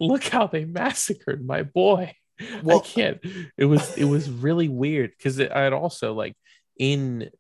[0.00, 2.14] Look how they massacred my boy.
[2.62, 3.18] Well, I can't.
[3.56, 6.36] It was it was really weird because I had also like
[6.78, 7.30] in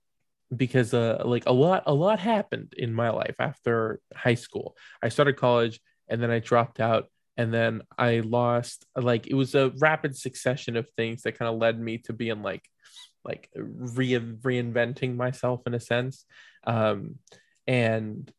[0.54, 4.76] because uh like a lot a lot happened in my life after high school.
[5.02, 9.54] I started college and then I dropped out and then I lost like it was
[9.54, 12.62] a rapid succession of things that kind of led me to being like
[13.24, 16.24] like re- reinventing myself in a sense
[16.66, 17.16] um
[17.66, 18.32] and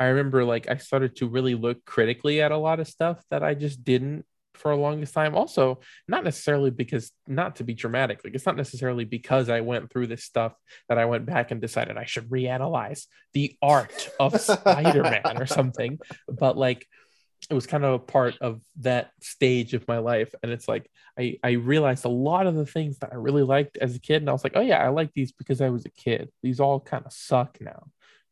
[0.00, 3.44] I remember like I started to really look critically at a lot of stuff that
[3.44, 4.24] I just didn't
[4.54, 5.34] for a longest time.
[5.34, 9.90] Also, not necessarily because not to be dramatic, like it's not necessarily because I went
[9.90, 10.54] through this stuff
[10.88, 15.98] that I went back and decided I should reanalyze the art of Spider-Man or something.
[16.28, 16.86] But like
[17.50, 20.34] it was kind of a part of that stage of my life.
[20.42, 20.88] And it's like
[21.18, 24.22] I, I realized a lot of the things that I really liked as a kid.
[24.22, 26.30] And I was like, oh yeah, I like these because I was a kid.
[26.42, 27.84] These all kind of suck now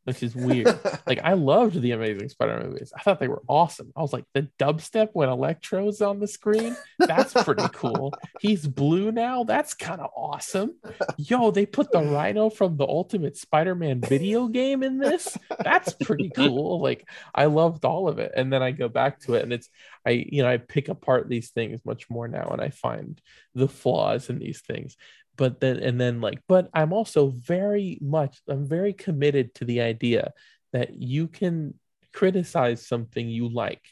[0.03, 0.79] which is weird.
[1.05, 2.93] like I loved the Amazing Spider-Man movies.
[2.95, 3.91] I thought they were awesome.
[3.95, 8.13] I was like, the dubstep when Electro's on the screen, that's pretty cool.
[8.39, 9.43] He's blue now.
[9.43, 10.75] That's kind of awesome.
[11.17, 15.37] Yo, they put the Rhino from the Ultimate Spider-Man video game in this.
[15.63, 16.81] That's pretty cool.
[16.81, 18.31] Like I loved all of it.
[18.35, 19.69] And then I go back to it, and it's
[20.05, 23.21] I, you know, I pick apart these things much more now, and I find
[23.53, 24.95] the flaws in these things
[25.41, 29.81] but then and then like but i'm also very much i'm very committed to the
[29.81, 30.31] idea
[30.73, 31.73] that you can
[32.13, 33.83] criticize something you like.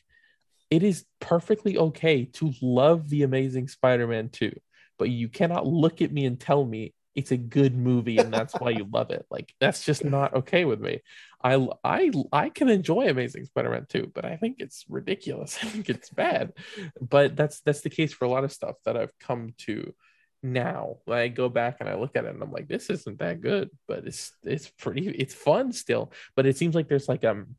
[0.70, 4.52] It is perfectly okay to love the amazing spider-man 2
[4.98, 8.54] but you cannot look at me and tell me it's a good movie and that's
[8.56, 9.26] why you love it.
[9.32, 11.00] Like that's just not okay with me.
[11.42, 15.58] I i i can enjoy amazing spider-man 2 but i think it's ridiculous.
[15.64, 16.54] I think it's bad.
[17.02, 19.94] But that's that's the case for a lot of stuff that i've come to
[20.42, 23.42] now I go back and I look at it and I'm like, this isn't that
[23.42, 26.12] good, but it's it's pretty it's fun still.
[26.36, 27.56] But it seems like there's like um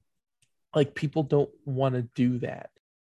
[0.74, 2.70] like people don't want to do that,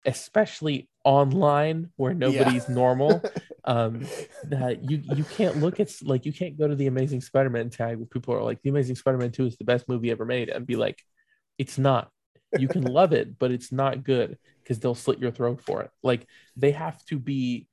[0.05, 2.75] especially online where nobody's yeah.
[2.75, 3.23] normal.
[3.65, 4.05] Um
[4.49, 7.95] that you you can't look at like you can't go to the Amazing Spider-Man tag
[7.95, 10.67] where people are like, the Amazing Spider-Man 2 is the best movie ever made, and
[10.67, 11.01] be like,
[11.57, 12.11] it's not.
[12.59, 15.91] You can love it, but it's not good because they'll slit your throat for it.
[16.03, 16.27] Like
[16.57, 17.67] they have to be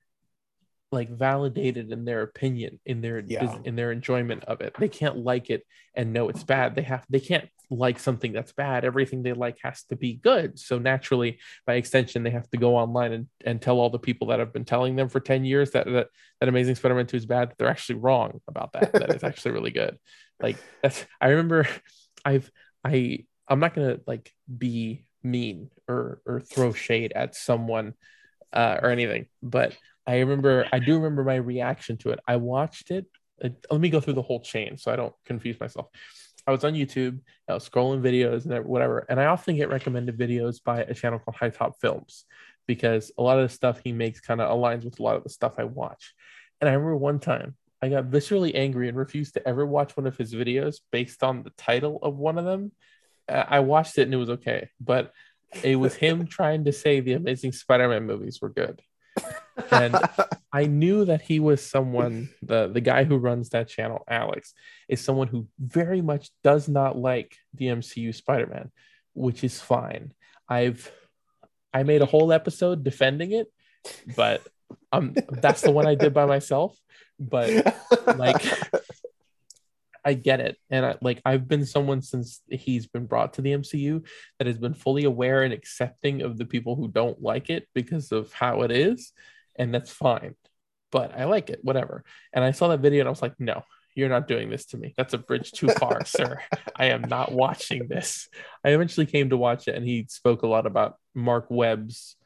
[0.92, 3.58] like validated in their opinion in their yeah.
[3.64, 4.74] in their enjoyment of it.
[4.78, 5.64] They can't like it
[5.94, 6.74] and know it's bad.
[6.74, 8.84] They have they can't like something that's bad.
[8.84, 10.58] Everything they like has to be good.
[10.58, 14.28] So naturally by extension they have to go online and, and tell all the people
[14.28, 16.08] that have been telling them for 10 years that that,
[16.40, 19.52] that amazing spider-man 2 is bad that they're actually wrong about that that it's actually
[19.52, 19.98] really good.
[20.42, 21.68] Like that's i remember
[22.24, 22.50] i've
[22.82, 27.92] i i'm not gonna like be mean or or throw shade at someone
[28.54, 29.76] uh, or anything but
[30.06, 32.20] I remember, I do remember my reaction to it.
[32.26, 33.06] I watched it.
[33.42, 35.88] Uh, let me go through the whole chain so I don't confuse myself.
[36.46, 40.18] I was on YouTube, I was scrolling videos and whatever, and I often get recommended
[40.18, 42.24] videos by a channel called High Top Films
[42.66, 45.22] because a lot of the stuff he makes kind of aligns with a lot of
[45.22, 46.14] the stuff I watch.
[46.60, 50.06] And I remember one time I got viscerally angry and refused to ever watch one
[50.06, 52.72] of his videos based on the title of one of them.
[53.28, 55.12] I watched it and it was okay, but
[55.62, 58.80] it was him trying to say the Amazing Spider-Man movies were good
[59.70, 59.96] and
[60.52, 64.54] I knew that he was someone the the guy who runs that channel, Alex,
[64.88, 68.70] is someone who very much does not like the MCU Spider-Man,
[69.14, 70.12] which is fine.
[70.48, 70.90] I've
[71.72, 73.46] I made a whole episode defending it,
[74.16, 74.46] but
[74.92, 76.76] um that's the one I did by myself.
[77.18, 77.74] But
[78.16, 78.42] like
[80.04, 80.56] I get it.
[80.70, 84.04] And I, like I've been someone since he's been brought to the MCU
[84.38, 88.12] that has been fully aware and accepting of the people who don't like it because
[88.12, 89.12] of how it is,
[89.60, 90.34] and that's fine.
[90.90, 92.02] But I like it, whatever.
[92.32, 93.62] And I saw that video and I was like, no,
[93.94, 94.94] you're not doing this to me.
[94.96, 96.40] That's a bridge too far, sir.
[96.74, 98.28] I am not watching this.
[98.64, 102.16] I eventually came to watch it and he spoke a lot about Marc Webb's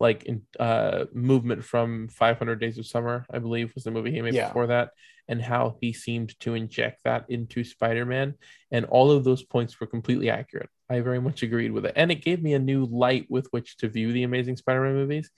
[0.00, 4.22] like in, uh, movement from 500 Days of Summer, I believe was the movie he
[4.22, 4.48] made yeah.
[4.48, 4.90] before that,
[5.28, 8.34] and how he seemed to inject that into Spider Man.
[8.70, 10.68] And all of those points were completely accurate.
[10.90, 11.94] I very much agreed with it.
[11.96, 14.94] And it gave me a new light with which to view the Amazing Spider Man
[14.94, 15.30] movies.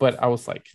[0.00, 0.66] But I was like,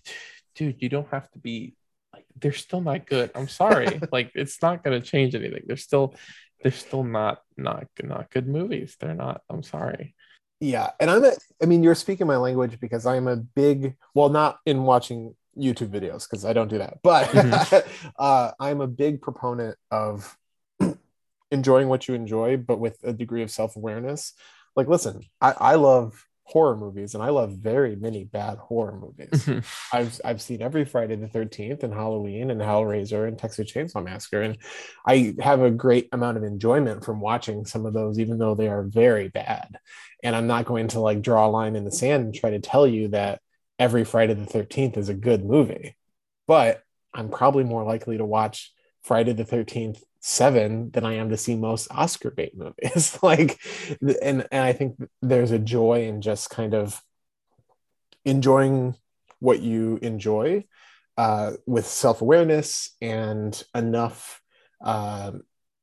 [0.55, 1.75] dude, you don't have to be
[2.13, 3.31] like, they're still not good.
[3.35, 3.99] I'm sorry.
[4.13, 5.63] like, it's not going to change anything.
[5.67, 6.15] They're still,
[6.63, 8.95] they're still not, not, not good movies.
[8.97, 9.41] They're not.
[9.49, 10.15] I'm sorry
[10.59, 11.31] yeah and i'm a
[11.61, 15.89] i mean you're speaking my language because i'm a big well not in watching youtube
[15.89, 18.09] videos because i don't do that but mm-hmm.
[18.17, 20.37] uh, i'm a big proponent of
[21.51, 24.33] enjoying what you enjoy but with a degree of self-awareness
[24.75, 29.49] like listen i, I love horror movies, and I love very many bad horror movies.
[29.93, 34.41] I've I've seen every Friday the Thirteenth and Halloween and Hellraiser and Texas Chainsaw Massacre,
[34.41, 34.57] and
[35.05, 38.67] I have a great amount of enjoyment from watching some of those, even though they
[38.67, 39.77] are very bad.
[40.23, 42.59] And I'm not going to like draw a line in the sand and try to
[42.59, 43.41] tell you that
[43.79, 45.97] every Friday the Thirteenth is a good movie,
[46.47, 48.71] but I'm probably more likely to watch
[49.05, 53.19] Friday the 13th seven than I am to see most Oscar bait movies.
[53.23, 53.59] like,
[54.01, 56.99] and, and I think there's a joy in just kind of
[58.25, 58.95] enjoying
[59.39, 60.65] what you enjoy
[61.17, 64.41] uh, with self awareness and enough
[64.83, 65.33] uh,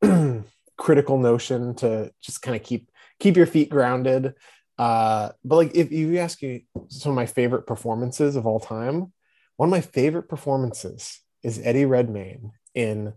[0.77, 2.91] critical notion to just kind of keep
[3.21, 4.35] keep your feet grounded.
[4.77, 9.13] Uh, but like, if you ask me some of my favorite performances of all time,
[9.57, 13.15] one of my favorite performances is Eddie Redmayne in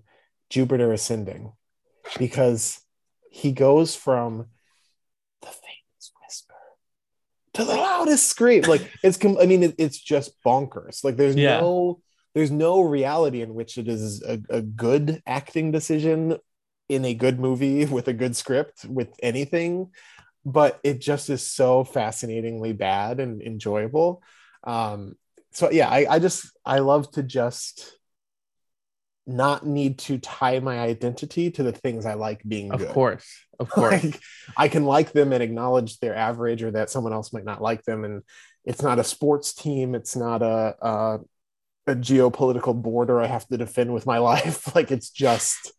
[0.49, 1.53] Jupiter Ascending
[2.17, 2.79] because
[3.31, 4.47] he goes from
[5.41, 6.55] the famous whisper
[7.53, 8.63] to the loudest scream.
[8.63, 11.03] Like it's, I mean, it, it's just bonkers.
[11.03, 11.59] Like there's yeah.
[11.59, 12.01] no,
[12.33, 16.37] there's no reality in which it is a, a good acting decision
[16.89, 19.91] in a good movie with a good script with anything,
[20.45, 24.21] but it just is so fascinatingly bad and enjoyable.
[24.63, 25.15] Um,
[25.51, 27.97] so yeah, I, I just I love to just
[29.27, 32.87] not need to tie my identity to the things I like being of good.
[32.89, 33.45] Of course.
[33.59, 34.03] Of course.
[34.03, 34.19] Like,
[34.55, 37.83] I can like them and acknowledge their average or that someone else might not like
[37.83, 38.03] them.
[38.03, 38.23] And
[38.63, 39.95] it's not a sports team.
[39.95, 41.19] It's not a, a,
[41.87, 44.75] a geopolitical border I have to defend with my life.
[44.75, 45.71] like it's just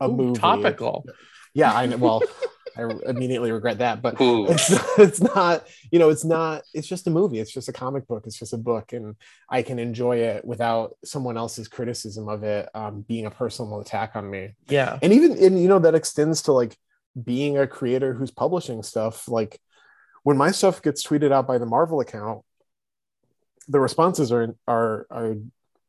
[0.00, 0.40] a Ooh, movie.
[0.40, 1.06] Topical.
[1.52, 1.96] Yeah, I know.
[1.98, 2.22] Well,
[2.76, 4.02] I immediately regret that.
[4.02, 7.38] But it's, it's not, you know, it's not, it's just a movie.
[7.38, 8.24] It's just a comic book.
[8.26, 8.92] It's just a book.
[8.92, 9.16] And
[9.48, 14.16] I can enjoy it without someone else's criticism of it um, being a personal attack
[14.16, 14.54] on me.
[14.68, 14.98] Yeah.
[15.02, 16.76] And even, and you know, that extends to like
[17.22, 19.28] being a creator who's publishing stuff.
[19.28, 19.60] Like
[20.22, 22.42] when my stuff gets tweeted out by the Marvel account,
[23.68, 25.36] the responses are, are, are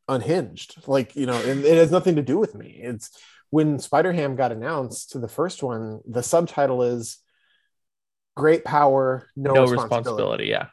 [0.07, 0.87] unhinged.
[0.87, 2.79] Like, you know, and it has nothing to do with me.
[2.81, 3.11] It's,
[3.49, 7.19] when Spider Ham got announced to the first one, the subtitle is
[8.35, 9.87] "Great Power, No, no responsibility.
[9.99, 10.67] responsibility." Yeah,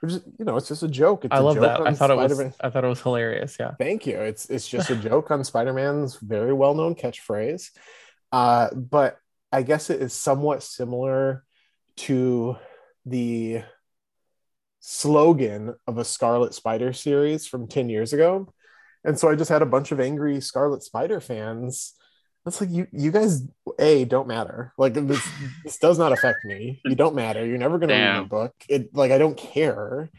[0.00, 1.24] which is, you know, it's just a joke.
[1.24, 1.80] It's I love joke that.
[1.80, 2.30] I thought Spider-Man.
[2.40, 2.54] it was.
[2.60, 3.56] I thought it was hilarious.
[3.58, 3.72] Yeah.
[3.78, 4.16] Thank you.
[4.18, 7.70] It's it's just a joke on Spider Man's very well known catchphrase,
[8.32, 9.18] uh, but
[9.52, 11.44] I guess it is somewhat similar
[11.96, 12.56] to
[13.06, 13.62] the
[14.80, 18.52] slogan of a Scarlet Spider series from 10 years ago
[19.06, 21.94] and so I just had a bunch of angry Scarlet Spider fans.
[22.44, 23.42] It's like you you guys
[23.78, 24.72] a don't matter.
[24.76, 25.26] Like this
[25.64, 26.80] this does not affect me.
[26.84, 27.46] You don't matter.
[27.46, 28.14] You're never gonna Damn.
[28.14, 28.54] read my book.
[28.68, 30.10] It like I don't care.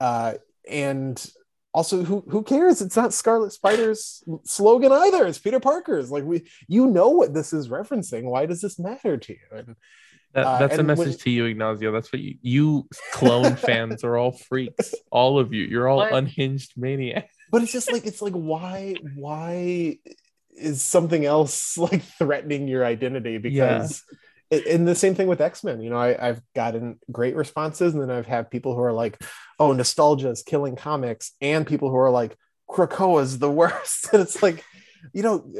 [0.00, 0.34] Uh,
[0.68, 1.24] and
[1.74, 2.80] also who who cares?
[2.80, 5.26] It's not Scarlet Spider's slogan either.
[5.26, 6.10] It's Peter Parker's.
[6.10, 8.24] Like we you know what this is referencing.
[8.24, 9.38] Why does this matter to you?
[9.52, 9.76] And
[10.34, 11.90] that, uh, that's uh, a message when, to you, Ignacio.
[11.90, 14.94] That's what you, you clone fans are all freaks.
[15.10, 15.64] All of you.
[15.64, 16.12] You're all what?
[16.12, 19.98] unhinged maniacs but it's just like it's like why why
[20.56, 23.38] is something else like threatening your identity?
[23.38, 24.04] Because
[24.50, 24.60] yeah.
[24.70, 28.10] and the same thing with x-men you know I, have gotten great responses and then
[28.10, 29.20] i've had people who are like
[29.58, 32.34] oh nostalgia is killing comics and people who are like
[32.68, 34.12] krakoa is the worst.
[34.12, 34.64] And it's like
[35.12, 35.50] you know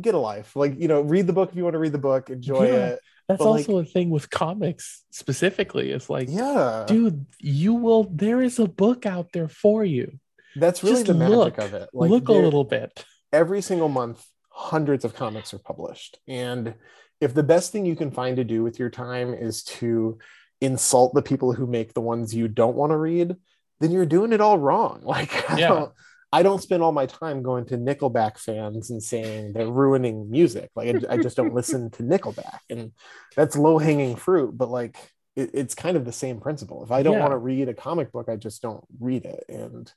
[0.00, 0.56] get a life.
[0.56, 2.86] Like you know read the book if you want to read the book enjoy yeah.
[2.86, 3.00] it.
[3.28, 6.84] That's but also like, a thing with comics specifically it's like yeah.
[6.88, 10.18] dude you will there is a book out there for you
[10.56, 11.88] that's really Just the magic look, of it.
[11.92, 13.04] Like look a little bit.
[13.32, 16.18] Every single month, hundreds of comics are published.
[16.28, 16.74] And
[17.20, 20.18] if the best thing you can find to do with your time is to
[20.60, 23.36] insult the people who make the ones you don't want to read,
[23.80, 25.02] then you're doing it all wrong.
[25.04, 25.68] Like I, yeah.
[25.68, 25.92] don't,
[26.32, 30.70] I don't spend all my time going to Nickelback fans and saying they're ruining music.
[30.74, 32.92] Like I, I just don't listen to Nickelback, and
[33.36, 34.56] that's low hanging fruit.
[34.56, 34.96] But like
[35.36, 36.82] it, it's kind of the same principle.
[36.84, 37.20] If I don't yeah.
[37.20, 39.44] want to read a comic book, I just don't read it.
[39.48, 39.92] And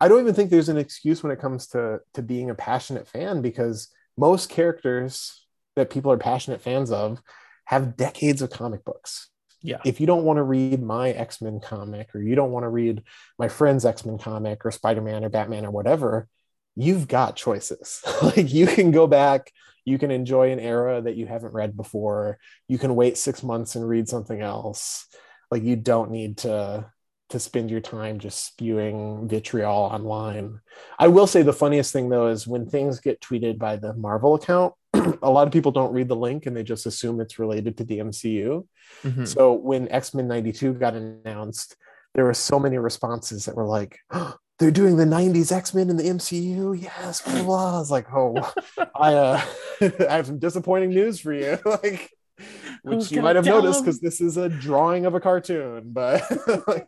[0.00, 3.06] I don't even think there's an excuse when it comes to to being a passionate
[3.06, 5.46] fan because most characters
[5.76, 7.20] that people are passionate fans of
[7.66, 9.30] have decades of comic books.
[9.62, 9.78] Yeah.
[9.84, 13.02] If you don't want to read my X-Men comic or you don't want to read
[13.38, 16.28] my friend's X-Men comic or Spider-Man or Batman or whatever,
[16.76, 18.02] you've got choices.
[18.22, 19.52] like you can go back,
[19.84, 22.38] you can enjoy an era that you haven't read before.
[22.68, 25.06] You can wait 6 months and read something else.
[25.50, 26.90] Like you don't need to
[27.30, 30.60] to spend your time just spewing vitriol online.
[30.98, 34.34] I will say the funniest thing though is when things get tweeted by the Marvel
[34.34, 37.76] account, a lot of people don't read the link and they just assume it's related
[37.78, 38.66] to the MCU.
[39.02, 39.24] Mm-hmm.
[39.24, 41.76] So when X Men 92 got announced,
[42.14, 45.96] there were so many responses that were like, oh, they're doing the 90s X-Men in
[45.96, 46.80] the MCU.
[46.80, 47.76] Yes, blah, blah.
[47.76, 48.52] I was like, oh,
[48.94, 49.40] I, uh,
[49.80, 51.58] I have some disappointing news for you.
[51.64, 52.10] like,
[52.82, 56.22] which you might have noticed because this is a drawing of a cartoon, but
[56.66, 56.86] like,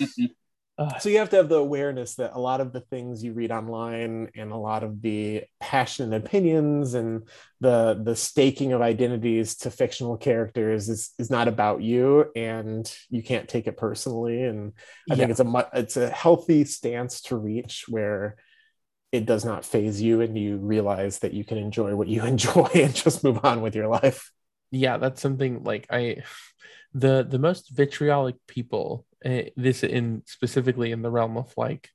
[0.78, 3.32] ah, so you have to have the awareness that a lot of the things you
[3.32, 7.28] read online and a lot of the passionate opinions and
[7.60, 13.22] the the staking of identities to fictional characters is, is not about you and you
[13.22, 14.72] can't take it personally and
[15.10, 15.16] i yeah.
[15.16, 18.36] think it's a it's a healthy stance to reach where
[19.12, 22.68] it does not faze you and you realize that you can enjoy what you enjoy
[22.74, 24.32] and just move on with your life.
[24.70, 26.16] Yeah that's something like i
[26.94, 31.90] the the most vitriolic people uh, this in specifically in the realm of like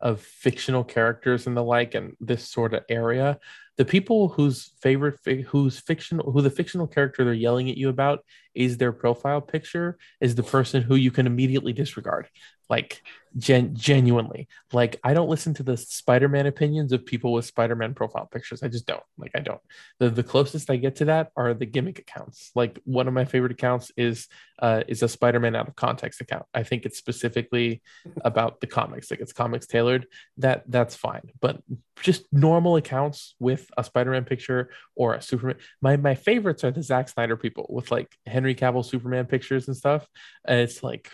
[0.00, 3.38] of fictional characters and the like and this sort of area
[3.78, 8.24] the people whose favorite whose fictional who the fictional character they're yelling at you about
[8.54, 12.28] is their profile picture is the person who you can immediately disregard.
[12.68, 13.02] Like
[13.38, 14.48] gen- genuinely.
[14.72, 18.62] Like i don't listen to the spider-man opinions of people with spider-man profile pictures.
[18.62, 19.02] I just don't.
[19.16, 19.60] Like i don't.
[20.00, 22.50] The, the closest i get to that are the gimmick accounts.
[22.54, 24.26] Like one of my favorite accounts is
[24.58, 26.46] uh is a spider-man out of context account.
[26.52, 27.80] I think it's specifically
[28.22, 29.10] about the comics.
[29.10, 30.06] Like it's comics tailored.
[30.38, 31.30] That that's fine.
[31.40, 31.62] But
[32.02, 36.82] just normal accounts with a spider-man picture or a superman my my favorites are the
[36.82, 40.06] Zack snyder people with like henry cavill superman pictures and stuff.
[40.44, 41.10] And it's like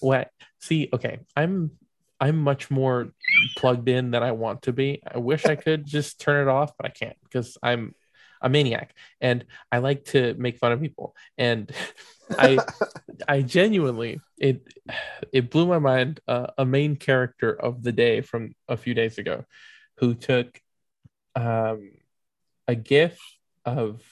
[0.00, 0.30] what
[0.60, 1.70] see okay i'm
[2.20, 3.12] i'm much more
[3.56, 5.02] plugged in than i want to be.
[5.06, 7.94] I wish i could just turn it off but i can't because i'm
[8.40, 8.94] a maniac.
[9.20, 11.14] And i like to make fun of people.
[11.36, 11.72] And
[12.38, 12.58] i
[13.28, 14.62] i genuinely it
[15.32, 19.18] it blew my mind uh, a main character of the day from a few days
[19.18, 19.44] ago
[19.98, 20.60] who took
[21.38, 21.90] um
[22.66, 23.18] a gif
[23.64, 24.02] of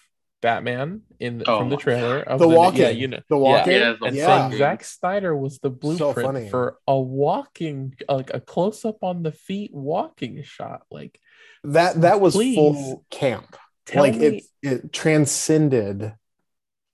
[0.42, 3.36] Batman in the, oh, from the trailer of the, the walking, yeah, you know, the
[3.36, 4.50] walking, yeah, and yeah.
[4.50, 9.32] Zack Snyder was the blueprint so for a walking, like a close up on the
[9.32, 11.18] feet walking shot, like
[11.64, 12.02] that.
[12.02, 13.56] That was full camp.
[13.94, 16.14] Like me, it, it transcended.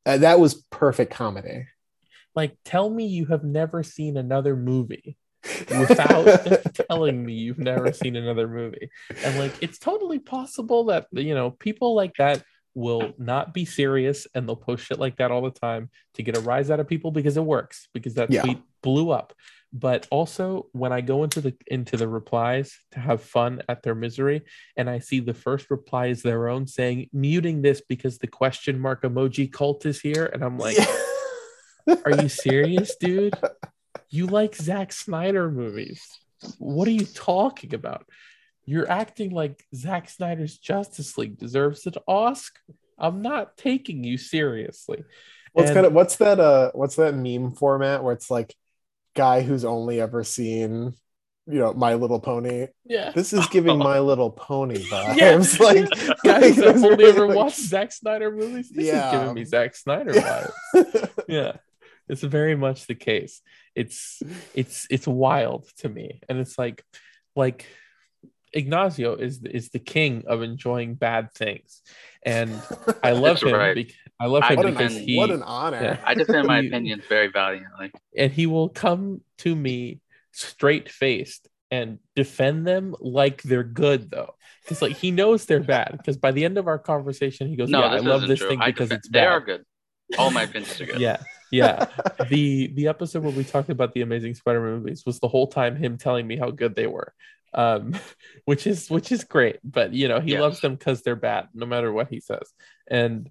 [0.05, 1.67] Uh, that was perfect comedy.
[2.35, 5.17] Like, tell me you have never seen another movie
[5.71, 8.91] without telling me you've never seen another movie.
[9.25, 12.43] And like, it's totally possible that you know people like that
[12.75, 16.37] will not be serious and they'll post shit like that all the time to get
[16.37, 18.43] a rise out of people because it works because that yeah.
[18.43, 19.35] tweet blew up
[19.73, 23.95] but also when i go into the into the replies to have fun at their
[23.95, 24.43] misery
[24.77, 28.79] and i see the first reply is their own saying muting this because the question
[28.79, 30.77] mark emoji cult is here and i'm like
[32.05, 33.35] are you serious dude
[34.13, 36.03] you like Zack Snyder movies
[36.59, 38.07] what are you talking about
[38.65, 42.61] you're acting like Zack Snyder's Justice League deserves an Oscar.
[42.99, 45.05] I'm not taking you seriously.
[45.53, 48.55] What's kind of what's that uh what's that meme format where it's like
[49.15, 50.95] guy who's only ever seen
[51.47, 52.69] you know My Little Pony.
[52.87, 55.17] Yeah, this is giving My Little Pony vibes.
[55.17, 55.37] yeah.
[55.65, 57.37] like guys like, only really ever like...
[57.37, 58.71] watched Zack Snyder movies.
[58.71, 59.09] This yeah.
[59.09, 61.11] is giving me Zack Snyder vibes.
[61.29, 61.57] yeah,
[62.09, 63.41] it's very much the case.
[63.75, 64.23] It's
[64.55, 66.85] it's it's wild to me, and it's like
[67.35, 67.67] like
[68.53, 71.83] Ignacio is is the king of enjoying bad things,
[72.25, 72.61] and
[73.03, 73.55] I love him.
[73.55, 73.75] Right.
[73.75, 75.17] Be- I love him because an, he.
[75.17, 75.83] What an honor!
[75.83, 76.01] Yeah.
[76.05, 80.01] I defend my opinions very valiantly, and he will come to me
[80.33, 85.95] straight faced and defend them like they're good though, because like he knows they're bad.
[85.97, 88.51] Because by the end of our conversation, he goes, no, "Yeah, I love this true.
[88.51, 89.65] thing because defend, it's bad." They are good.
[90.19, 91.01] All my opinions are good.
[91.01, 91.17] yeah,
[91.53, 91.87] yeah.
[92.29, 95.77] the The episode where we talked about the Amazing Spider-Man movies was the whole time
[95.77, 97.15] him telling me how good they were
[97.55, 97.95] um,
[98.45, 99.59] which is which is great.
[99.65, 102.53] But you know, he loves them because they're bad, no matter what he says.
[102.89, 103.31] And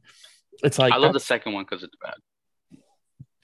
[0.63, 2.15] it's like I love the second one because it's bad.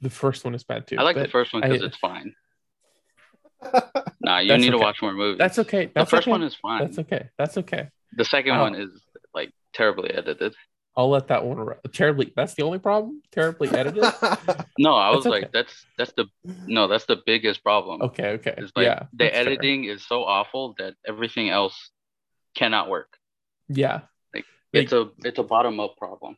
[0.01, 0.97] The first one is bad too.
[0.97, 2.35] I like the first one because it's fine.
[4.21, 4.69] nah, you need okay.
[4.69, 5.39] to watch more movies.
[5.39, 5.89] That's okay.
[5.93, 6.31] That's the first okay.
[6.31, 6.81] one is fine.
[6.81, 7.29] That's okay.
[7.37, 7.89] That's okay.
[8.15, 8.89] The second uh, one is
[9.33, 10.53] like terribly edited.
[10.97, 11.77] I'll let that one run.
[11.93, 12.33] terribly.
[12.35, 13.21] That's the only problem.
[13.31, 14.01] Terribly edited.
[14.79, 18.01] no, I was like, that's that's the no, that's the biggest problem.
[18.01, 18.55] Okay, okay.
[18.57, 19.93] It's like yeah, the editing fair.
[19.93, 21.91] is so awful that everything else
[22.55, 23.15] cannot work.
[23.69, 24.01] Yeah,
[24.33, 26.35] like, like it's a it's a bottom up problem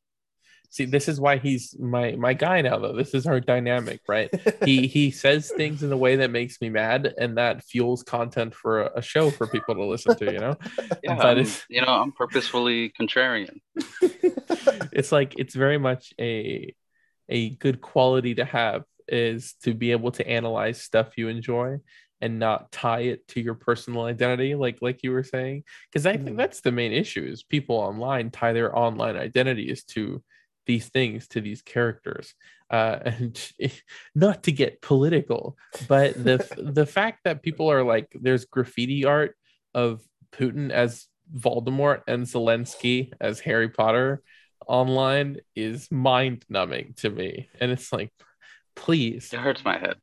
[0.70, 2.96] see this is why he's my my guy now though.
[2.96, 4.30] This is our dynamic right?
[4.64, 8.54] He he says things in a way that makes me mad and that fuels content
[8.54, 10.56] for a, a show for people to listen to you know?
[11.04, 13.60] Yeah but you know i'm purposefully contrarian.
[14.92, 16.74] It's like it's very much a
[17.30, 21.78] a good quality to have is to be able to analyze stuff you enjoy
[22.22, 25.64] and not tie it to your personal identity like like you were saying.
[25.92, 26.38] Because i think mm.
[26.38, 30.22] that's the main issue is people online tie their online identities to
[30.66, 32.34] these things to these characters
[32.70, 33.40] uh, and
[34.16, 35.58] not to get political
[35.88, 39.36] but the the fact that people are like there's graffiti art
[39.74, 44.22] of putin as voldemort and zelensky as harry potter
[44.68, 47.50] online is mind numbing to me.
[47.60, 48.14] And it's like,
[48.76, 49.96] please, It hurts my head.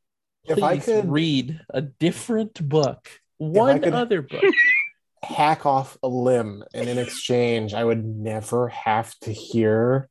[0.45, 3.07] please If I could- read a different book,
[3.37, 4.43] one other book.
[5.23, 10.07] hack off a limb and in exchange i would never have to hear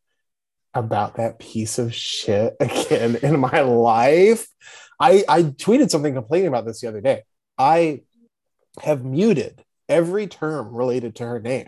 [0.77, 4.47] about that piece of shit again in my life
[5.01, 7.23] i i tweeted something complaining about this the other day
[7.59, 8.01] i
[8.83, 11.67] have muted every term related to her name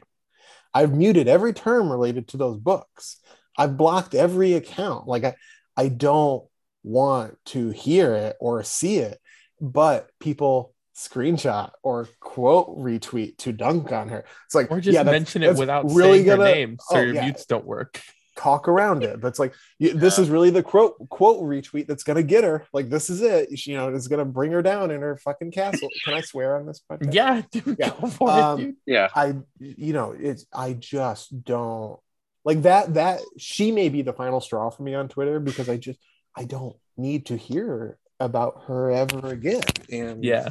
[0.75, 3.21] i've muted every term related to those books
[3.57, 5.35] i've blocked every account like i
[5.77, 6.45] i don't
[6.85, 9.19] want to hear it or see it
[9.61, 14.25] but people screenshot or quote retweet to dunk on her.
[14.47, 17.01] It's like Or just yeah, mention it without really saying her gonna name so oh,
[17.01, 17.25] your yeah.
[17.25, 18.01] mutes don't work.
[18.39, 19.21] Talk around it.
[19.21, 22.65] But it's like you, this is really the quote quote retweet that's gonna get her.
[22.73, 23.59] Like this is it.
[23.59, 25.89] She, you know, it's gonna bring her down in her fucking castle.
[26.05, 27.13] Can I swear on this podcast?
[27.13, 27.91] Yeah, dude, Yeah.
[28.01, 28.75] go for Um, it, dude.
[28.87, 29.09] Yeah.
[29.15, 31.99] I you know it's I just don't
[32.45, 35.77] like that that she may be the final straw for me on Twitter because I
[35.77, 35.99] just
[36.37, 39.63] I don't need to hear about her ever again.
[39.93, 40.49] And Yeah.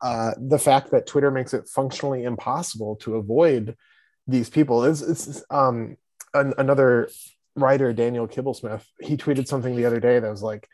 [0.00, 3.76] uh, the fact that Twitter makes it functionally impossible to avoid
[4.26, 5.96] these people is it's um
[6.34, 7.08] an, another
[7.56, 10.68] writer Daniel Kibblesmith he tweeted something the other day that was like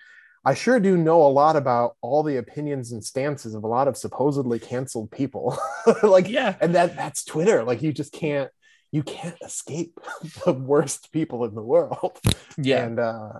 [0.44, 3.88] I sure do know a lot about all the opinions and stances of a lot
[3.88, 5.58] of supposedly canceled people
[6.02, 6.54] like Yeah.
[6.60, 8.50] and that that's Twitter like you just can't
[8.92, 9.98] you can't escape
[10.44, 12.18] the worst people in the world
[12.56, 12.84] Yeah.
[12.84, 13.32] and uh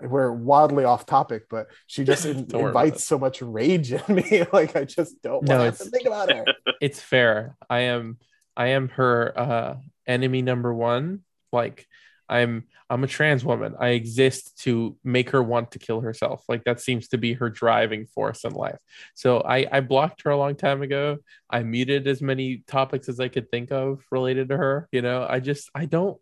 [0.00, 3.92] we're wildly off topic but she just in- Don't worry about invites so much rage
[3.92, 6.44] in me like i just don't No, want to it's- think about her
[6.80, 7.56] it's fair.
[7.70, 8.16] I am
[8.56, 9.76] I am her uh
[10.06, 11.20] enemy number one.
[11.52, 11.86] Like
[12.28, 13.74] I'm I'm a trans woman.
[13.78, 16.44] I exist to make her want to kill herself.
[16.48, 18.78] Like that seems to be her driving force in life.
[19.14, 21.18] So I I blocked her a long time ago.
[21.50, 24.88] I muted as many topics as I could think of related to her.
[24.92, 26.18] You know, I just I don't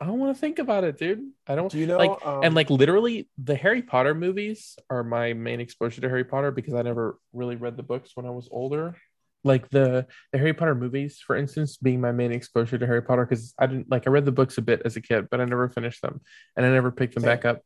[0.00, 1.30] I don't want to think about it, dude.
[1.46, 5.04] I don't do you know like um, and like literally the Harry Potter movies are
[5.04, 8.30] my main exposure to Harry Potter because I never really read the books when I
[8.30, 8.96] was older.
[9.44, 13.26] Like the the Harry Potter movies, for instance, being my main exposure to Harry Potter
[13.26, 15.44] because I didn't like I read the books a bit as a kid, but I
[15.44, 16.20] never finished them
[16.56, 17.30] and I never picked them Same.
[17.30, 17.60] back up.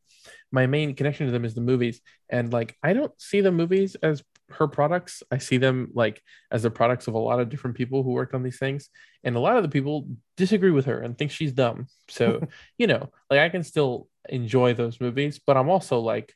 [0.51, 3.95] My main connection to them is the movies, and like I don't see the movies
[3.95, 5.23] as her products.
[5.29, 6.21] I see them like
[6.51, 8.89] as the products of a lot of different people who worked on these things,
[9.23, 11.87] and a lot of the people disagree with her and think she's dumb.
[12.09, 12.41] So
[12.77, 16.33] you know, like I can still enjoy those movies, but I'm also like,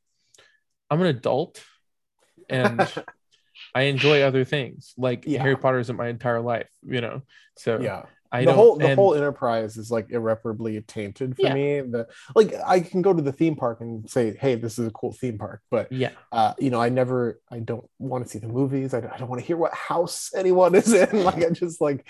[0.89, 1.63] I'm an adult
[2.49, 2.80] and
[3.75, 4.93] I enjoy other things.
[4.97, 5.41] Like Yeah.
[5.41, 7.21] Harry Potter isn't my entire life, you know.
[7.57, 11.41] So yeah I the don't whole the and- whole enterprise is like irreparably tainted for
[11.41, 11.53] Yeah.
[11.53, 14.88] me the like i can go to the theme park and say hey this is
[14.88, 18.29] a cool theme park but yeah, uh you know i never i don't want to
[18.29, 21.43] see the movies i, I don't want to hear what house anyone is in like
[21.43, 22.09] i just like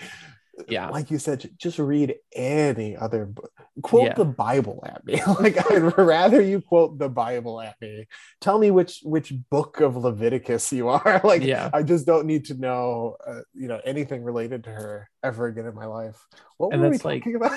[0.68, 0.90] Yeah.
[0.90, 3.50] like you said just read any other book
[3.82, 4.14] quote Yeah.
[4.14, 8.06] the bible at me like i'd rather you quote the bible at me
[8.40, 11.70] tell me which which book of leviticus you are like Yeah.
[11.72, 15.66] i just don't need to know uh, you know anything related to her ever again
[15.66, 16.20] in my life
[16.58, 17.52] what And were we that's like- about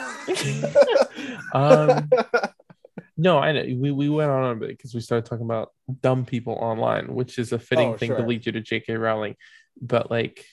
[1.54, 2.10] um,
[3.18, 6.26] no, I know we, we went on a bit because we started talking about dumb
[6.26, 8.96] people online, which is a fitting Oh, thing to lead you to J.K.
[8.96, 9.36] Rowling.
[9.82, 10.46] But like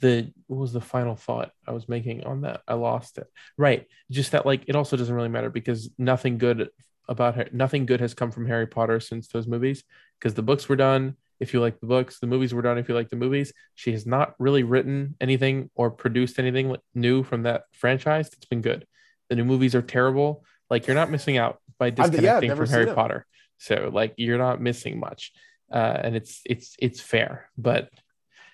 [0.00, 2.62] the what was the final thought I was making on that?
[2.66, 3.26] I lost it.
[3.56, 6.70] Right, just that like it also doesn't really matter because nothing good
[7.08, 9.84] about her, nothing good has come from Harry Potter since those movies
[10.18, 11.16] because the books were done.
[11.38, 12.76] If you like the books, the movies were done.
[12.76, 17.22] If you like the movies, she has not really written anything or produced anything new
[17.22, 18.86] from that franchise that's been good.
[19.30, 20.44] The new movies are terrible.
[20.68, 22.94] Like you're not missing out by disconnecting never from Harry.
[22.94, 23.26] Potter.
[23.58, 25.32] So like you're not missing much,
[25.72, 27.50] uh, and it's it's it's fair.
[27.56, 27.90] But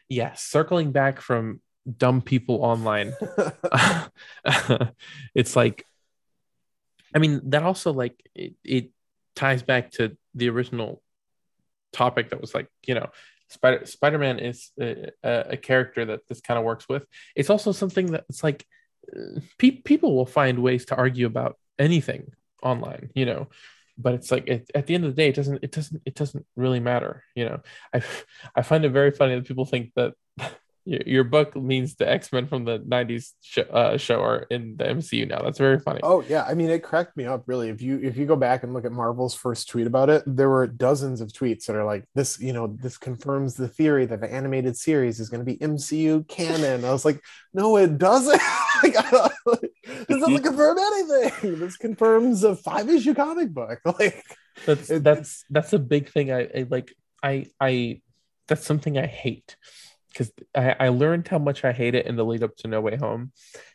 [0.09, 1.61] yeah, circling back from
[1.99, 3.13] dumb people online,
[5.35, 5.85] it's like,
[7.15, 8.91] I mean that also like it, it
[9.35, 11.03] ties back to the original
[11.93, 13.09] topic that was like you know
[13.49, 17.07] Spider Spider Man is a, a, a character that this kind of works with.
[17.35, 18.65] It's also something that it's like
[19.15, 23.49] uh, pe- people will find ways to argue about anything online, you know.
[23.99, 26.15] But it's like it, at the end of the day, it doesn't it doesn't it
[26.15, 27.61] doesn't really matter, you know.
[27.95, 28.03] I
[28.55, 30.15] I find it very funny that people think that
[30.87, 34.85] your, book means the X Men from the '90s show, uh, show are in the
[34.85, 35.43] MCU now.
[35.43, 36.01] That's very funny.
[36.03, 37.71] Oh yeah, I mean it cracked me up really.
[37.71, 40.49] If you if you go back and look at Marvel's first tweet about it, there
[40.49, 44.21] were dozens of tweets that are like this, you know, this confirms the theory that
[44.21, 46.85] the animated series is going to be MCU canon.
[46.85, 47.21] I was like,
[47.53, 48.41] no, it doesn't.
[49.47, 49.73] like,
[50.09, 51.59] this doesn't confirm anything.
[51.59, 53.81] This confirms a five issue comic book.
[53.99, 54.23] Like
[54.65, 56.93] that's It- that's that's a big thing I, I like
[57.23, 58.01] i i
[58.49, 59.57] that's something i hate
[60.09, 62.81] because I, I learned how much i hate it in the lead up to no
[62.81, 63.33] way home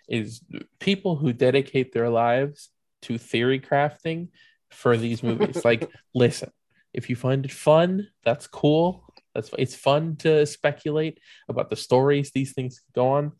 [0.09, 0.41] is
[0.79, 2.69] people who dedicate their lives
[3.03, 4.29] to theory crafting
[4.69, 5.63] for these movies.
[5.65, 6.51] like, listen,
[6.93, 9.05] if you find it fun, that's cool.
[9.33, 13.31] That's it's fun to speculate about the stories these things go on.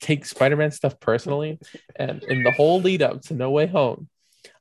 [0.00, 1.58] Take Spider-Man stuff personally,
[1.96, 4.08] and in the whole lead up to No Way Home,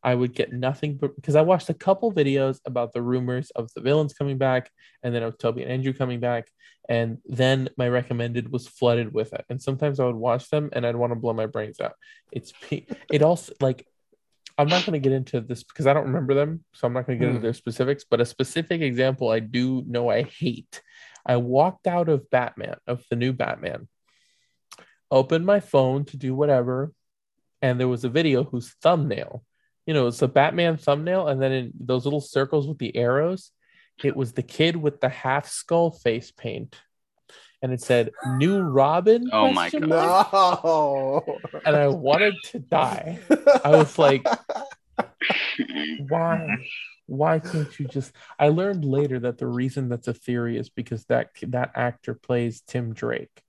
[0.03, 3.73] I would get nothing but because I watched a couple videos about the rumors of
[3.73, 4.69] the villains coming back
[5.01, 6.49] and then of Tobey and Andrew coming back.
[6.89, 9.45] And then my recommended was flooded with it.
[9.49, 11.93] And sometimes I would watch them and I'd want to blow my brains out.
[12.31, 12.51] It's
[13.09, 13.87] it also like
[14.57, 16.63] I'm not going to get into this because I don't remember them.
[16.73, 17.45] So I'm not going to get into hmm.
[17.45, 18.03] their specifics.
[18.09, 20.81] But a specific example I do know I hate.
[21.25, 23.87] I walked out of Batman, of the new Batman,
[25.13, 26.91] opened my phone to do whatever.
[27.61, 29.45] And there was a video whose thumbnail
[29.85, 33.51] you know, it's a Batman thumbnail, and then in those little circles with the arrows,
[34.03, 36.79] it was the kid with the half skull face paint.
[37.61, 39.29] And it said new Robin.
[39.31, 39.87] Oh my god.
[39.87, 41.39] No.
[41.65, 43.19] And I wanted to die.
[43.63, 44.27] I was like,
[46.09, 46.57] why?
[47.05, 51.05] Why can't you just I learned later that the reason that's a theory is because
[51.05, 53.41] that that actor plays Tim Drake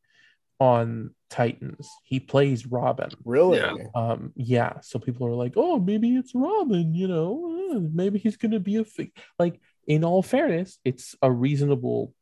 [0.60, 1.89] on Titans.
[2.05, 3.10] He plays Robin.
[3.24, 3.59] Really?
[3.59, 3.74] Yeah.
[3.94, 4.81] Um, yeah.
[4.81, 6.94] So people are like, oh, maybe it's Robin.
[6.94, 9.12] You know, uh, maybe he's gonna be a fi-.
[9.39, 9.60] like.
[9.86, 12.14] In all fairness, it's a reasonable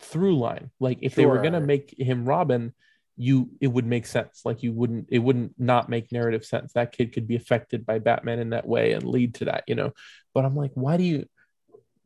[0.00, 0.70] through line.
[0.80, 1.22] Like if sure.
[1.22, 2.72] they were gonna make him Robin,
[3.16, 4.40] you it would make sense.
[4.44, 6.72] Like you wouldn't it wouldn't not make narrative sense.
[6.72, 9.64] That kid could be affected by Batman in that way and lead to that.
[9.66, 9.92] You know.
[10.34, 11.26] But I'm like, why do you?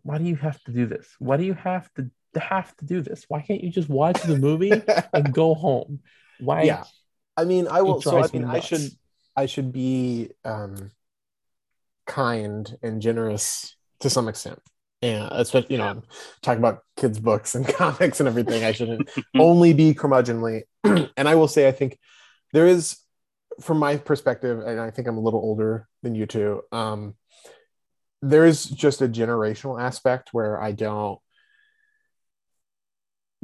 [0.02, 1.08] Why do you have to do this?
[1.18, 3.24] Why do you have to have to do this?
[3.28, 4.72] Why can't you just watch the movie
[5.12, 6.00] and go home?
[6.40, 6.62] Why?
[6.62, 6.84] Yeah,
[7.36, 8.00] I mean, I will.
[8.00, 8.90] So I mean, I should,
[9.36, 10.90] I should be um,
[12.06, 14.60] kind and generous to some extent.
[15.00, 16.02] Yeah, especially you know, I'm
[16.40, 18.64] talking about kids' books and comics and everything.
[18.64, 20.62] I shouldn't only be curmudgeonly.
[20.84, 21.98] and I will say, I think
[22.52, 22.96] there is,
[23.60, 26.62] from my perspective, and I think I'm a little older than you two.
[26.72, 27.16] Um,
[28.22, 31.18] there is just a generational aspect where I don't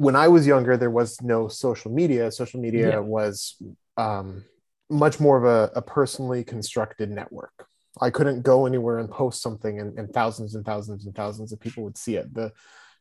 [0.01, 2.31] when I was younger, there was no social media.
[2.31, 2.99] Social media yeah.
[2.99, 3.61] was
[3.97, 4.43] um,
[4.89, 7.67] much more of a, a, personally constructed network.
[8.01, 11.59] I couldn't go anywhere and post something, and, and, thousands and thousands and thousands of
[11.59, 12.33] people would see it.
[12.33, 12.51] The,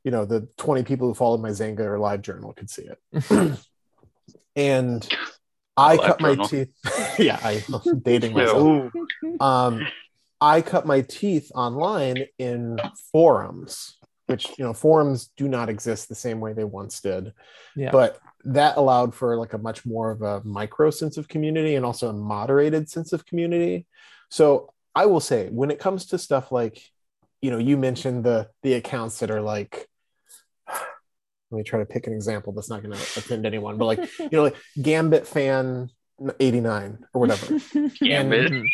[0.05, 3.59] you know, the twenty people who followed my Xanga or Live Journal could see it.
[4.57, 5.09] and
[5.79, 6.75] I cut my teeth.
[7.19, 8.93] yeah, I, am dating myself.
[9.41, 9.87] um,
[10.39, 12.79] I cut my teeth online in
[13.11, 13.97] forums
[14.31, 17.33] which you know forums do not exist the same way they once did.
[17.77, 17.91] Yeah.
[17.91, 21.85] but that allowed for like a much more of a micro sense of community and
[21.85, 23.87] also a moderated sense of community.
[24.29, 26.83] So i will say when it comes to stuff like
[27.41, 29.87] you know you mentioned the the accounts that are like
[30.69, 34.01] let me try to pick an example that's not going to offend anyone but like
[34.19, 35.91] you know like gambit fan
[36.39, 37.59] 89 or whatever.
[38.01, 38.53] Gambit.
[38.53, 38.69] And,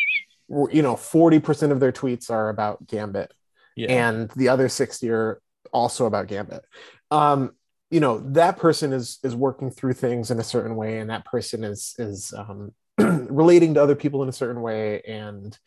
[0.71, 3.33] you know 40% of their tweets are about gambit.
[3.75, 4.07] Yeah.
[4.07, 5.39] and the other 60 are
[5.71, 6.63] also about Gambit.
[7.11, 7.51] Um,
[7.89, 11.25] you know that person is is working through things in a certain way, and that
[11.25, 15.57] person is is um, relating to other people in a certain way, and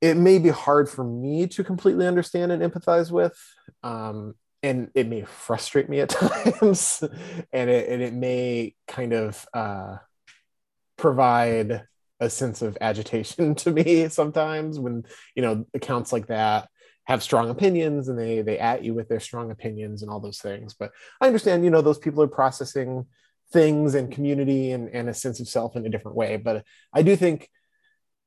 [0.00, 3.38] it may be hard for me to completely understand and empathize with.
[3.82, 6.08] Um, and it may frustrate me at
[6.60, 7.02] times,
[7.52, 9.96] and it, and it may kind of uh,
[10.98, 11.86] provide
[12.20, 16.68] a sense of agitation to me sometimes when you know accounts like that
[17.04, 20.38] have strong opinions and they they at you with their strong opinions and all those
[20.38, 20.74] things.
[20.74, 23.06] But i understand you know those people are processing
[23.52, 26.36] things and community and, and a sense of self in a different way.
[26.36, 27.48] But i do think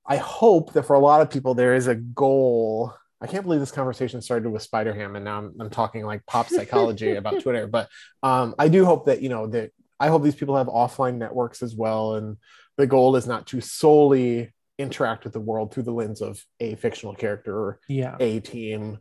[0.05, 2.93] i hope that for a lot of people there is a goal.
[3.21, 6.25] I can't believe this conversation started with spider ham and now i'm, I'm talking like
[6.25, 7.67] pop psychology about twitter.
[7.67, 7.89] But
[8.21, 11.63] um, i do hope that you know that i hope these people have offline networks
[11.63, 12.15] as well.
[12.15, 12.37] And
[12.75, 16.75] the goal is not to solely interact with the world through the lens of a
[16.75, 18.15] fictional character or yeah.
[18.19, 18.97] a team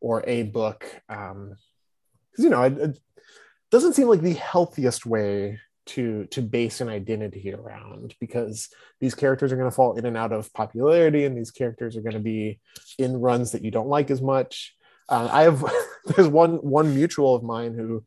[0.00, 1.54] or a book um
[2.30, 2.98] because you know it, it,
[3.70, 8.68] doesn't seem like the healthiest way to to base an identity around because
[9.00, 12.02] these characters are going to fall in and out of popularity and these characters are
[12.02, 12.60] going to be
[12.98, 14.74] in runs that you don't like as much
[15.08, 15.64] uh, i have
[16.04, 18.04] there's one one mutual of mine who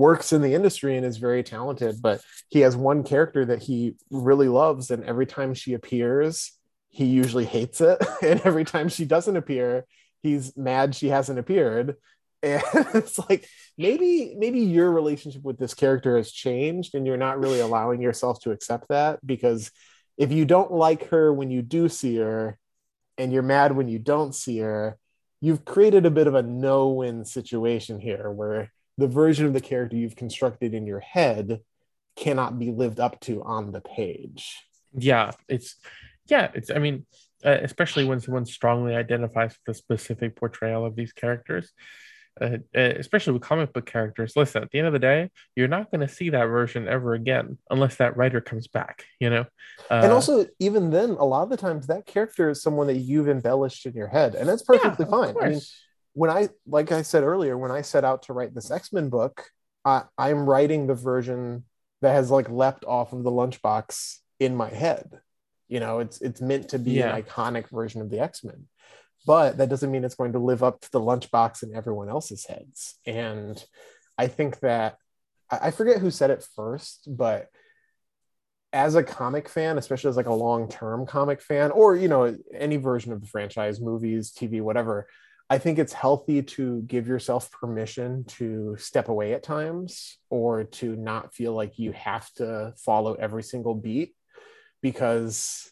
[0.00, 3.94] works in the industry and is very talented, but he has one character that he
[4.10, 4.90] really loves.
[4.90, 6.52] And every time she appears,
[6.88, 7.98] he usually hates it.
[8.22, 9.84] And every time she doesn't appear,
[10.22, 11.96] he's mad she hasn't appeared.
[12.42, 12.62] And
[12.94, 13.46] it's like
[13.76, 18.40] maybe maybe your relationship with this character has changed and you're not really allowing yourself
[18.40, 19.70] to accept that because
[20.16, 22.58] if you don't like her when you do see her
[23.18, 24.96] and you're mad when you don't see her,
[25.42, 29.96] you've created a bit of a no-win situation here where the version of the character
[29.96, 31.60] you've constructed in your head
[32.16, 34.58] cannot be lived up to on the page.
[34.92, 35.76] Yeah, it's
[36.26, 37.06] yeah, it's I mean,
[37.44, 41.72] uh, especially when someone strongly identifies with a specific portrayal of these characters.
[42.40, 44.34] Uh, uh, especially with comic book characters.
[44.34, 47.12] Listen, at the end of the day, you're not going to see that version ever
[47.12, 49.44] again unless that writer comes back, you know?
[49.90, 52.96] Uh, and also, even then, a lot of the times that character is someone that
[52.96, 55.34] you've embellished in your head, and that's perfectly yeah, fine.
[55.42, 55.60] I mean,
[56.20, 59.08] when I, like I said earlier, when I set out to write this X Men
[59.08, 59.46] book,
[59.84, 61.64] I, I'm writing the version
[62.02, 65.20] that has like leapt off of the lunchbox in my head.
[65.68, 67.14] You know, it's it's meant to be yeah.
[67.14, 68.66] an iconic version of the X Men
[69.26, 72.46] but that doesn't mean it's going to live up to the lunchbox in everyone else's
[72.46, 72.96] heads.
[73.06, 73.62] And
[74.16, 74.96] I think that
[75.50, 77.48] I forget who said it first, but
[78.72, 82.76] as a comic fan, especially as like a long-term comic fan, or you know, any
[82.76, 85.08] version of the franchise, movies, TV, whatever,
[85.50, 90.94] I think it's healthy to give yourself permission to step away at times or to
[90.94, 94.14] not feel like you have to follow every single beat
[94.80, 95.68] because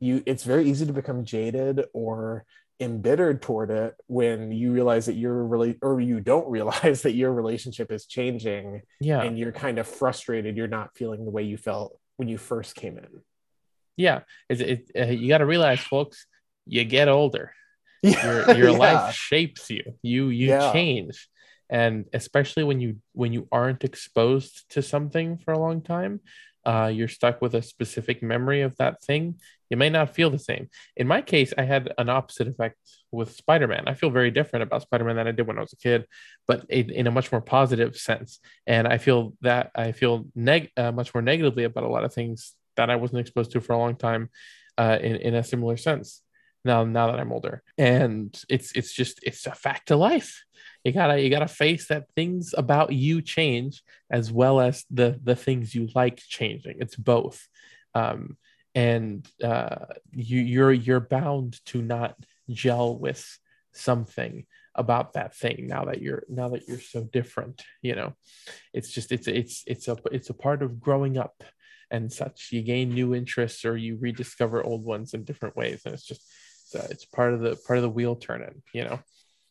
[0.00, 2.44] you it's very easy to become jaded or
[2.80, 7.32] embittered toward it when you realize that you're really or you don't realize that your
[7.32, 9.22] relationship is changing yeah.
[9.22, 12.74] and you're kind of frustrated you're not feeling the way you felt when you first
[12.74, 13.06] came in.
[13.96, 14.20] Yeah.
[14.48, 16.26] It's, it, uh, you got to realize folks
[16.66, 17.52] you get older.
[18.02, 18.78] Your, your yeah.
[18.78, 20.72] life shapes you you you yeah.
[20.72, 21.28] change
[21.68, 26.20] and especially when you when you aren't exposed to something for a long time
[26.64, 29.36] uh, you're stuck with a specific memory of that thing,
[29.70, 30.68] you may not feel the same.
[30.96, 32.76] In my case, I had an opposite effect
[33.12, 33.84] with Spider Man.
[33.86, 36.06] I feel very different about Spider Man than I did when I was a kid,
[36.46, 38.40] but in, in a much more positive sense.
[38.66, 42.12] And I feel that I feel neg- uh, much more negatively about a lot of
[42.12, 44.28] things that I wasn't exposed to for a long time
[44.76, 46.22] uh, in, in a similar sense.
[46.64, 50.44] Now, now that I'm older, and it's it's just it's a fact of life.
[50.84, 55.36] You gotta you gotta face that things about you change as well as the the
[55.36, 56.76] things you like changing.
[56.80, 57.46] It's both.
[57.94, 58.36] Um,
[58.74, 62.16] and uh, you you're you're bound to not
[62.50, 63.26] gel with
[63.72, 68.14] something about that thing now that you're now that you're so different you know?
[68.72, 71.42] It's just it's it's it's a it's a part of growing up
[71.90, 72.50] and such.
[72.52, 75.82] You gain new interests or you rediscover old ones in different ways.
[75.84, 76.22] And it's just
[76.74, 79.00] it's, uh, it's part of the part of the wheel turning you know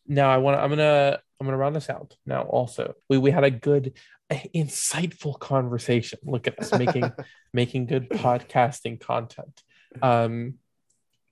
[0.10, 2.18] now I want to, I'm gonna I'm gonna round this out.
[2.26, 3.94] Now also we we had a good
[4.32, 6.20] insightful conversation.
[6.24, 7.12] Look at us making
[7.54, 9.62] making good podcasting content.
[10.02, 10.56] Um,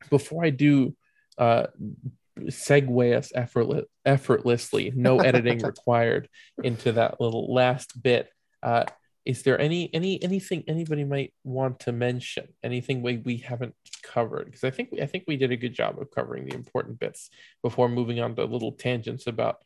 [0.10, 0.96] before I do
[1.38, 1.68] uh,
[2.40, 6.30] segue us effortless, effortlessly, no editing required
[6.64, 8.30] into that little last bit.
[8.62, 8.86] Uh,
[9.28, 12.48] is there any any anything anybody might want to mention?
[12.64, 14.46] Anything we, we haven't covered?
[14.46, 16.98] Because i think we, i think we did a good job of covering the important
[16.98, 17.30] bits
[17.62, 19.58] before moving on to little tangents about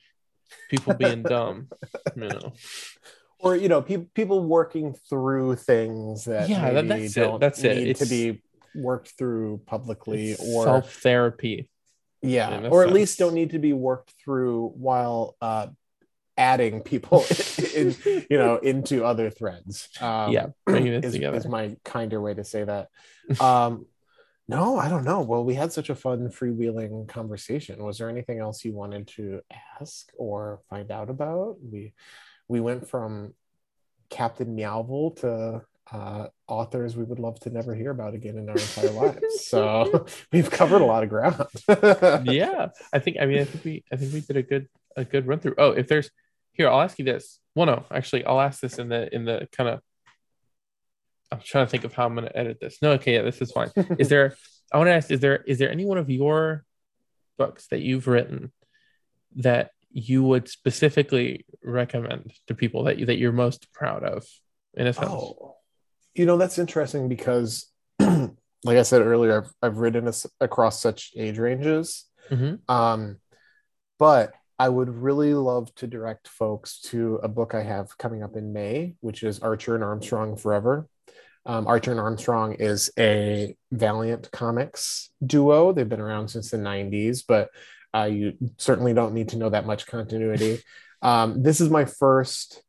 [0.69, 1.69] people being dumb
[2.15, 2.53] you know?
[3.39, 7.87] Or you know pe- people working through things that yeah that, that's it that's it.
[7.87, 8.41] it's, to be
[8.73, 11.69] worked through publicly or self therapy
[12.23, 15.67] yeah or at least don't need to be worked through while uh,
[16.41, 17.23] adding people
[17.75, 22.63] in, you know into other threads um, yeah is, is, my kinder way to say
[22.63, 22.89] that
[23.39, 23.85] um
[24.47, 28.39] no i don't know well we had such a fun freewheeling conversation was there anything
[28.39, 29.39] else you wanted to
[29.79, 31.93] ask or find out about we
[32.47, 33.35] we went from
[34.09, 35.61] captain meowville to
[35.91, 39.45] uh, authors we would love to never hear about again in our entire lives.
[39.45, 41.47] So we've covered a lot of ground.
[42.25, 43.17] yeah, I think.
[43.19, 43.83] I mean, I think we.
[43.91, 45.55] I think we did a good a good run through.
[45.57, 46.09] Oh, if there's
[46.53, 47.39] here, I'll ask you this.
[47.55, 49.81] Well, no, actually, I'll ask this in the in the kind of.
[51.31, 52.79] I'm trying to think of how I'm going to edit this.
[52.81, 53.71] No, okay, yeah, this is fine.
[53.97, 54.35] is there?
[54.71, 56.65] I want to ask: Is there is there any one of your
[57.37, 58.51] books that you've written
[59.37, 64.25] that you would specifically recommend to people that you that you're most proud of?
[64.73, 65.09] In a sense.
[65.09, 65.55] Oh,
[66.15, 67.67] you know that's interesting because,
[67.99, 72.05] like I said earlier, I've I've written a, across such age ranges.
[72.29, 72.73] Mm-hmm.
[72.73, 73.17] Um,
[73.99, 78.35] but I would really love to direct folks to a book I have coming up
[78.35, 80.87] in May, which is Archer and Armstrong Forever.
[81.47, 85.73] Um, Archer and Armstrong is a Valiant Comics duo.
[85.73, 87.49] They've been around since the 90s, but
[87.91, 90.59] uh, you certainly don't need to know that much continuity.
[91.03, 92.61] Um, this is my first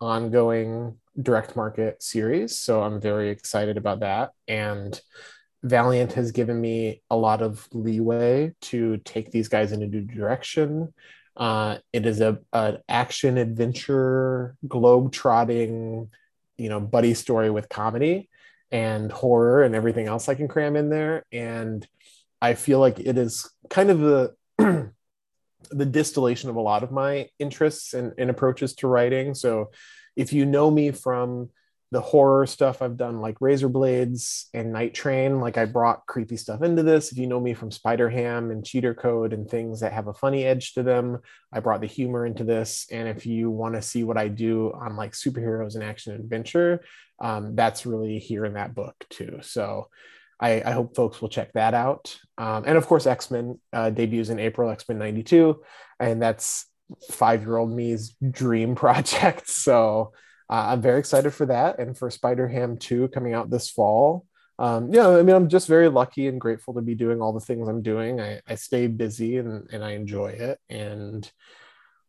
[0.00, 4.32] ongoing direct market series, so I'm very excited about that.
[4.48, 5.00] And
[5.62, 10.00] Valiant has given me a lot of leeway to take these guys in a new
[10.00, 10.92] direction.
[11.36, 16.10] Uh, it is a an action adventure, globe trotting,
[16.56, 18.28] you know, buddy story with comedy
[18.70, 21.24] and horror and everything else I can cram in there.
[21.30, 21.86] And
[22.40, 24.34] I feel like it is kind of the
[25.70, 29.34] the distillation of a lot of my interests and, and approaches to writing.
[29.34, 29.70] So
[30.14, 31.50] if you know me from
[31.92, 35.40] the horror stuff I've done, like Razor Blades and Night Train.
[35.40, 37.12] Like I brought creepy stuff into this.
[37.12, 40.14] If you know me from Spider Ham and Cheater Code and things that have a
[40.14, 41.18] funny edge to them,
[41.52, 42.86] I brought the humor into this.
[42.90, 46.82] And if you want to see what I do on like superheroes and action adventure,
[47.20, 49.38] um, that's really here in that book too.
[49.42, 49.88] So
[50.40, 52.18] I, I hope folks will check that out.
[52.36, 55.62] Um, and of course, X Men uh, debuts in April, X Men 92.
[56.00, 56.66] And that's
[57.10, 59.48] five year old me's dream project.
[59.48, 60.12] So
[60.48, 64.26] uh, I'm very excited for that and for Spider Ham 2 coming out this fall.
[64.58, 67.40] Um, yeah, I mean, I'm just very lucky and grateful to be doing all the
[67.40, 68.20] things I'm doing.
[68.20, 70.58] I, I stay busy and, and I enjoy it.
[70.70, 71.30] And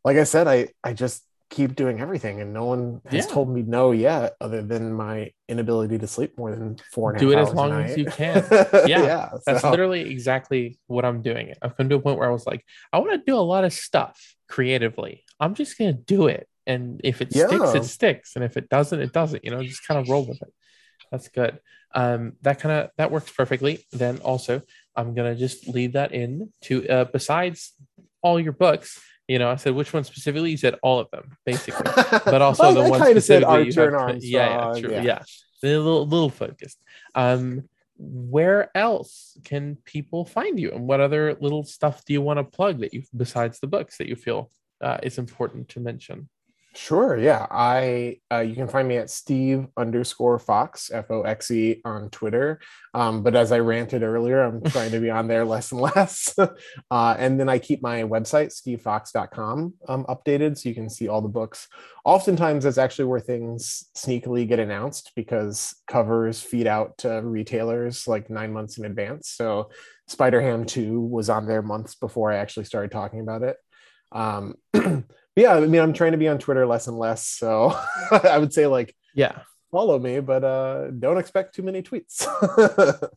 [0.05, 3.31] like I said, I, I just keep doing everything and no one has yeah.
[3.31, 7.31] told me no yet other than my inability to sleep more than four and do
[7.31, 9.72] it as long as you can yeah, yeah that's so.
[9.72, 12.99] literally exactly what i'm doing i've come to a point where i was like i
[12.99, 17.02] want to do a lot of stuff creatively i'm just going to do it and
[17.03, 17.48] if it yeah.
[17.48, 20.27] sticks it sticks and if it doesn't it doesn't you know just kind of roll
[20.27, 20.53] with it.
[21.11, 21.60] That's good.
[21.95, 23.85] Um that kind of that works perfectly.
[23.91, 24.61] Then also
[24.95, 27.73] i'm gonna just leave that in to uh, besides
[28.23, 30.52] all your books you know i said which one specifically?
[30.52, 31.91] You said all of them basically.
[32.26, 35.02] But also the one specifically you have, yeah yeah, true, yeah.
[35.02, 35.22] yeah.
[35.64, 36.80] A little little focused.
[37.15, 37.69] Um
[37.99, 40.72] where else can people find you?
[40.72, 43.98] And what other little stuff do you want to plug that you besides the books
[43.98, 46.30] that you feel uh, is important to mention
[46.76, 47.18] Sure.
[47.18, 47.48] Yeah.
[47.49, 52.10] I uh, you can find me at Steve underscore Fox F O X E on
[52.11, 52.60] Twitter.
[52.94, 56.35] Um, but as I ranted earlier, I'm trying to be on there less and less.
[56.91, 61.22] uh, and then I keep my website stevefoxe.com um, updated so you can see all
[61.22, 61.68] the books.
[62.06, 68.30] Oftentimes, that's actually where things sneakily get announced because covers feed out to retailers like
[68.30, 69.30] nine months in advance.
[69.30, 69.72] So
[70.07, 73.57] Spider Ham 2 was on there months before I actually started talking about it.
[74.11, 74.56] Um,
[75.38, 77.27] yeah, I mean, I'm trying to be on Twitter less and less.
[77.27, 77.77] So
[78.11, 79.39] I would say like, yeah,
[79.72, 82.26] follow me, but uh, don't expect too many tweets.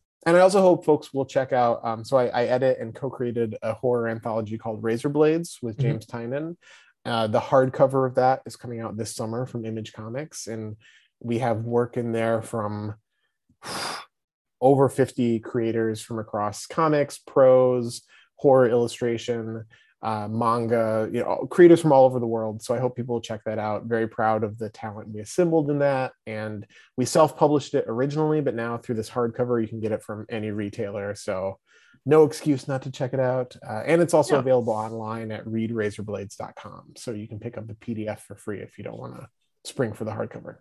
[0.25, 1.83] and I also hope folks will check out.
[1.83, 5.89] Um, so I, I, edit and co-created a horror anthology called Razor Blades with mm-hmm.
[5.89, 6.33] James mm-hmm.
[6.33, 6.57] Tynion.
[7.03, 10.75] Uh, the hardcover of that is coming out this summer from Image Comics, and
[11.19, 12.95] we have work in there from
[14.61, 18.03] over 50 creators from across comics, prose,
[18.35, 19.65] horror illustration,
[20.03, 22.63] uh, manga, you know, creators from all over the world.
[22.63, 23.85] So I hope people will check that out.
[23.85, 26.13] Very proud of the talent we assembled in that.
[26.25, 26.65] And
[26.97, 30.25] we self published it originally, but now through this hardcover, you can get it from
[30.29, 31.13] any retailer.
[31.13, 31.59] So
[32.05, 33.55] no excuse not to check it out.
[33.67, 34.39] Uh, and it's also yeah.
[34.39, 36.93] available online at readrazorblades.com.
[36.97, 39.27] So you can pick up the PDF for free if you don't want to
[39.65, 40.57] spring for the hardcover.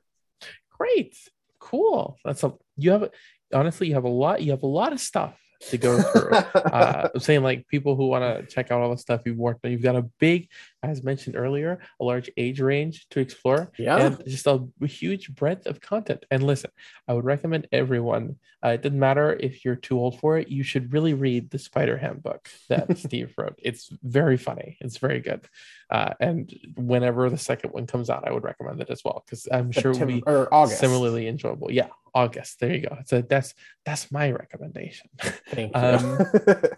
[0.71, 1.17] Great.
[1.59, 2.19] Cool.
[2.27, 3.09] That's a, you have,
[3.55, 6.31] honestly, you have a lot, you have a lot of stuff to go through.
[6.33, 9.65] uh, I'm saying like people who want to check out all the stuff you've worked
[9.65, 9.71] on.
[9.71, 10.49] You've got a big,
[10.83, 13.71] as mentioned earlier, a large age range to explore.
[13.79, 13.97] Yeah.
[13.99, 16.25] And just a, huge breadth of content.
[16.31, 16.71] And listen,
[17.07, 18.37] I would recommend everyone.
[18.65, 20.49] Uh, it doesn't matter if you're too old for it.
[20.49, 23.59] You should really read the Spider Ham book that Steve wrote.
[23.63, 24.79] It's very funny.
[24.81, 25.47] It's very good.
[25.91, 29.49] Uh, and whenever the second one comes out, I would recommend it as well because
[29.51, 30.23] I'm sure it'll be
[30.69, 31.71] similarly enjoyable.
[31.71, 32.61] Yeah, August.
[32.61, 32.99] There you go.
[33.07, 33.55] So that's
[33.85, 35.09] that's my recommendation.
[35.49, 35.83] Thank you.
[35.83, 36.19] um,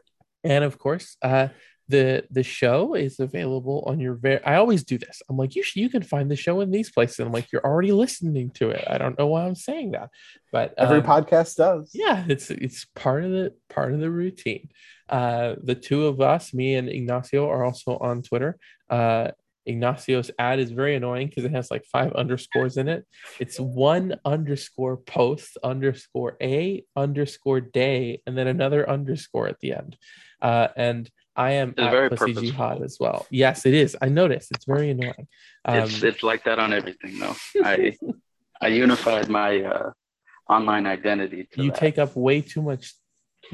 [0.44, 1.48] and of course, uh,
[1.88, 4.42] the the show is available on your very.
[4.44, 5.22] I always do this.
[5.28, 7.18] I'm like, you you can find the show in these places.
[7.20, 8.84] I'm like, you're already listening to it.
[8.88, 10.10] I don't know why I'm saying that,
[10.50, 11.90] but every um, podcast does.
[11.92, 14.70] Yeah, it's it's part of the part of the routine.
[15.09, 18.59] Uh, the two of us, me and Ignacio, are also on Twitter.
[18.88, 19.32] Uh,
[19.68, 23.06] Ignacio's ad is very annoying because it has like five underscores in it.
[23.39, 29.97] It's one underscore post underscore a underscore day and then another underscore at the end.
[30.40, 33.26] Uh, and I am it's at Pussy Jihad as well.
[33.30, 33.97] Yes, it is.
[34.02, 34.51] I noticed.
[34.52, 35.28] It's very annoying.
[35.64, 37.36] Um, it's it's like that on everything though.
[37.64, 37.97] I
[38.60, 39.90] I unified my uh,
[40.48, 41.48] online identity.
[41.56, 41.78] you that.
[41.78, 42.94] take up way too much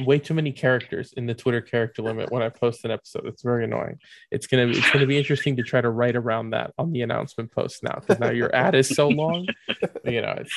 [0.04, 3.26] way too many characters in the Twitter character limit when I post an episode.
[3.26, 3.98] It's very annoying.
[4.30, 7.02] It's gonna be, it's gonna be interesting to try to write around that on the
[7.02, 9.46] announcement post now because now your ad is so long.
[10.04, 10.52] you know, it's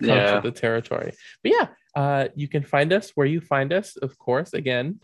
[0.00, 0.40] yeah.
[0.40, 1.12] the territory.
[1.42, 4.54] But yeah, uh, you can find us where you find us, of course.
[4.54, 5.00] Again,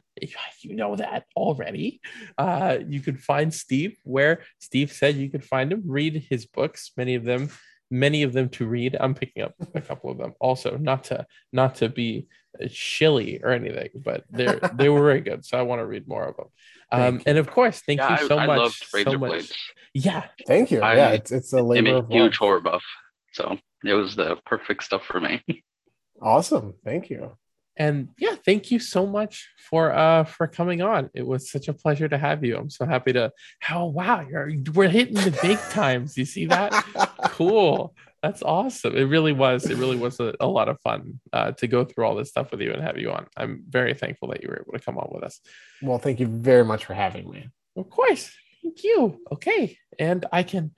[0.62, 2.00] you know that already.
[2.36, 5.82] Uh, you can find Steve where Steve said you could find him.
[5.86, 7.50] Read his books, many of them
[7.90, 8.96] many of them to read.
[8.98, 12.28] I'm picking up a couple of them also, not to not to be
[12.68, 15.44] shilly or anything, but they they were very good.
[15.44, 16.46] So I want to read more of them.
[16.90, 18.58] Um, and of course, thank yeah, you so I, much.
[18.58, 19.48] I loved Razor so Blades.
[19.50, 19.74] Much.
[19.94, 20.80] Yeah, thank you.
[20.80, 22.84] I, yeah, it's it's a labor of huge horror buff,
[23.32, 25.42] so it was the perfect stuff for me.
[26.22, 27.36] awesome, thank you
[27.78, 31.72] and yeah thank you so much for uh for coming on it was such a
[31.72, 35.38] pleasure to have you i'm so happy to how oh, wow you're we're hitting the
[35.40, 36.72] big times you see that
[37.38, 37.94] cool.
[38.22, 38.96] That's awesome.
[38.96, 39.70] It really was.
[39.70, 42.50] It really was a, a lot of fun uh, to go through all this stuff
[42.50, 43.26] with you and have you on.
[43.36, 45.40] I'm very thankful that you were able to come on with us.
[45.80, 47.48] Well, thank you very much for having me.
[47.76, 48.30] Of course.
[48.62, 49.20] Thank you.
[49.30, 49.78] Okay.
[50.00, 50.72] And I can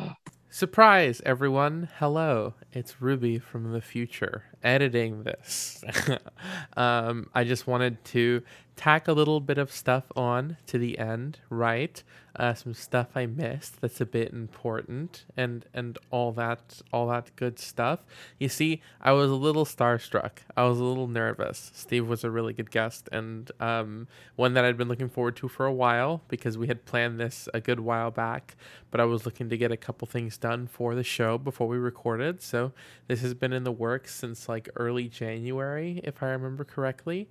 [0.50, 1.88] surprise everyone.
[1.98, 2.54] Hello.
[2.72, 5.84] It's Ruby from the future editing this.
[6.76, 8.42] um, I just wanted to
[8.76, 12.02] tack a little bit of stuff on to the end, right?
[12.36, 17.30] Uh, some stuff I missed that's a bit important, and and all that all that
[17.36, 18.00] good stuff.
[18.40, 20.38] You see, I was a little starstruck.
[20.56, 21.70] I was a little nervous.
[21.74, 25.48] Steve was a really good guest, and um, one that I'd been looking forward to
[25.48, 28.56] for a while because we had planned this a good while back.
[28.90, 31.76] But I was looking to get a couple things done for the show before we
[31.76, 32.72] recorded, so
[33.06, 37.28] this has been in the works since like early January, if I remember correctly.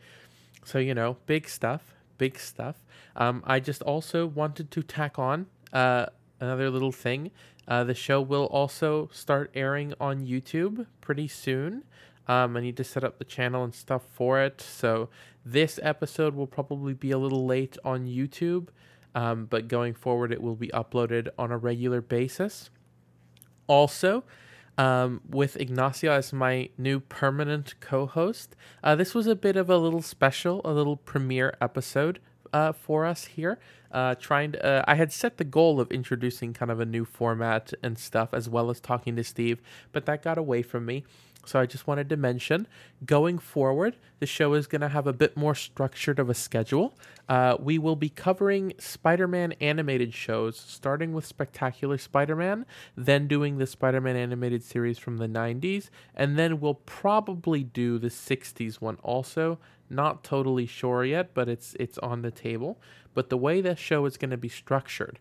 [0.66, 2.78] So, you know, big stuff, big stuff.
[3.16, 6.08] Um, I just also wanted to tack on uh,
[6.40, 7.32] another little thing.
[7.68, 11.84] Uh, the show will also start airing on YouTube pretty soon.
[12.28, 14.62] Um, I need to set up the channel and stuff for it.
[14.62, 15.10] So,
[15.46, 18.70] this episode will probably be a little late on YouTube,
[19.14, 22.70] um, but going forward, it will be uploaded on a regular basis.
[23.68, 24.24] Also,
[24.78, 28.56] um, with Ignacio as my new permanent co host.
[28.84, 32.20] Uh, this was a bit of a little special, a little premiere episode
[32.52, 33.60] uh, for us here.
[33.92, 37.06] Uh, trying to, uh, I had set the goal of introducing kind of a new
[37.06, 41.04] format and stuff, as well as talking to Steve, but that got away from me.
[41.46, 42.68] So I just wanted to mention
[43.06, 46.98] going forward, the show is going to have a bit more structured of a schedule.
[47.28, 52.66] Uh, we will be covering Spider Man animated shows, starting with Spectacular Spider Man,
[52.96, 57.98] then doing the Spider Man animated series from the 90s, and then we'll probably do
[57.98, 59.60] the 60s one also.
[59.90, 62.80] Not totally sure yet, but it's it's on the table.
[63.14, 65.20] But the way the show is going to be structured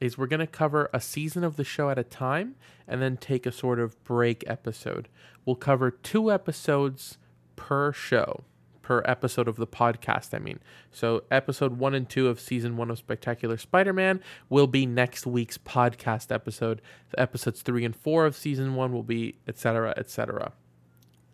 [0.00, 2.54] is we're going to cover a season of the show at a time
[2.86, 5.08] and then take a sort of break episode.
[5.48, 7.16] We'll cover two episodes
[7.56, 8.44] per show,
[8.82, 10.58] per episode of the podcast, I mean.
[10.92, 14.20] So, episode one and two of season one of Spectacular Spider Man
[14.50, 16.82] will be next week's podcast episode.
[17.12, 20.52] The episodes three and four of season one will be, etc., etc.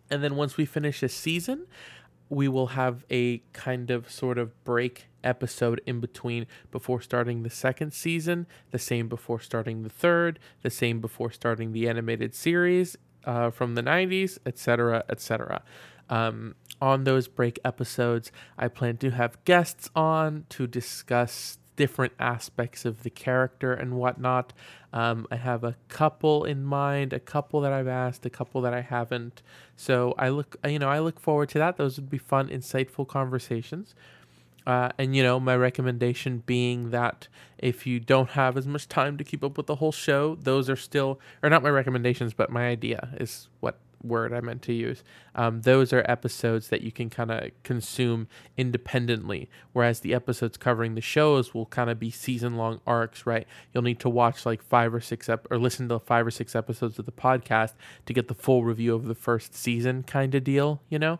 [0.09, 1.67] And then once we finish a season,
[2.29, 7.49] we will have a kind of sort of break episode in between before starting the
[7.49, 12.95] second season, the same before starting the third, the same before starting the animated series
[13.25, 15.63] uh, from the 90s, etc., etc.
[16.09, 22.85] Um, on those break episodes, I plan to have guests on to discuss different aspects
[22.85, 24.53] of the character and whatnot.
[24.93, 28.73] Um, I have a couple in mind, a couple that I've asked, a couple that
[28.73, 29.41] I haven't.
[29.75, 31.77] So I look, you know, I look forward to that.
[31.77, 33.93] Those would be fun, insightful conversations.
[34.65, 37.27] Uh, and you know, my recommendation being that
[37.57, 40.69] if you don't have as much time to keep up with the whole show, those
[40.69, 44.73] are still, or not my recommendations, but my idea is what word I meant to
[44.73, 45.03] use.
[45.33, 48.27] Um, those are episodes that you can kind of consume
[48.57, 53.47] independently, whereas the episodes covering the shows will kind of be season long arcs, right?
[53.73, 56.55] You'll need to watch like five or six ep- or listen to five or six
[56.55, 57.73] episodes of the podcast
[58.05, 61.19] to get the full review of the first season, kind of deal, you know?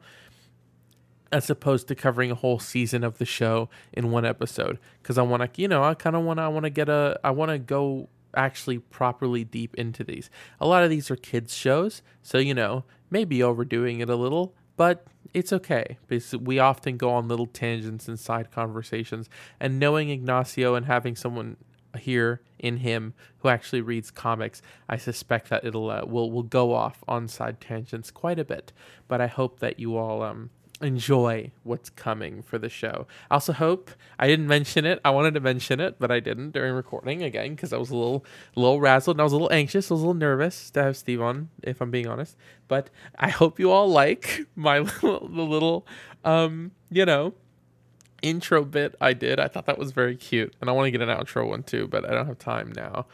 [1.35, 5.21] As opposed to covering a whole season of the show in one episode, because I
[5.23, 7.31] want to, you know, I kind of want to, I want to get a, I
[7.31, 10.29] want to go actually properly deep into these.
[10.61, 14.53] A lot of these are kids shows, so you know, maybe overdoing it a little,
[14.77, 19.29] but it's okay because we often go on little tangents and side conversations.
[19.59, 21.57] And knowing Ignacio and having someone
[21.97, 26.73] here in him who actually reads comics, I suspect that it'll uh, will will go
[26.73, 28.71] off on side tangents quite a bit.
[29.09, 30.49] But I hope that you all um
[30.81, 33.07] enjoy what's coming for the show.
[33.29, 34.99] I also hope I didn't mention it.
[35.05, 37.95] I wanted to mention it, but I didn't during recording again because I was a
[37.95, 38.25] little,
[38.55, 39.89] little razzled and I was a little anxious.
[39.89, 42.35] I was a little nervous to have Steve on, if I'm being honest.
[42.67, 45.87] But I hope you all like my little, the little,
[46.23, 47.33] um, you know,
[48.21, 49.39] intro bit I did.
[49.39, 51.87] I thought that was very cute, and I want to get an outro one too,
[51.87, 53.05] but I don't have time now.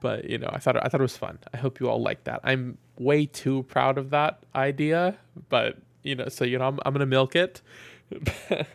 [0.00, 1.38] But you know, I thought I thought it was fun.
[1.52, 2.40] I hope you all like that.
[2.44, 5.16] I'm way too proud of that idea,
[5.48, 7.62] but you know, so you know, I'm I'm gonna milk it.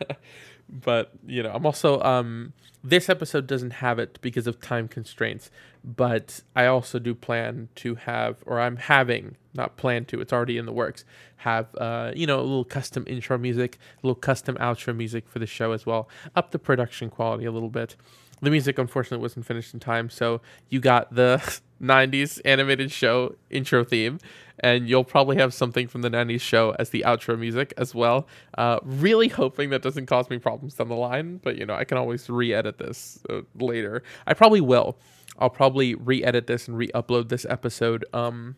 [0.68, 2.52] but you know, I'm also um
[2.84, 5.50] this episode doesn't have it because of time constraints,
[5.84, 10.56] but I also do plan to have, or I'm having, not plan to, it's already
[10.58, 11.04] in the works,
[11.36, 15.38] have uh you know a little custom intro music, a little custom outro music for
[15.38, 17.96] the show as well, up the production quality a little bit.
[18.40, 23.84] The music unfortunately wasn't finished in time, so you got the 90s animated show intro
[23.84, 24.18] theme
[24.60, 28.26] and you'll probably have something from the 90s show as the outro music as well.
[28.56, 31.84] Uh, really hoping that doesn't cause me problems down the line, but you know, I
[31.84, 34.02] can always re edit this uh, later.
[34.26, 34.98] I probably will.
[35.38, 38.56] I'll probably re-edit this and re-upload this episode um,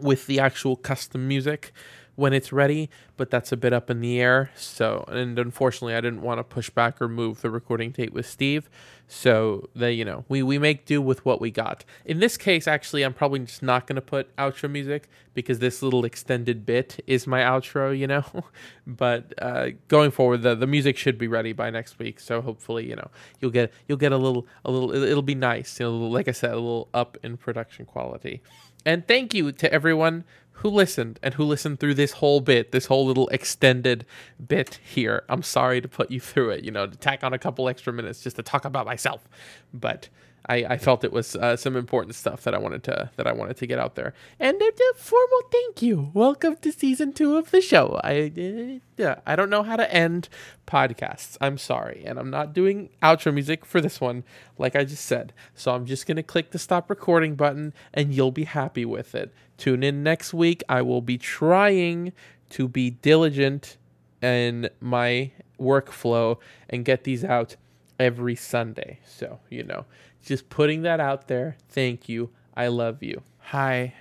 [0.00, 1.72] with the actual custom music
[2.16, 4.50] when it's ready, but that's a bit up in the air.
[4.56, 8.26] So, and unfortunately, I didn't want to push back or move the recording date with
[8.26, 8.68] Steve.
[9.06, 11.84] So, they, you know, we, we make do with what we got.
[12.04, 15.82] In this case, actually, I'm probably just not going to put outro music because this
[15.82, 18.24] little extended bit is my outro, you know.
[18.86, 22.18] but uh, going forward, the, the music should be ready by next week.
[22.20, 23.10] So hopefully, you know,
[23.40, 25.78] you'll get you'll get a little a little it'll be nice.
[25.78, 28.40] You know, like I said, a little up in production quality.
[28.84, 30.24] And thank you to everyone
[30.58, 34.06] who listened and who listened through this whole bit, this whole little extended
[34.46, 35.24] bit here.
[35.28, 37.92] I'm sorry to put you through it, you know, to tack on a couple extra
[37.92, 39.28] minutes just to talk about myself.
[39.72, 40.08] But
[40.46, 43.32] I, I felt it was uh, some important stuff that I wanted to that I
[43.32, 44.12] wanted to get out there.
[44.38, 46.10] And a, a formal thank you.
[46.12, 47.98] Welcome to season two of the show.
[48.04, 50.28] I uh, I don't know how to end
[50.66, 51.38] podcasts.
[51.40, 54.22] I'm sorry, and I'm not doing outro music for this one,
[54.58, 55.32] like I just said.
[55.54, 59.32] So I'm just gonna click the stop recording button, and you'll be happy with it.
[59.56, 60.62] Tune in next week.
[60.68, 62.12] I will be trying
[62.50, 63.78] to be diligent
[64.20, 66.38] in my workflow
[66.68, 67.56] and get these out
[67.98, 68.98] every Sunday.
[69.06, 69.86] So you know
[70.24, 71.56] just putting that out there.
[71.68, 72.30] Thank you.
[72.56, 73.22] I love you.
[73.38, 73.94] Hi,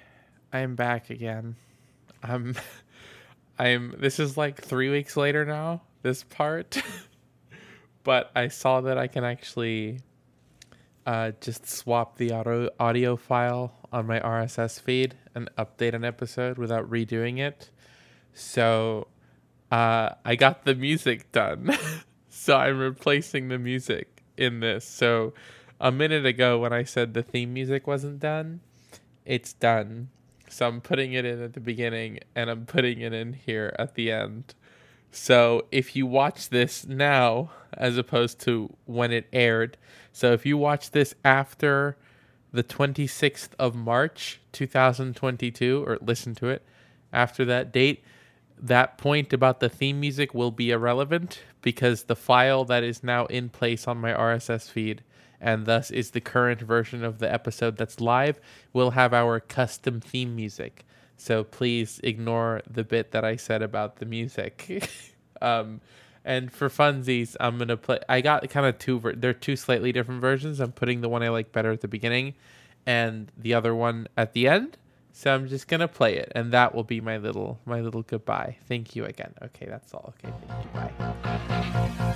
[0.51, 1.55] I'm back again.
[2.21, 2.55] I'm
[3.59, 6.81] I'm this is like 3 weeks later now, this part.
[8.03, 9.99] but I saw that I can actually
[11.05, 16.57] uh, just swap the audio audio file on my RSS feed and update an episode
[16.57, 17.69] without redoing it.
[18.33, 19.07] So
[19.71, 21.77] uh, I got the music done.
[22.29, 24.85] so I'm replacing the music in this.
[24.85, 25.33] So
[25.79, 28.61] a minute ago when I said the theme music wasn't done,
[29.25, 30.09] it's done.
[30.49, 33.95] So I'm putting it in at the beginning and I'm putting it in here at
[33.95, 34.53] the end.
[35.11, 39.77] So if you watch this now, as opposed to when it aired,
[40.11, 41.97] so if you watch this after
[42.51, 46.63] the 26th of March 2022, or listen to it
[47.11, 48.03] after that date,
[48.57, 53.25] that point about the theme music will be irrelevant because the file that is now
[53.25, 55.03] in place on my RSS feed
[55.43, 58.39] and thus is the current version of the episode that's live,
[58.71, 60.85] We'll have our custom theme music.
[61.17, 64.89] So please ignore the bit that I said about the music.
[65.41, 65.81] um,
[66.25, 67.99] and for funsies, I'm gonna play.
[68.09, 68.99] I got kind of two.
[68.99, 70.59] Ver- they're two slightly different versions.
[70.59, 72.33] I'm putting the one I like better at the beginning,
[72.85, 74.77] and the other one at the end.
[75.11, 78.57] So I'm just gonna play it, and that will be my little my little goodbye.
[78.67, 79.33] Thank you again.
[79.43, 80.13] Okay, that's all.
[80.17, 80.69] Okay, thank you.
[80.71, 82.09] Bye.